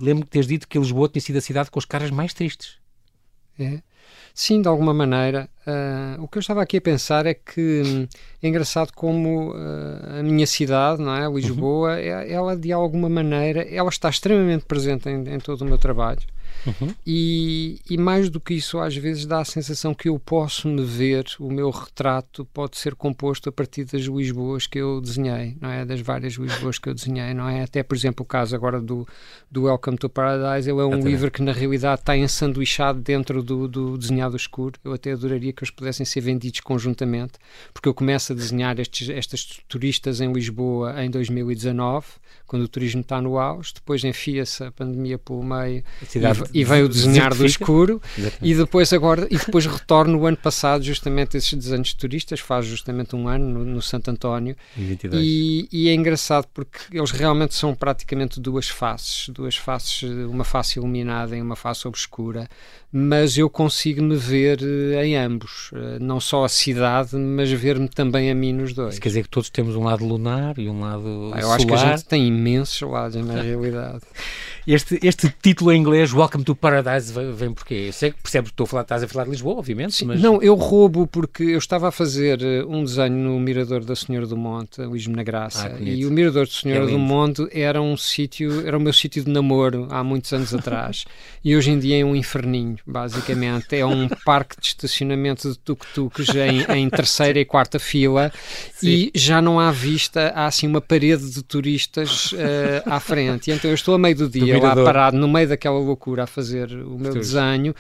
lembro 0.01 0.25
que 0.25 0.31
teres 0.31 0.47
dito 0.47 0.69
que 0.69 0.79
Lisboa 0.79 1.09
tinha 1.09 1.21
sido 1.21 1.37
a 1.37 1.41
cidade 1.41 1.71
com 1.71 1.79
as 1.79 1.85
caras 1.85 2.11
mais 2.11 2.33
tristes. 2.33 2.79
É. 3.59 3.81
Sim, 4.39 4.61
de 4.61 4.69
alguma 4.69 4.93
maneira. 4.93 5.49
Uh, 5.67 6.23
o 6.23 6.29
que 6.29 6.37
eu 6.37 6.41
estava 6.41 6.61
aqui 6.61 6.77
a 6.77 6.81
pensar 6.81 7.25
é 7.25 7.33
que 7.33 7.83
hum, 7.87 8.07
é 8.43 8.47
engraçado 8.47 8.93
como 8.95 9.53
uh, 9.53 10.21
a 10.21 10.23
minha 10.23 10.47
cidade, 10.47 11.01
não 11.01 11.17
é, 11.17 11.27
Lisboa, 11.27 11.93
uhum. 11.93 11.97
É, 11.97 12.31
ela 12.31 12.55
de 12.55 12.71
alguma 12.71 13.09
maneira, 13.09 13.63
ela 13.63 13.89
está 13.89 14.11
extremamente 14.11 14.67
presente 14.67 15.09
em, 15.09 15.27
em 15.27 15.39
todo 15.39 15.63
o 15.63 15.65
meu 15.65 15.79
trabalho. 15.79 16.21
Uhum. 16.67 16.95
E, 17.07 17.81
e, 17.89 17.97
mais 17.97 18.29
do 18.29 18.41
que 18.41 18.55
isso, 18.55 18.79
às 18.79 18.97
vezes 18.97 19.27
dá 19.27 19.41
a 19.41 19.45
sensação 19.45 19.95
que 19.95 20.09
eu 20.09 20.19
posso 20.19 20.69
me 20.69 20.85
ver, 20.85 21.25
o 21.39 21.51
meu 21.51 21.71
retrato 21.71 22.45
pode 22.47 22.77
ser 22.77 22.95
composto 22.95 23.49
a 23.49 23.53
partir 23.53 23.85
das 23.85 24.03
Lisboas 24.03 24.67
que 24.67 24.79
eu 24.79 25.01
desenhei, 25.01 25.57
não 25.61 25.71
é? 25.71 25.85
Das 25.85 26.01
várias 26.01 26.35
Lisboas 26.35 26.79
que 26.79 26.89
eu 26.89 26.95
desenhei, 26.95 27.33
não 27.35 27.49
é? 27.49 27.63
Até, 27.63 27.83
por 27.83 27.97
exemplo, 27.97 28.25
o 28.25 28.27
caso 28.27 28.55
agora 28.55 28.81
do, 28.81 29.07
do 29.51 29.65
Welcome 29.65 29.97
to 29.99 30.09
Paradise, 30.09 30.69
ele 30.69 30.81
é 30.81 30.85
um 30.85 30.95
até 30.95 31.09
livro 31.09 31.31
que 31.31 31.43
na 31.43 31.53
realidade 31.53 32.01
está 32.01 32.17
ensanduichado 32.17 33.01
dentro 33.01 33.43
do, 33.43 33.69
do 33.69 33.99
desenhado 33.99 34.37
escuro. 34.37 34.79
Eu 34.85 34.93
até 34.93 35.13
adoraria 35.13 35.53
que 35.53 35.63
eles 35.63 35.71
pudessem 35.71 36.05
ser 36.05 36.21
vendidos 36.21 36.61
conjuntamente, 36.61 37.35
porque 37.73 37.89
eu 37.89 37.95
começo 37.95 38.33
a 38.33 38.37
desenhar 38.37 38.79
estes, 38.81 39.09
estas 39.09 39.45
turistas 39.69 40.21
em 40.21 40.33
Lisboa 40.33 41.03
em 41.03 41.11
2019 41.11 42.07
quando 42.47 42.63
o 42.63 42.69
turismo 42.69 43.01
está 43.01 43.21
no 43.21 43.39
auge, 43.39 43.75
depois 43.75 44.05
enfia-se 44.05 44.63
a 44.63 44.71
pandemia 44.71 45.19
pelo 45.19 45.43
meio 45.43 45.83
e, 46.55 46.56
e 46.57 46.65
vem 46.65 46.83
o 46.83 46.89
desenhar 46.89 47.35
do 47.35 47.45
escuro 47.45 48.01
Exatamente. 48.17 48.51
e 48.51 48.55
depois 48.55 48.93
agora 48.93 49.27
e 49.31 49.37
depois 49.37 49.67
retorno 49.67 50.19
o 50.19 50.27
ano 50.27 50.39
passado 50.39 50.83
justamente 50.83 51.37
esses 51.37 51.53
desenhos 51.53 51.89
de 51.89 51.97
turistas, 51.97 52.41
faz 52.41 52.65
justamente 52.65 53.15
um 53.15 53.29
ano 53.29 53.59
no, 53.59 53.65
no 53.65 53.83
Santo 53.83 54.11
António 54.11 54.57
e, 54.77 55.69
e, 55.71 55.89
é 55.89 55.95
engraçado 55.95 56.47
porque 56.55 56.79
eles 56.97 57.11
realmente 57.11 57.55
são 57.55 57.75
praticamente 57.75 58.41
duas 58.41 58.69
faces, 58.69 59.29
duas 59.29 59.57
faces, 59.57 60.03
uma 60.03 60.45
face 60.45 60.79
iluminada 60.79 61.37
e 61.37 61.43
uma 61.43 61.57
face 61.57 61.87
obscura, 61.87 62.49
mas 62.91 63.37
eu 63.37 63.51
consigo 63.51 64.03
me 64.03 64.17
ver 64.17 64.59
eh, 64.63 65.05
em 65.05 65.17
ambos, 65.17 65.71
eh, 65.75 65.99
não 66.01 66.19
só 66.19 66.45
a 66.45 66.49
cidade, 66.49 67.15
mas 67.17 67.51
ver-me 67.51 67.89
também 67.89 68.31
a 68.31 68.35
mim 68.35 68.55
nos 68.55 68.73
dois. 68.73 68.95
Isso 68.95 69.03
quer 69.03 69.09
dizer 69.09 69.23
que 69.25 69.29
todos 69.29 69.51
temos 69.51 69.77
um 69.77 69.85
lado 69.85 70.07
lunar 70.07 70.59
e 70.59 70.69
um 70.69 70.81
lado 70.81 71.31
ah, 71.35 71.39
eu 71.39 71.43
solar. 71.43 71.57
acho 71.57 71.67
que 71.67 71.75
a 71.75 71.77
gente 71.77 72.05
tem 72.07 72.27
imensos 72.27 72.81
lados 72.81 73.23
na 73.23 73.43
realidade. 73.43 74.01
Este, 74.67 74.99
este 75.03 75.33
título 75.43 75.73
em 75.73 75.81
inglês, 75.81 76.13
Welcome 76.13 76.43
to 76.47 76.55
Paradise, 76.55 77.13
vem 77.13 77.53
porquê? 77.53 77.87
Eu 77.89 77.93
sei 77.93 78.13
que 78.13 78.23
percebes 78.23 78.51
que 78.51 78.55
estou 78.55 78.65
a 78.65 78.67
falar, 78.69 78.83
estás 78.83 79.03
a 79.03 79.09
falar 79.09 79.25
de 79.25 79.31
Lisboa, 79.31 79.59
obviamente. 79.59 79.97
Sim, 79.97 80.05
mas... 80.05 80.23
Não, 80.23 80.41
eu 80.41 80.55
roubo 80.55 81.05
porque 81.05 81.43
eu 81.43 81.59
estava 81.59 81.89
a 81.89 81.91
fazer 81.91 82.41
eh, 82.41 82.65
um 82.65 82.85
desenho 82.85 83.17
no 83.17 83.41
Mirador 83.41 83.85
da 83.85 83.97
Senhora 83.97 84.29
do 84.29 84.37
Monte, 84.37 84.81
Luís 84.81 85.09
na 85.09 85.25
Graça, 85.25 85.75
ah, 85.75 85.81
e 85.81 86.07
o 86.07 86.11
Mirador 86.11 86.47
da 86.47 86.53
Senhora 86.53 86.85
é 86.85 86.87
do 86.87 86.99
Monte 87.01 87.49
era 87.51 87.83
um 87.83 87.97
sítio, 87.97 88.65
era 88.65 88.79
o 88.79 88.81
meu 88.81 88.93
sítio 88.93 89.25
de 89.25 89.31
namoro 89.31 89.89
há 89.91 90.05
muitos 90.05 90.33
anos 90.33 90.55
atrás, 90.55 91.05
e 91.45 91.57
hoje 91.57 91.73
em 91.73 91.81
dia 91.81 92.01
é 92.01 92.05
um 92.05 92.15
inferninho, 92.15 92.77
basicamente. 92.87 93.75
É 93.75 93.85
um 93.85 94.09
parque 94.25 94.61
de 94.61 94.69
estacionamento 94.69 95.51
de 95.51 95.59
tuk-tuks 95.59 96.29
em, 96.37 96.63
em, 96.79 96.89
terceira 96.89 97.41
e 97.41 97.45
quarta 97.45 97.81
fila, 97.81 98.33
Sim. 98.73 98.89
e 98.89 99.13
já 99.17 99.43
não 99.43 99.59
há 99.59 99.73
vista, 99.73 100.33
há 100.33 100.47
assim 100.47 100.69
uma 100.69 100.81
parede 100.81 101.29
de 101.29 101.43
turistas 101.43 102.31
uh, 102.33 102.37
à 102.87 103.01
frente. 103.01 103.51
E 103.51 103.53
então 103.53 103.69
eu 103.69 103.75
estou 103.75 103.97
a 103.97 103.99
meio 103.99 104.15
do 104.15 104.29
dia 104.29 104.63
lá 104.63 104.77
parado 104.77 105.17
no 105.17 105.27
meio 105.27 105.49
daquela 105.49 105.79
loucura 105.79 106.26
a 106.27 106.29
fazer 106.29 106.71
o 106.73 106.99
meu 106.99 107.15
desenho. 107.15 107.75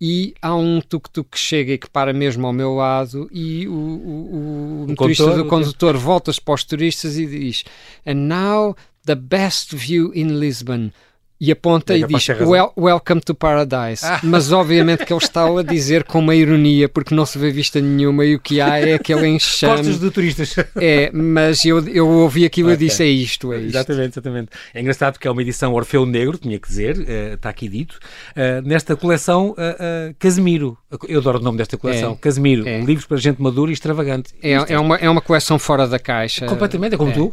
E 0.00 0.34
há 0.42 0.54
um 0.54 0.80
tuk-tuk 0.80 1.30
que 1.30 1.38
chega 1.38 1.72
e 1.72 1.78
que 1.78 1.88
para 1.88 2.12
mesmo 2.12 2.46
ao 2.46 2.52
meu 2.52 2.74
lado 2.74 3.28
e 3.30 3.68
o, 3.68 3.72
o, 3.72 4.82
o 4.82 4.86
motorista 4.88 5.24
condutor, 5.24 5.44
do 5.44 5.48
condutor 5.48 5.96
volta-se 5.96 6.40
para 6.40 6.54
os 6.54 6.64
turistas 6.64 7.16
e 7.16 7.26
diz 7.26 7.64
And 8.04 8.26
now 8.26 8.76
the 9.06 9.14
best 9.14 9.74
view 9.74 10.12
in 10.14 10.40
Lisbon 10.40 10.90
e 11.42 11.50
aponta 11.50 11.96
e, 11.96 12.02
e 12.02 12.06
diz 12.06 12.28
well, 12.28 12.72
Welcome 12.78 13.20
to 13.22 13.34
Paradise. 13.34 14.06
Ah. 14.06 14.20
Mas 14.22 14.52
obviamente 14.52 15.04
que 15.04 15.12
ele 15.12 15.20
está 15.20 15.44
a 15.44 15.62
dizer 15.64 16.04
com 16.04 16.20
uma 16.20 16.36
ironia, 16.36 16.88
porque 16.88 17.12
não 17.12 17.26
se 17.26 17.36
vê 17.36 17.50
vista 17.50 17.80
nenhuma 17.80 18.24
e 18.24 18.36
o 18.36 18.38
que 18.38 18.60
há 18.60 18.78
é 18.78 18.94
aquele 18.94 19.26
enxame. 19.26 19.78
Costas 19.78 19.98
de 19.98 20.10
turistas. 20.12 20.54
É, 20.76 21.10
mas 21.12 21.64
eu, 21.64 21.84
eu 21.88 22.08
ouvi 22.08 22.44
aquilo 22.44 22.72
okay. 22.72 22.86
e 22.86 22.88
disse: 22.88 23.02
é 23.02 23.06
isto, 23.06 23.52
é 23.52 23.56
isto. 23.56 23.70
Exatamente, 23.70 24.12
exatamente. 24.12 24.50
É 24.72 24.80
engraçado 24.80 25.14
porque 25.14 25.26
é 25.26 25.30
uma 25.32 25.42
edição 25.42 25.72
Orfeu 25.72 26.06
Negro, 26.06 26.38
tinha 26.38 26.60
que 26.60 26.68
dizer, 26.68 26.96
uh, 26.96 27.34
está 27.34 27.48
aqui 27.48 27.68
dito. 27.68 27.98
Uh, 28.36 28.62
nesta 28.64 28.94
coleção, 28.94 29.50
uh, 29.50 30.14
Casemiro. 30.20 30.78
Eu 31.08 31.20
adoro 31.20 31.38
o 31.38 31.42
nome 31.42 31.58
desta 31.58 31.78
coleção. 31.78 32.12
É. 32.12 32.16
Casemiro. 32.16 32.68
É. 32.68 32.80
Livros 32.80 33.06
para 33.06 33.16
gente 33.16 33.40
madura 33.40 33.70
e 33.70 33.74
extravagante. 33.74 34.34
É, 34.42 34.52
é, 34.52 34.78
uma, 34.78 34.96
é 34.96 35.08
uma 35.08 35.20
coleção 35.20 35.58
fora 35.58 35.86
da 35.86 35.98
caixa. 35.98 36.46
Completamente, 36.46 36.94
é 36.94 36.98
como 36.98 37.10
é. 37.10 37.14
tu. 37.14 37.32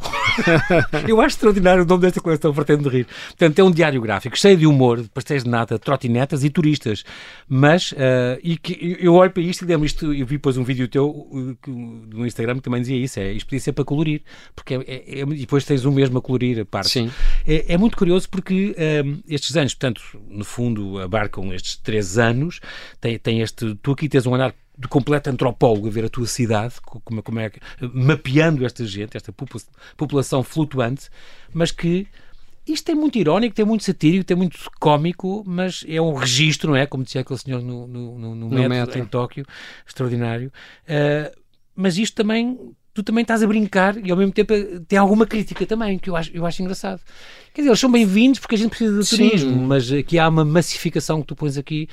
eu 1.07 1.19
acho 1.19 1.35
extraordinário 1.35 1.83
o 1.83 1.85
nome 1.85 2.01
desta 2.01 2.21
coleção, 2.21 2.53
pretendo 2.53 2.87
rir. 2.87 3.05
Portanto, 3.27 3.59
é 3.59 3.63
um 3.63 3.71
diário 3.71 4.01
gráfico, 4.01 4.37
cheio 4.37 4.57
de 4.57 4.65
humor, 4.65 5.01
de 5.01 5.09
pastéis 5.09 5.43
de 5.43 5.49
nata, 5.49 5.77
trotinetas 5.77 6.43
e 6.43 6.49
turistas. 6.49 7.03
Mas, 7.47 7.91
uh, 7.91 8.39
e 8.41 8.57
que 8.57 8.97
eu 8.99 9.13
olho 9.13 9.31
para 9.31 9.43
isto 9.43 9.63
e 9.63 9.67
lembro 9.67 9.85
isto, 9.85 10.13
eu 10.13 10.25
vi 10.25 10.35
depois 10.35 10.55
um 10.57 10.63
vídeo 10.63 10.87
teu 10.87 11.27
no 11.67 12.25
Instagram 12.25 12.55
que 12.55 12.61
também 12.61 12.81
dizia 12.81 12.97
isso, 12.97 13.19
é, 13.19 13.31
isto 13.33 13.45
podia 13.45 13.59
ser 13.59 13.73
para 13.73 13.83
colorir, 13.83 14.21
porque 14.55 14.75
é, 14.75 14.77
é, 14.87 15.19
é, 15.19 15.21
e 15.21 15.39
depois 15.39 15.65
tens 15.65 15.85
o 15.85 15.91
mesmo 15.91 16.17
a 16.17 16.21
colorir 16.21 16.59
a 16.61 16.65
parte. 16.65 16.89
Sim. 16.89 17.11
É, 17.45 17.77
muito 17.77 17.97
curioso 17.97 18.29
porque 18.29 18.75
um, 19.05 19.19
estes 19.27 19.55
anos, 19.57 19.73
portanto, 19.73 20.01
no 20.29 20.45
fundo, 20.45 20.99
abarcam 20.99 21.53
estes 21.53 21.75
três 21.77 22.17
anos, 22.17 22.59
tem, 23.01 23.17
tem 23.17 23.41
este, 23.49 23.75
tu 23.75 23.91
aqui 23.91 24.07
tens 24.07 24.25
um 24.25 24.31
olhar 24.31 24.53
de 24.77 24.87
completo 24.87 25.29
antropólogo 25.29 25.87
a 25.87 25.91
ver 25.91 26.05
a 26.05 26.09
tua 26.09 26.25
cidade, 26.25 26.75
como, 26.81 27.21
como 27.21 27.39
é, 27.39 27.51
mapeando 27.93 28.65
esta 28.65 28.85
gente, 28.85 29.17
esta 29.17 29.33
população 29.97 30.41
flutuante, 30.41 31.09
mas 31.53 31.71
que 31.71 32.07
isto 32.65 32.89
é 32.89 32.95
muito 32.95 33.17
irónico, 33.17 33.55
tem 33.55 33.65
muito 33.65 33.83
satírico, 33.83 34.23
tem 34.23 34.37
muito 34.37 34.57
cómico, 34.79 35.43
mas 35.45 35.83
é 35.87 35.99
um 35.99 36.13
registro, 36.13 36.71
não 36.71 36.77
é? 36.77 36.85
Como 36.85 37.03
dizia 37.03 37.21
aquele 37.21 37.39
senhor 37.39 37.61
no, 37.61 37.87
no, 37.87 38.19
no, 38.19 38.35
no 38.35 38.49
metro, 38.49 38.69
metro, 38.69 38.99
em 38.99 39.05
Tóquio, 39.05 39.45
extraordinário. 39.85 40.51
Uh, 40.87 41.37
mas 41.75 41.97
isto 41.97 42.15
também, 42.15 42.57
tu 42.93 43.01
também 43.01 43.23
estás 43.23 43.41
a 43.41 43.47
brincar 43.47 43.97
e 43.97 44.11
ao 44.11 44.17
mesmo 44.17 44.31
tempo 44.31 44.53
tem 44.87 44.99
alguma 44.99 45.25
crítica 45.25 45.65
também, 45.65 45.97
que 45.97 46.09
eu 46.09 46.15
acho, 46.15 46.31
eu 46.33 46.45
acho 46.45 46.61
engraçado. 46.61 47.01
Quer 47.53 47.61
dizer, 47.61 47.69
eles 47.71 47.79
são 47.79 47.91
bem-vindos 47.91 48.39
porque 48.39 48.55
a 48.55 48.57
gente 48.57 48.69
precisa 48.69 49.01
de 49.01 49.09
turismo, 49.09 49.61
mas 49.67 49.91
aqui 49.91 50.19
há 50.19 50.29
uma 50.29 50.45
massificação 50.45 51.21
que 51.21 51.27
tu 51.27 51.35
pões 51.35 51.57
aqui 51.57 51.89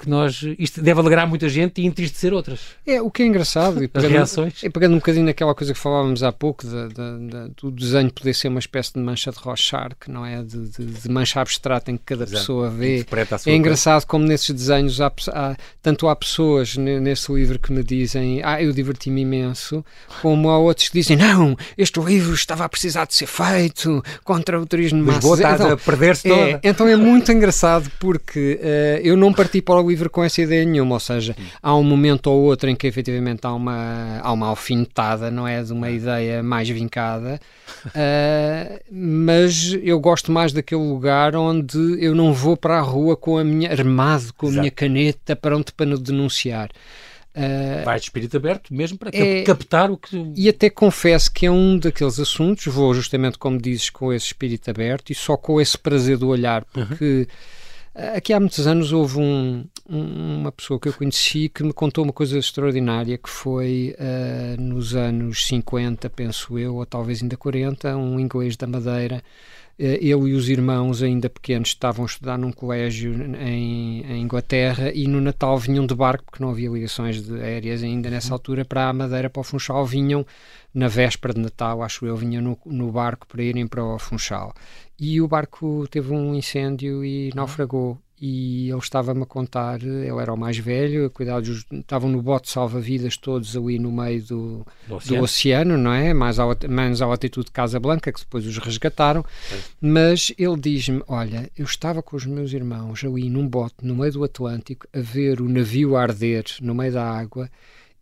que 0.00 0.08
nós. 0.08 0.42
Isto 0.58 0.82
deve 0.82 1.00
alegrar 1.00 1.28
muita 1.28 1.48
gente 1.48 1.80
e 1.80 1.86
entristecer 1.86 2.32
outras. 2.32 2.60
É, 2.86 3.00
o 3.00 3.10
que 3.10 3.22
é 3.22 3.26
engraçado. 3.26 3.82
E 3.82 3.88
pegando, 3.88 4.06
As 4.06 4.12
reações. 4.12 4.62
E 4.62 4.70
pegando 4.70 4.94
um 4.94 4.98
bocadinho 4.98 5.26
naquela 5.26 5.54
coisa 5.54 5.72
que 5.72 5.78
falávamos 5.78 6.22
há 6.22 6.32
pouco, 6.32 6.66
de, 6.66 6.88
de, 6.88 7.28
de, 7.28 7.50
do 7.60 7.70
desenho 7.70 8.10
poder 8.12 8.34
ser 8.34 8.48
uma 8.48 8.58
espécie 8.58 8.94
de 8.94 9.00
mancha 9.00 9.30
de 9.30 9.38
Rorschach, 9.38 9.94
não 10.08 10.24
é? 10.24 10.42
De, 10.42 10.68
de 10.68 11.08
mancha 11.08 11.40
abstrata 11.40 11.90
em 11.90 11.96
que 11.96 12.04
cada 12.04 12.24
Exato. 12.24 12.38
pessoa 12.38 12.70
vê. 12.70 13.04
É 13.46 13.54
engraçado 13.54 14.06
como 14.06 14.24
nesses 14.24 14.50
desenhos, 14.50 15.00
há, 15.00 15.12
há, 15.28 15.56
tanto 15.82 16.08
há 16.08 16.16
pessoas 16.16 16.76
nesse 16.76 17.32
livro 17.32 17.58
que 17.58 17.72
me 17.72 17.82
dizem, 17.82 18.40
ah, 18.42 18.62
eu 18.62 18.72
diverti-me 18.72 19.22
imenso, 19.22 19.84
como 20.22 20.48
há 20.48 20.58
outros 20.58 20.88
que 20.88 20.98
dizem, 20.98 21.16
não, 21.16 21.56
este 21.76 22.00
livro 22.00 22.34
estava 22.34 22.64
a 22.64 22.68
precisar 22.68 23.06
de 23.06 23.14
ser 23.14 23.26
feito 23.26 24.02
contra 24.24 24.60
o 24.60 24.66
turismo 24.66 25.10
Lisboa 25.10 25.36
está 25.36 25.54
então, 25.54 25.72
a 25.72 25.76
perder-se 25.76 26.30
é, 26.30 26.34
toda. 26.34 26.60
Então 26.62 26.88
é 26.88 26.96
muito 26.96 27.30
engraçado 27.32 27.90
porque 27.98 28.60
uh, 28.60 29.00
eu 29.02 29.16
não 29.16 29.32
parti 29.32 29.60
para 29.60 29.80
o 29.80 29.89
livro 29.90 30.08
com 30.08 30.24
essa 30.24 30.40
ideia 30.40 30.64
nenhuma, 30.64 30.94
ou 30.94 31.00
seja, 31.00 31.36
há 31.62 31.74
um 31.74 31.82
momento 31.82 32.28
ou 32.28 32.42
outro 32.42 32.70
em 32.70 32.76
que 32.76 32.86
efetivamente 32.86 33.40
há 33.42 33.52
uma, 33.52 34.20
há 34.22 34.32
uma 34.32 34.46
alfinetada, 34.46 35.30
não 35.30 35.46
é? 35.46 35.62
De 35.62 35.72
uma 35.72 35.90
ideia 35.90 36.42
mais 36.42 36.68
vincada, 36.68 37.40
uh, 37.86 38.80
mas 38.90 39.76
eu 39.82 39.98
gosto 40.00 40.32
mais 40.32 40.52
daquele 40.52 40.82
lugar 40.82 41.36
onde 41.36 41.78
eu 42.02 42.14
não 42.14 42.32
vou 42.32 42.56
para 42.56 42.78
a 42.78 42.80
rua 42.80 43.16
com 43.16 43.36
a 43.36 43.44
minha, 43.44 43.70
armado 43.70 44.32
com 44.34 44.46
a 44.46 44.48
Exato. 44.48 44.60
minha 44.60 44.70
caneta 44.70 45.36
pronto 45.36 45.74
para 45.74 45.96
denunciar. 45.96 46.70
Uh, 47.34 47.84
Vai 47.84 47.98
de 47.98 48.04
espírito 48.06 48.36
aberto 48.36 48.74
mesmo 48.74 48.98
para 48.98 49.10
é, 49.12 49.42
captar 49.42 49.88
o 49.88 49.96
que. 49.96 50.32
E 50.34 50.48
até 50.48 50.68
confesso 50.68 51.30
que 51.30 51.46
é 51.46 51.50
um 51.50 51.78
daqueles 51.78 52.18
assuntos, 52.18 52.66
vou 52.66 52.92
justamente 52.92 53.38
como 53.38 53.60
dizes, 53.60 53.88
com 53.88 54.12
esse 54.12 54.26
espírito 54.26 54.68
aberto 54.68 55.10
e 55.10 55.14
só 55.14 55.36
com 55.36 55.60
esse 55.60 55.78
prazer 55.78 56.16
do 56.18 56.28
olhar, 56.28 56.64
porque. 56.64 57.26
Uhum 57.28 57.60
Aqui 57.92 58.32
há 58.32 58.38
muitos 58.38 58.66
anos 58.68 58.92
houve 58.92 59.18
um, 59.18 59.64
uma 59.88 60.52
pessoa 60.52 60.78
que 60.78 60.88
eu 60.88 60.92
conheci 60.92 61.48
que 61.48 61.64
me 61.64 61.72
contou 61.72 62.04
uma 62.04 62.12
coisa 62.12 62.38
extraordinária 62.38 63.18
que 63.18 63.28
foi 63.28 63.96
uh, 63.98 64.60
nos 64.60 64.94
anos 64.94 65.44
50, 65.46 66.08
penso 66.10 66.56
eu, 66.56 66.76
ou 66.76 66.86
talvez 66.86 67.20
ainda 67.20 67.36
40, 67.36 67.96
um 67.96 68.20
inglês 68.20 68.56
da 68.56 68.66
Madeira. 68.66 69.22
Uh, 69.80 69.96
ele 70.00 70.30
e 70.30 70.34
os 70.34 70.48
irmãos, 70.48 71.02
ainda 71.02 71.30
pequenos, 71.30 71.68
estavam 71.68 72.04
a 72.04 72.06
estudar 72.06 72.36
num 72.36 72.52
colégio 72.52 73.14
em, 73.36 74.02
em, 74.02 74.22
Inglaterra 74.22 74.92
e 74.92 75.06
no 75.06 75.20
Natal 75.20 75.56
vinham 75.56 75.86
de 75.86 75.94
barco, 75.94 76.24
porque 76.24 76.42
não 76.42 76.50
havia 76.50 76.68
ligações 76.68 77.22
de 77.22 77.40
aéreas 77.40 77.82
ainda 77.82 78.10
nessa 78.10 78.28
uhum. 78.28 78.34
altura, 78.34 78.64
para 78.64 78.88
a 78.88 78.92
Madeira, 78.92 79.30
para 79.30 79.40
o 79.40 79.44
Funchal. 79.44 79.86
Vinham 79.86 80.26
na 80.74 80.88
véspera 80.88 81.32
de 81.32 81.40
Natal, 81.40 81.82
acho 81.82 82.04
eu, 82.04 82.16
vinham 82.16 82.42
no, 82.42 82.58
no 82.66 82.92
barco 82.92 83.26
para 83.26 83.42
irem 83.42 83.66
para 83.66 83.82
o 83.82 83.98
Funchal 83.98 84.54
e 85.00 85.18
o 85.18 85.26
barco 85.26 85.88
teve 85.90 86.12
um 86.12 86.34
incêndio 86.34 87.02
e 87.02 87.32
naufragou. 87.34 87.98
E 88.22 88.68
ele 88.68 88.78
estava-me 88.78 89.22
a 89.22 89.26
contar, 89.26 89.82
ele 89.82 90.08
era 90.08 90.30
o 90.30 90.36
mais 90.36 90.58
velho, 90.58 91.08
cuidados, 91.08 91.64
estavam 91.72 92.10
no 92.10 92.20
bote 92.20 92.50
salva-vidas 92.50 93.16
todos 93.16 93.56
ali 93.56 93.78
no 93.78 93.90
meio 93.90 94.22
do, 94.22 94.66
do, 94.86 94.96
oceano. 94.96 95.18
do 95.18 95.24
oceano, 95.24 95.78
não 95.78 95.90
é? 95.90 96.12
Mais 96.12 96.38
ao, 96.38 96.54
menos 96.68 97.00
à 97.00 97.06
altitude 97.06 97.46
de 97.46 97.52
Casa 97.52 97.80
Blanca, 97.80 98.12
que 98.12 98.20
depois 98.20 98.46
os 98.46 98.58
resgataram. 98.58 99.24
É. 99.50 99.58
Mas 99.80 100.34
ele 100.36 100.60
diz-me: 100.60 101.02
Olha, 101.08 101.50
eu 101.56 101.64
estava 101.64 102.02
com 102.02 102.14
os 102.14 102.26
meus 102.26 102.52
irmãos 102.52 103.02
ali 103.02 103.30
num 103.30 103.48
bote 103.48 103.76
no 103.82 103.96
meio 103.96 104.12
do 104.12 104.22
Atlântico 104.22 104.86
a 104.92 105.00
ver 105.00 105.40
o 105.40 105.48
navio 105.48 105.96
arder 105.96 106.44
no 106.60 106.74
meio 106.74 106.92
da 106.92 107.10
água 107.10 107.48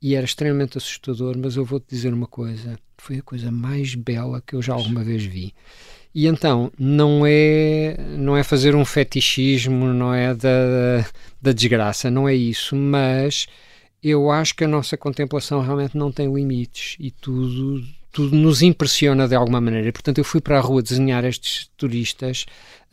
e 0.02 0.16
era 0.16 0.24
extremamente 0.24 0.78
assustador. 0.78 1.37
Mas 1.38 1.54
eu 1.54 1.64
vou-te 1.64 1.87
dizer 1.88 2.12
uma 2.12 2.26
coisa: 2.26 2.76
foi 2.96 3.18
a 3.18 3.22
coisa 3.22 3.52
mais 3.52 3.94
bela 3.94 4.42
que 4.44 4.57
eu 4.57 4.62
já 4.62 4.74
alguma 4.74 5.04
vez 5.04 5.22
vi. 5.24 5.54
E 6.14 6.27
então 6.27 6.73
não 6.79 7.25
é 7.27 7.97
não 8.16 8.37
é 8.37 8.42
fazer 8.42 8.75
um 8.75 8.85
fetichismo, 8.85 9.87
não 9.92 10.12
é 10.12 10.35
da, 10.35 11.07
da 11.40 11.53
desgraça, 11.53 12.11
não 12.11 12.29
é 12.29 12.35
isso, 12.35 12.75
mas 12.75 13.47
eu 14.03 14.31
acho 14.31 14.55
que 14.55 14.64
a 14.64 14.68
nossa 14.68 14.97
contemplação 14.97 15.61
realmente 15.61 15.97
não 15.97 16.11
tem 16.12 16.33
limites 16.33 16.97
e 16.99 17.11
tudo 17.11 17.85
tudo 18.11 18.37
nos 18.37 18.62
impressiona 18.62 19.29
de 19.29 19.35
alguma 19.35 19.61
maneira. 19.61 19.92
Portanto, 19.92 20.18
eu 20.18 20.25
fui 20.25 20.40
para 20.40 20.59
a 20.59 20.61
rua 20.61 20.83
desenhar 20.83 21.25
estes 21.25 21.71
turistas 21.77 22.47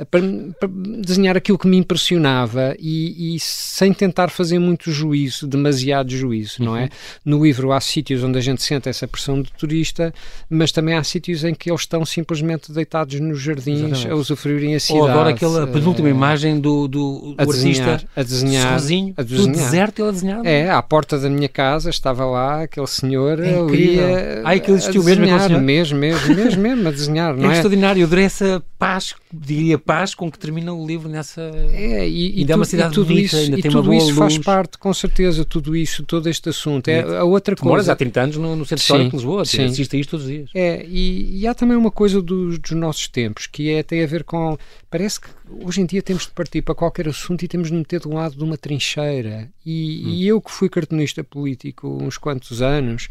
para, 0.03 0.21
para 0.59 0.69
desenhar 1.01 1.37
aquilo 1.37 1.57
que 1.57 1.67
me 1.67 1.77
impressionava 1.77 2.75
e, 2.77 3.35
e, 3.35 3.39
sem 3.39 3.93
tentar 3.93 4.29
fazer 4.29 4.59
muito 4.59 4.91
juízo, 4.91 5.47
demasiado 5.47 6.09
juízo, 6.11 6.57
uhum. 6.59 6.65
não 6.65 6.75
é? 6.75 6.83
Uhum. 6.83 6.89
No 7.23 7.45
livro 7.45 7.71
há 7.71 7.79
sítios 7.79 8.21
onde 8.21 8.37
a 8.37 8.41
gente 8.41 8.61
sente 8.61 8.89
essa 8.89 9.07
pressão 9.07 9.41
de 9.41 9.53
turista, 9.53 10.13
mas 10.49 10.73
também 10.73 10.95
há 10.95 11.03
sítios 11.03 11.45
em 11.45 11.53
que 11.53 11.71
eles 11.71 11.81
estão 11.81 12.05
simplesmente 12.05 12.73
deitados 12.73 13.17
nos 13.21 13.39
jardins 13.39 13.79
Exatamente. 13.79 14.09
a 14.09 14.15
usufruírem 14.15 14.75
a 14.75 14.79
cidade. 14.81 14.99
Ou 14.99 15.07
agora 15.07 15.29
aquela 15.29 15.65
penúltima 15.65 16.09
uh, 16.09 16.11
imagem 16.11 16.59
do, 16.59 16.89
do, 16.89 17.33
do 17.33 17.35
a 17.37 17.45
desenhar, 17.45 17.89
artista 17.89 18.09
a 18.17 18.23
desenhar, 18.23 18.79
sozinho, 18.79 19.13
a 19.15 19.23
desenhar. 19.23 19.55
deserto 19.55 19.99
ele 19.99 20.09
a 20.09 20.11
desenhar. 20.11 20.45
É, 20.45 20.69
à 20.69 20.81
porta 20.81 21.17
da 21.17 21.29
minha 21.29 21.47
casa 21.49 21.89
estava 21.89 22.25
lá 22.25 22.63
aquele 22.63 22.87
senhor 22.87 23.39
é 23.39 23.57
ali 23.57 23.99
a, 23.99 24.41
Ai, 24.43 24.59
que 24.59 24.71
existiu 24.71 25.03
desenhar, 25.05 25.49
mesmo, 25.61 25.97
mesmo, 25.97 25.99
mesmo, 25.99 26.35
mesmo, 26.35 26.61
mesmo, 26.61 26.87
a 26.87 26.91
desenhar, 26.91 27.35
é? 27.39 27.45
É 27.45 27.51
extraordinário, 27.51 28.01
eu 28.01 28.07
adorei 28.07 28.25
essa 28.25 28.63
paz, 28.77 29.15
diria 29.33 29.77
paz 29.77 30.13
com 30.13 30.31
que 30.31 30.37
termina 30.37 30.73
o 30.73 30.85
livro 30.85 31.09
nessa. 31.09 31.41
É, 31.71 32.07
e, 32.07 32.43
e, 32.43 32.51
é 32.51 32.55
uma 32.55 32.65
cidade 32.65 32.91
e 32.91 32.95
tudo 32.95 33.07
bonita, 33.07 33.25
isso, 33.25 33.37
ainda 33.37 33.59
e 33.59 33.61
tem 33.61 33.71
tudo 33.71 33.93
isso 33.93 34.07
luz. 34.07 34.17
faz 34.17 34.37
parte, 34.37 34.77
com 34.77 34.93
certeza, 34.93 35.45
tudo 35.45 35.75
isso, 35.75 36.03
todo 36.03 36.27
este 36.29 36.49
assunto. 36.49 36.87
É, 36.87 37.17
a 37.17 37.23
outra 37.23 37.55
tu 37.55 37.61
coisa. 37.61 37.71
moras 37.71 37.89
há 37.89 37.95
30 37.95 38.21
anos 38.21 38.37
no, 38.37 38.55
no 38.55 38.65
Centro 38.65 38.81
Histórico 38.81 39.09
de 39.11 39.15
Lisboa, 39.17 39.45
sim. 39.45 39.63
assiste 39.65 39.95
a 39.95 39.99
isto 39.99 40.11
todos 40.11 40.25
os 40.25 40.31
dias. 40.31 40.49
É, 40.53 40.85
e, 40.87 41.39
e 41.39 41.47
há 41.47 41.53
também 41.53 41.77
uma 41.77 41.91
coisa 41.91 42.21
dos, 42.21 42.59
dos 42.59 42.71
nossos 42.71 43.07
tempos 43.07 43.47
que 43.47 43.71
é, 43.71 43.83
tem 43.83 44.03
a 44.03 44.07
ver 44.07 44.23
com. 44.23 44.57
Parece 44.89 45.19
que 45.19 45.27
hoje 45.61 45.81
em 45.81 45.85
dia 45.85 46.01
temos 46.01 46.23
de 46.23 46.31
partir 46.31 46.61
para 46.61 46.75
qualquer 46.75 47.07
assunto 47.07 47.43
e 47.43 47.47
temos 47.47 47.69
de 47.69 47.73
meter 47.75 47.99
de 47.99 48.07
um 48.07 48.13
lado 48.13 48.35
de 48.35 48.43
uma 48.43 48.57
trincheira. 48.57 49.49
E, 49.65 50.03
hum. 50.05 50.09
e 50.09 50.27
eu 50.27 50.41
que 50.41 50.51
fui 50.51 50.69
cartunista 50.69 51.23
político 51.23 51.87
uns 52.01 52.17
quantos 52.17 52.61
anos. 52.61 53.09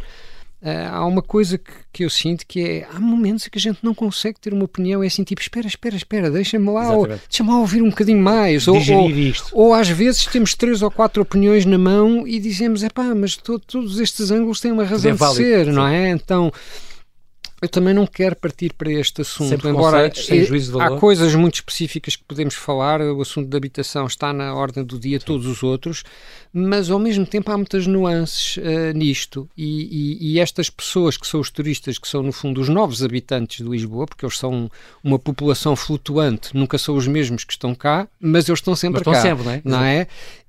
Uh, 0.65 0.89
há 0.91 1.07
uma 1.07 1.21
coisa 1.21 1.59
que, 1.59 1.71
que, 1.93 2.05
eu 2.07 2.09
sinto 2.09 2.47
que 2.47 2.59
é 2.59 2.89
há 2.91 2.99
momentos 2.99 3.47
em 3.47 3.51
que 3.51 3.59
a 3.59 3.61
gente 3.61 3.81
não 3.83 3.93
consegue 3.93 4.41
ter 4.41 4.55
uma 4.55 4.65
opinião 4.65 5.03
é 5.05 5.09
assim 5.09 5.23
tipo 5.23 5.43
espera, 5.43 5.67
espera, 5.67 5.95
espera, 5.95 6.31
deixa-me 6.31 6.71
lá, 6.71 6.89
deixa-me 7.29 7.51
lá 7.51 7.59
ouvir 7.59 7.83
um 7.83 7.91
bocadinho 7.91 8.23
mais 8.23 8.67
ou, 8.67 8.77
ou, 8.77 9.11
ou, 9.53 9.75
às 9.75 9.91
vezes 9.91 10.25
temos 10.25 10.55
três 10.55 10.81
ou 10.81 10.91
quatro 10.91 11.21
opiniões 11.21 11.67
na 11.67 11.77
mão 11.77 12.27
e 12.27 12.41
dizemos 12.41 12.83
é 12.83 12.89
pá, 12.89 13.15
mas 13.15 13.37
to, 13.37 13.59
todos 13.59 14.01
estes 14.01 14.31
ângulos 14.31 14.59
têm 14.59 14.73
uma 14.73 14.85
razão 14.85 15.11
é 15.11 15.15
de 15.15 15.35
ser, 15.35 15.67
sim. 15.67 15.73
não 15.73 15.87
é? 15.87 16.09
Então 16.09 16.51
eu 17.65 17.69
também 17.69 17.95
não 17.95 18.07
quero 18.07 18.37
partir 18.37 18.75
para 18.75 18.93
este 18.93 19.23
assunto, 19.23 19.67
embora 19.67 20.11
há 20.81 20.99
coisas 20.99 21.35
muito 21.35 21.55
específicas 21.55 22.15
que 22.15 22.23
podemos 22.25 22.55
falar, 22.55 23.01
o 23.01 23.23
assunto 23.23 23.49
da 23.49 23.57
habitação 23.57 24.07
está 24.07 24.35
na 24.35 24.55
ordem 24.55 24.85
do 24.85 24.99
dia, 24.99 25.19
Sim. 25.19 25.25
todos 25.25 25.47
os 25.47 25.63
outros, 25.63 26.05
mas 26.57 26.89
ao 26.89 27.01
mesmo 27.01 27.27
tempo 27.27 27.51
há 27.51 27.57
muitas 27.57 27.85
nuances 27.85 28.57
uh, 28.59 28.93
nisto 28.95 29.51
e, 29.57 30.21
e, 30.21 30.35
e, 30.35 30.39
estas 30.39 30.71
pessoas 30.71 31.17
que 31.17 31.27
são 31.27 31.41
os 31.41 31.51
turistas, 31.51 31.99
que 31.99 32.07
são 32.07 32.23
no 32.23 32.31
fundo 32.31 32.61
os 32.61 32.69
novos 32.69 33.03
habitantes 33.03 33.65
de 33.65 33.69
Lisboa, 33.69 34.07
porque 34.07 34.25
eles 34.25 34.39
são 34.39 34.71
uma 35.03 35.19
população 35.19 35.75
flutuante, 35.75 36.57
nunca 36.57 36.79
são 36.79 36.95
os 36.95 37.09
mesmos 37.09 37.43
que 37.43 37.53
estão 37.53 37.75
cá, 37.75 38.07
mas 38.21 38.49
eles 38.49 38.61
estão 38.61 38.77
sempre 38.77 39.01
mas 39.01 39.01
estão 39.01 39.13
cá, 39.13 39.21
sempre, 39.21 39.45
não 39.45 39.53
é? 39.53 39.63
Não 39.65 39.85
é? 39.85 40.07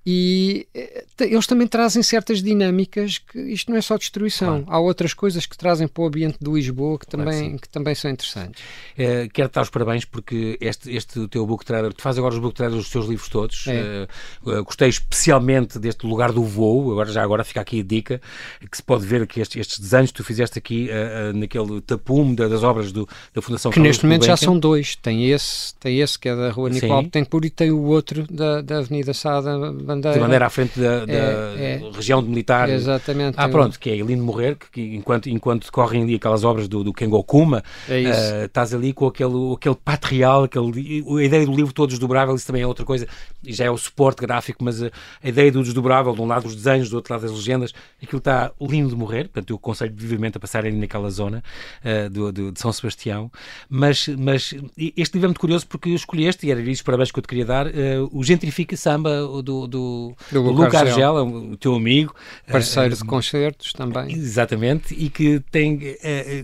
E 0.07 0.67
eh, 0.75 1.03
eles 1.19 1.47
também 1.47 1.65
trazem 1.65 2.03
certas 2.03 2.43
dinâmicas 2.43 3.17
que 3.17 3.39
isto 3.39 3.71
não 3.71 3.77
é 3.77 3.81
só 3.81 3.97
destruição. 3.97 4.63
Claro. 4.63 4.65
Há 4.67 4.79
outras 4.79 5.15
coisas 5.15 5.47
que 5.47 5.57
trazem 5.57 5.87
para 5.87 6.03
o 6.03 6.07
ambiente 6.07 6.37
de 6.39 6.51
Lisboa 6.51 6.99
que 6.99 7.07
também, 7.07 7.39
claro 7.39 7.53
que, 7.55 7.61
que 7.61 7.69
também 7.69 7.95
são 7.95 8.11
interessantes. 8.11 8.63
É, 8.95 9.27
quero 9.27 9.49
dar 9.49 9.63
os 9.63 9.69
parabéns 9.71 10.05
porque 10.05 10.59
este, 10.61 10.95
este 10.95 11.27
teu 11.27 11.47
book 11.47 11.65
trailer, 11.65 11.91
tu 11.91 12.03
fazes 12.03 12.19
agora 12.19 12.35
os 12.35 12.39
book 12.39 12.53
trailers 12.53 12.83
dos 12.83 12.91
teus 12.91 13.07
livros 13.07 13.29
todos. 13.29 13.65
É. 13.67 14.07
Uh, 14.43 14.63
gostei 14.63 14.89
especialmente 14.89 15.79
deste 15.79 15.94
lugar 16.03 16.31
do 16.31 16.43
voo, 16.43 16.91
agora 16.91 17.11
já 17.11 17.23
agora 17.23 17.43
fica 17.43 17.61
aqui 17.61 17.79
a 17.79 17.83
dica, 17.83 18.21
que 18.69 18.77
se 18.77 18.83
pode 18.83 19.05
ver 19.05 19.25
que 19.27 19.39
estes, 19.39 19.59
estes 19.59 19.79
desenhos 19.79 20.11
que 20.11 20.17
tu 20.17 20.23
fizeste 20.23 20.57
aqui 20.57 20.89
uh, 20.89 21.37
naquele 21.37 21.81
tapume 21.81 22.35
das 22.35 22.63
obras 22.63 22.91
do, 22.91 23.07
da 23.33 23.41
Fundação 23.41 23.71
Que 23.71 23.79
neste 23.79 24.05
momento 24.05 24.25
já 24.25 24.37
são 24.37 24.57
dois. 24.57 24.95
Tem 24.95 25.29
esse, 25.29 25.75
tem 25.75 25.99
esse 25.99 26.17
que 26.17 26.29
é 26.29 26.35
da 26.35 26.51
Rua 26.51 26.69
Nicolau 26.69 27.03
Betancourt 27.03 27.45
e 27.45 27.49
tem 27.49 27.71
o 27.71 27.83
outro 27.83 28.25
da, 28.31 28.61
da 28.61 28.79
Avenida 28.79 29.13
Sada 29.13 29.57
Bandeira. 29.71 30.15
De 30.15 30.19
maneira 30.19 30.45
à 30.45 30.49
frente 30.49 30.79
da, 30.79 31.05
da 31.05 31.13
é, 31.13 31.81
é. 31.83 31.91
região 31.93 32.21
de 32.21 32.29
militar. 32.29 32.69
Exatamente. 32.69 33.35
Ah, 33.37 33.47
pronto, 33.49 33.79
que 33.79 33.89
é 33.89 33.95
lindo 33.95 34.23
morrer, 34.23 34.55
que, 34.55 34.69
que, 34.71 34.95
enquanto, 34.95 35.29
enquanto 35.29 35.65
decorrem 35.65 36.03
ali 36.03 36.15
aquelas 36.15 36.43
obras 36.43 36.67
do, 36.67 36.83
do 36.83 36.93
Kengokuma, 36.93 37.63
é 37.87 38.41
uh, 38.41 38.45
estás 38.45 38.73
ali 38.73 38.93
com 38.93 39.07
aquele, 39.07 39.53
aquele 39.53 39.75
pato 39.75 40.07
real, 40.07 40.43
aquele, 40.43 41.03
a 41.19 41.23
ideia 41.23 41.45
do 41.45 41.55
livro 41.55 41.73
todo 41.73 41.89
desdobrável, 41.89 42.35
isso 42.35 42.47
também 42.47 42.61
é 42.61 42.67
outra 42.67 42.85
coisa, 42.85 43.07
já 43.43 43.65
é 43.65 43.71
o 43.71 43.77
suporte 43.77 44.21
gráfico, 44.21 44.63
mas 44.63 44.81
a, 44.81 44.89
a 45.23 45.29
ideia 45.29 45.51
do 45.51 45.63
desdobrável, 45.63 45.84
de 46.13 46.21
um 46.21 46.25
lado 46.25 46.47
os 46.47 46.55
desenhos, 46.55 46.89
do 46.89 46.95
outro 46.95 47.13
lado 47.13 47.25
as 47.25 47.31
legendas, 47.31 47.73
aquilo 48.01 48.19
está 48.19 48.51
lindo 48.59 48.89
de 48.89 48.95
morrer, 48.95 49.25
portanto 49.25 49.49
eu 49.51 49.55
aconselho 49.55 49.93
vivamente 49.95 50.37
a 50.37 50.39
passarem 50.39 50.71
naquela 50.73 51.09
zona 51.09 51.43
uh, 51.83 52.09
do, 52.09 52.31
do, 52.31 52.51
de 52.51 52.59
São 52.59 52.71
Sebastião, 52.71 53.31
mas, 53.69 54.07
mas 54.07 54.53
este 54.77 55.13
livro 55.13 55.25
é 55.25 55.29
muito 55.29 55.39
curioso 55.39 55.67
porque 55.67 55.89
eu 55.89 55.95
escolhi 55.95 56.25
este, 56.25 56.47
e 56.47 56.51
era 56.51 56.61
isso 56.61 56.83
parabéns 56.83 57.11
que 57.11 57.19
eu 57.19 57.21
te 57.21 57.27
queria 57.27 57.45
dar, 57.45 57.67
uh, 57.67 57.71
o 58.11 58.23
Gentrifica 58.23 58.75
Samba 58.77 59.21
do, 59.43 59.67
do 59.67 60.15
do, 60.31 60.43
do 60.43 60.51
Luca 60.51 60.79
Argela, 60.79 61.23
o 61.23 61.57
teu 61.57 61.75
amigo. 61.75 62.13
Parceiro 62.49 62.93
uh, 62.93 62.97
de 62.97 63.03
concertos 63.03 63.73
também. 63.73 64.13
Exatamente, 64.13 64.93
e 64.93 65.09
que 65.09 65.39
tem. 65.51 65.79
É, 66.01 66.43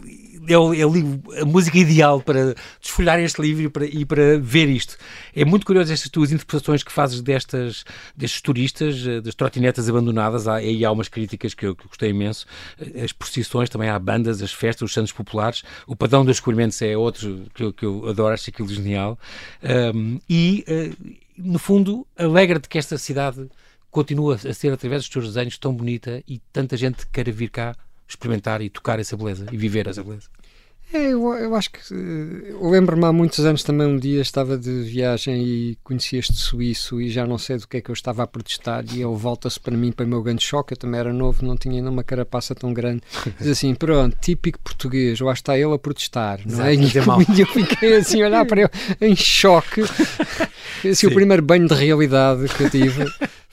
o, 0.58 0.74
é 0.74 0.86
o, 0.86 0.92
a 1.42 1.46
música 1.46 1.78
ideal 1.78 2.20
para 2.20 2.56
desfolhar 2.82 3.20
este 3.20 3.40
livro 3.42 3.64
e 3.64 3.70
para, 3.70 3.86
e 3.86 4.06
para 4.06 4.40
ver 4.40 4.70
isto. 4.70 4.98
É 5.36 5.46
muito 5.46 5.66
curioso 5.66 5.94
estas 5.94 6.10
tuas 6.10 6.32
interpretações 6.32 6.84
que 6.84 6.92
fazes 6.92 7.22
destas, 7.22 7.84
destes 8.16 8.42
turistas, 8.42 9.06
eh, 9.06 9.22
das 9.32 9.36
trotinetas 9.36 9.90
abandonadas. 9.90 10.48
Há, 10.48 10.56
aí 10.56 10.84
há 10.84 10.92
umas 10.92 11.08
críticas 11.08 11.54
que 11.54 11.66
eu, 11.66 11.76
que 11.76 11.88
gostei 11.88 12.10
imenso. 12.10 12.46
As 13.04 13.12
procissões, 13.12 13.70
também 13.70 13.90
há 13.90 13.98
bandas, 13.98 14.42
as 14.42 14.52
festas, 14.52 14.90
os 14.90 14.94
santos 14.94 15.12
populares. 15.12 15.64
O 15.88 15.96
Padrão 15.96 16.26
dos 16.26 16.38
Escolhimentos 16.38 16.82
é 16.82 16.96
outro 16.96 17.46
que 17.54 17.64
eu, 17.64 17.74
que 17.74 17.86
eu 17.86 18.10
adoro, 18.10 18.34
acho 18.34 18.50
aquilo 18.50 18.68
genial. 18.68 19.18
Um, 19.96 20.20
e, 20.30 20.66
uh, 20.68 21.16
no 21.38 21.60
fundo, 21.60 22.06
alegra-te 22.18 22.68
que 22.68 22.78
esta 22.78 22.98
cidade 22.98 23.48
continua 23.90 24.36
a 24.36 24.54
ser, 24.54 24.72
através 24.72 25.04
dos 25.04 25.10
teus 25.10 25.26
desenhos, 25.26 25.58
tão 25.58 25.74
bonita 25.74 26.22
e 26.28 26.40
tanta 26.52 26.78
gente 26.78 27.08
queira 27.08 27.32
vir 27.32 27.50
cá 27.50 27.76
experimentar 28.08 28.62
e 28.62 28.70
tocar 28.70 29.00
essa 29.00 29.16
beleza 29.16 29.46
e 29.52 29.58
viver 29.58 29.88
essa 29.88 30.04
beleza. 30.04 30.28
É, 30.94 31.14
eu, 31.14 31.26
eu 31.36 31.56
acho 31.56 31.72
que 31.72 31.80
eu 31.94 32.70
lembro-me 32.70 33.06
há 33.06 33.14
muitos 33.14 33.46
anos 33.46 33.64
também 33.64 33.88
um 33.88 33.98
dia 33.98 34.22
estava 34.22 34.58
de 34.58 34.82
viagem 34.82 35.42
e 35.42 35.78
conheci 35.84 36.18
este 36.18 36.36
suíço 36.36 37.00
e 37.00 37.10
já 37.10 37.26
não 37.26 37.38
sei 37.38 37.58
do 37.58 37.68
que 37.68 37.78
é 37.78 37.82
que 37.82 37.90
eu 37.90 37.94
estava 37.94 38.24
a 38.24 38.28
protestar 38.28 38.84
e 38.92 39.02
ele 39.02 39.16
volta-se 39.16 39.58
para 39.58 39.76
mim 39.76 39.92
para 39.92 40.06
o 40.06 40.10
meu 40.10 40.22
grande 40.22 40.44
choque, 40.44 40.74
eu 40.74 40.78
também 40.78 41.00
era 41.00 41.14
novo, 41.14 41.46
não 41.46 41.56
tinha 41.56 41.76
ainda 41.76 41.90
uma 41.90 42.04
carapaça 42.04 42.54
tão 42.54 42.74
grande. 42.74 43.02
Diz 43.40 43.48
assim, 43.52 43.74
pronto, 43.74 44.18
típico 44.22 44.60
português 44.60 45.20
eu 45.20 45.30
acho 45.30 45.42
que 45.42 45.52
está 45.52 45.58
ele 45.58 45.74
a 45.74 45.80
protestar 45.80 46.42
não 46.46 46.66
é? 46.66 46.76
E 46.82 46.98
eu, 46.98 47.04
eu 47.38 47.48
fiquei 47.48 47.96
assim 47.96 48.22
a 48.22 48.26
olhar 48.26 48.46
para 48.46 48.62
ele 48.62 48.70
em 49.00 49.16
choque. 49.16 49.82
Esse 50.84 51.06
é 51.06 51.10
o 51.10 51.14
primeiro 51.14 51.42
banho 51.42 51.68
de 51.68 51.74
realidade 51.74 52.48
que 52.50 52.64
eu 52.64 52.70
tive 52.70 53.06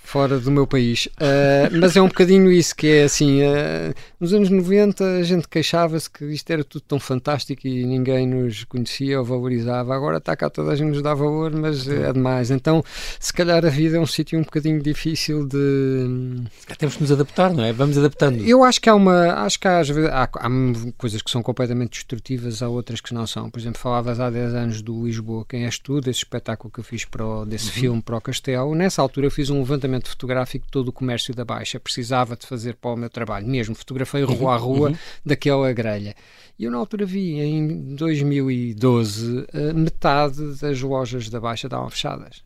fora 0.09 0.38
do 0.38 0.50
meu 0.50 0.66
país. 0.66 1.06
Uh, 1.06 1.78
mas 1.78 1.94
é 1.94 2.00
um 2.00 2.09
bocadinho 2.09 2.50
isso 2.50 2.74
que 2.74 2.86
é 2.86 3.04
assim. 3.04 3.42
Uh, 3.42 3.94
nos 4.18 4.32
anos 4.32 4.48
90 4.48 5.04
a 5.04 5.22
gente 5.22 5.46
queixava-se 5.46 6.09
que 6.09 6.24
isto 6.24 6.50
era 6.50 6.64
tudo 6.64 6.82
tão 6.88 6.98
fantástico 6.98 7.68
e 7.68 7.84
ninguém 7.84 8.26
nos 8.26 8.64
conhecia 8.64 9.18
ou 9.18 9.24
valorizava. 9.24 9.94
Agora 9.94 10.16
está 10.16 10.34
cá 10.34 10.48
toda 10.48 10.72
a 10.72 10.76
gente 10.76 10.88
nos 10.88 11.02
dá 11.02 11.12
valor, 11.12 11.54
mas 11.54 11.86
é 11.86 12.11
demais. 12.11 12.50
Então, 12.50 12.82
se 13.20 13.32
calhar 13.34 13.64
a 13.66 13.68
vida 13.68 13.98
é 13.98 14.00
um 14.00 14.06
sítio 14.06 14.38
um 14.38 14.42
bocadinho 14.42 14.82
difícil 14.82 15.46
de. 15.46 16.42
Temos 16.78 16.96
que 16.96 17.02
nos 17.02 17.12
adaptar, 17.12 17.52
não 17.52 17.64
é? 17.64 17.72
Vamos 17.74 17.98
adaptando. 17.98 18.42
Eu 18.42 18.64
acho 18.64 18.80
que 18.80 18.88
há 18.88 18.94
uma. 18.94 19.44
Acho 19.44 19.61
que 19.61 19.68
há, 19.68 19.82
há, 20.11 20.22
há 20.22 20.48
coisas 20.96 21.20
que 21.20 21.30
são 21.30 21.42
completamente 21.42 21.90
destrutivas, 21.90 22.62
há 22.62 22.68
outras 22.68 23.02
que 23.02 23.12
não 23.12 23.26
são. 23.26 23.50
Por 23.50 23.61
exemplo, 23.61 23.78
falavas 23.78 24.20
há 24.20 24.30
10 24.30 24.54
anos 24.54 24.80
do 24.80 25.04
Lisboa, 25.04 25.44
quem 25.46 25.66
és 25.66 25.78
tu, 25.78 26.00
desse 26.00 26.20
espetáculo 26.20 26.72
que 26.72 26.80
eu 26.80 26.84
fiz 26.84 27.04
para 27.04 27.26
o, 27.26 27.44
desse 27.44 27.66
uhum. 27.66 27.72
filme 27.72 28.02
para 28.02 28.16
o 28.16 28.20
Castelo. 28.22 28.74
Nessa 28.74 29.02
altura 29.02 29.26
eu 29.26 29.30
fiz 29.30 29.50
um 29.50 29.59
levantamento 29.59 29.97
fotográfico 30.07 30.66
de 30.66 30.70
todo 30.70 30.88
o 30.88 30.92
comércio 30.92 31.34
da 31.34 31.44
Baixa. 31.44 31.80
Precisava 31.80 32.36
de 32.36 32.46
fazer 32.46 32.76
para 32.76 32.92
o 32.92 32.96
meu 32.96 33.11
trabalho. 33.11 33.46
Mesmo 33.46 33.74
fotografei 33.74 34.22
rua 34.22 34.55
a 34.55 34.57
uhum, 34.57 34.62
rua 34.62 34.90
uhum. 34.90 34.96
daquela 35.24 35.72
grelha. 35.72 36.14
E 36.59 36.64
eu 36.64 36.70
na 36.70 36.78
altura 36.78 37.07
vi, 37.07 37.40
em 37.40 37.94
2012, 37.96 39.46
eh, 39.53 39.72
metade 39.72 40.61
das 40.61 40.80
lojas 40.80 41.28
da 41.28 41.40
Baixa 41.40 41.66
estavam 41.66 41.88
fechadas 41.88 42.42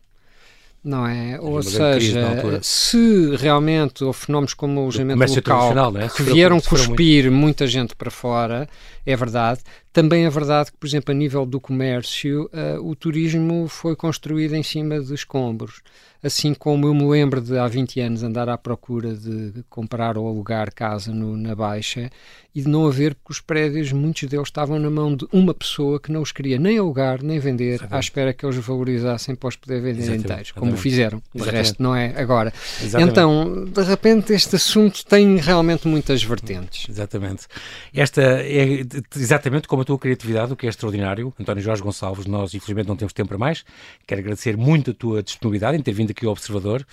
não 0.84 1.07
é? 1.07 1.38
Ou 1.40 1.62
seja, 1.62 2.61
se 2.61 3.36
realmente 3.36 4.03
houve 4.03 4.18
fenómenos 4.18 4.53
como 4.53 4.80
o 4.80 4.82
alojamento 4.82 5.34
local 5.34 5.96
é? 5.96 6.09
que 6.09 6.22
vieram 6.24 6.61
cuspir 6.61 7.24
muito. 7.26 7.40
muita 7.40 7.66
gente 7.68 7.94
para 7.94 8.11
fora, 8.11 8.68
é 9.07 9.14
verdade. 9.14 9.61
Também 9.92 10.24
é 10.24 10.30
verdade 10.30 10.72
que, 10.72 10.76
por 10.78 10.86
exemplo, 10.86 11.12
a 11.12 11.14
nível 11.14 11.46
do 11.46 11.61
comércio, 11.61 12.50
uh, 12.53 12.84
o 12.84 12.96
turismo 12.96 13.68
foi 13.68 13.94
construído 13.94 14.55
em 14.55 14.62
cima 14.62 15.00
de 15.00 15.14
escombros 15.14 15.82
assim 16.23 16.55
como 16.55 16.87
eu 16.87 16.95
me 16.95 17.05
lembro 17.05 17.41
de 17.41 17.59
há 17.59 17.66
20 17.66 18.01
anos 18.01 18.23
andar 18.23 18.49
à 18.49 18.57
procura 18.57 19.14
de 19.14 19.64
comprar 19.68 20.16
ou 20.16 20.29
alugar 20.29 20.73
casa 20.73 21.12
no, 21.12 21.37
na 21.37 21.55
Baixa 21.55 22.11
e 22.55 22.61
de 22.61 22.68
não 22.68 22.87
haver, 22.87 23.14
porque 23.14 23.33
os 23.33 23.41
prédios, 23.41 23.93
muitos 23.93 24.29
deles 24.29 24.49
estavam 24.49 24.79
na 24.79 24.91
mão 24.91 25.16
de 25.16 25.27
uma 25.33 25.55
pessoa 25.55 25.99
que 25.99 26.12
não 26.12 26.20
os 26.20 26.33
queria 26.33 26.59
nem 26.59 26.77
alugar 26.77 27.23
nem 27.23 27.39
vender, 27.39 27.75
Exatamente. 27.75 27.95
à 27.95 28.01
espera 28.01 28.33
que 28.35 28.45
eles 28.45 28.57
valorizassem 28.57 29.35
para 29.35 29.49
os 29.49 29.57
poder 29.57 29.81
vender 29.81 30.03
Exatamente. 30.03 30.25
inteiros, 30.25 30.51
como 30.53 30.66
Exatamente. 30.66 30.83
fizeram. 30.83 31.23
De 31.35 31.51
resto, 31.51 31.83
não 31.83 31.97
é 31.97 32.12
agora. 32.14 32.53
Então, 33.01 33.64
de 33.64 33.83
repente, 33.83 34.35
este 34.35 34.57
assunto 34.57 35.05
tem 35.07 35.37
realmente 35.39 35.89
muitas 35.89 36.23
vertentes. 36.23 36.87
Exatamente. 36.89 37.47
Esta 37.95 38.23
é 38.23 38.83
exatamente 39.16 39.66
como 39.66 39.81
a 39.81 39.85
tua 39.85 39.99
criatividade, 39.99 40.53
o 40.53 40.57
que 40.57 40.66
é 40.66 40.68
extraordinário. 40.68 41.33
António 41.41 41.62
Jorge 41.62 41.83
Gonçalves, 41.83 42.27
nós 42.27 42.53
infelizmente 42.53 42.87
não 42.87 42.97
temos 42.97 43.14
tempo 43.14 43.29
para 43.31 43.39
mais. 43.39 43.64
Quero 44.07 44.20
agradecer 44.20 44.59
muito 44.59 44.91
a 44.91 44.95
tua 44.95 45.23
disponibilidade 45.23 45.79
em 45.79 45.81
ter 45.81 45.93
vindo 45.93 46.11
aqui 46.12 46.24
ao 46.24 46.32
Observador. 46.32 46.86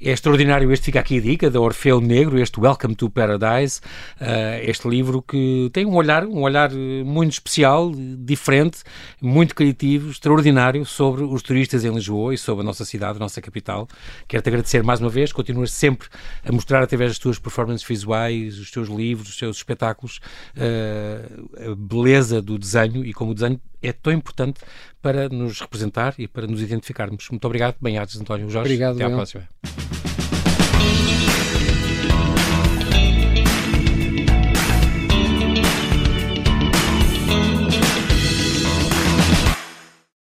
É 0.00 0.10
extraordinário 0.10 0.70
este, 0.70 0.84
fica 0.84 1.00
aqui 1.00 1.18
a 1.18 1.20
dica, 1.20 1.50
da 1.50 1.60
Orfeu 1.60 2.00
Negro, 2.00 2.38
este 2.38 2.60
Welcome 2.60 2.94
to 2.94 3.10
Paradise, 3.10 3.80
uh, 4.20 4.60
este 4.62 4.88
livro 4.88 5.22
que 5.22 5.70
tem 5.72 5.86
um 5.86 5.94
olhar, 5.94 6.24
um 6.24 6.42
olhar 6.42 6.70
muito 6.70 7.32
especial, 7.32 7.90
diferente, 8.18 8.78
muito 9.20 9.54
criativo, 9.54 10.10
extraordinário 10.10 10.84
sobre 10.84 11.24
os 11.24 11.42
turistas 11.42 11.84
em 11.84 11.92
Lisboa 11.92 12.34
e 12.34 12.38
sobre 12.38 12.62
a 12.62 12.64
nossa 12.64 12.84
cidade, 12.84 13.16
a 13.16 13.20
nossa 13.20 13.40
capital. 13.40 13.88
Quero-te 14.28 14.48
agradecer 14.48 14.82
mais 14.82 15.00
uma 15.00 15.08
vez, 15.10 15.32
continuas 15.32 15.72
sempre 15.72 16.08
a 16.44 16.52
mostrar 16.52 16.82
através 16.82 17.12
das 17.12 17.18
tuas 17.18 17.38
performances 17.38 17.86
visuais, 17.86 18.58
os 18.58 18.70
teus 18.70 18.88
livros, 18.88 19.30
os 19.30 19.36
teus 19.36 19.56
espetáculos, 19.56 20.20
uh, 20.56 21.72
a 21.72 21.74
beleza 21.74 22.42
do 22.42 22.58
desenho 22.58 23.04
e 23.04 23.14
como 23.14 23.30
o 23.30 23.34
desenho 23.34 23.60
é 23.82 23.92
tão 23.92 24.12
importante 24.12 24.60
para 25.06 25.28
nos 25.28 25.60
representar 25.60 26.14
e 26.18 26.26
para 26.26 26.48
nos 26.48 26.60
identificarmos. 26.60 27.28
Muito 27.30 27.44
obrigado. 27.44 27.76
Bem-ajas, 27.80 28.20
António 28.20 28.50
Jorge. 28.50 28.72
Obrigado, 28.72 28.96
Até 28.96 29.04
à 29.04 29.10
próxima. 29.10 29.48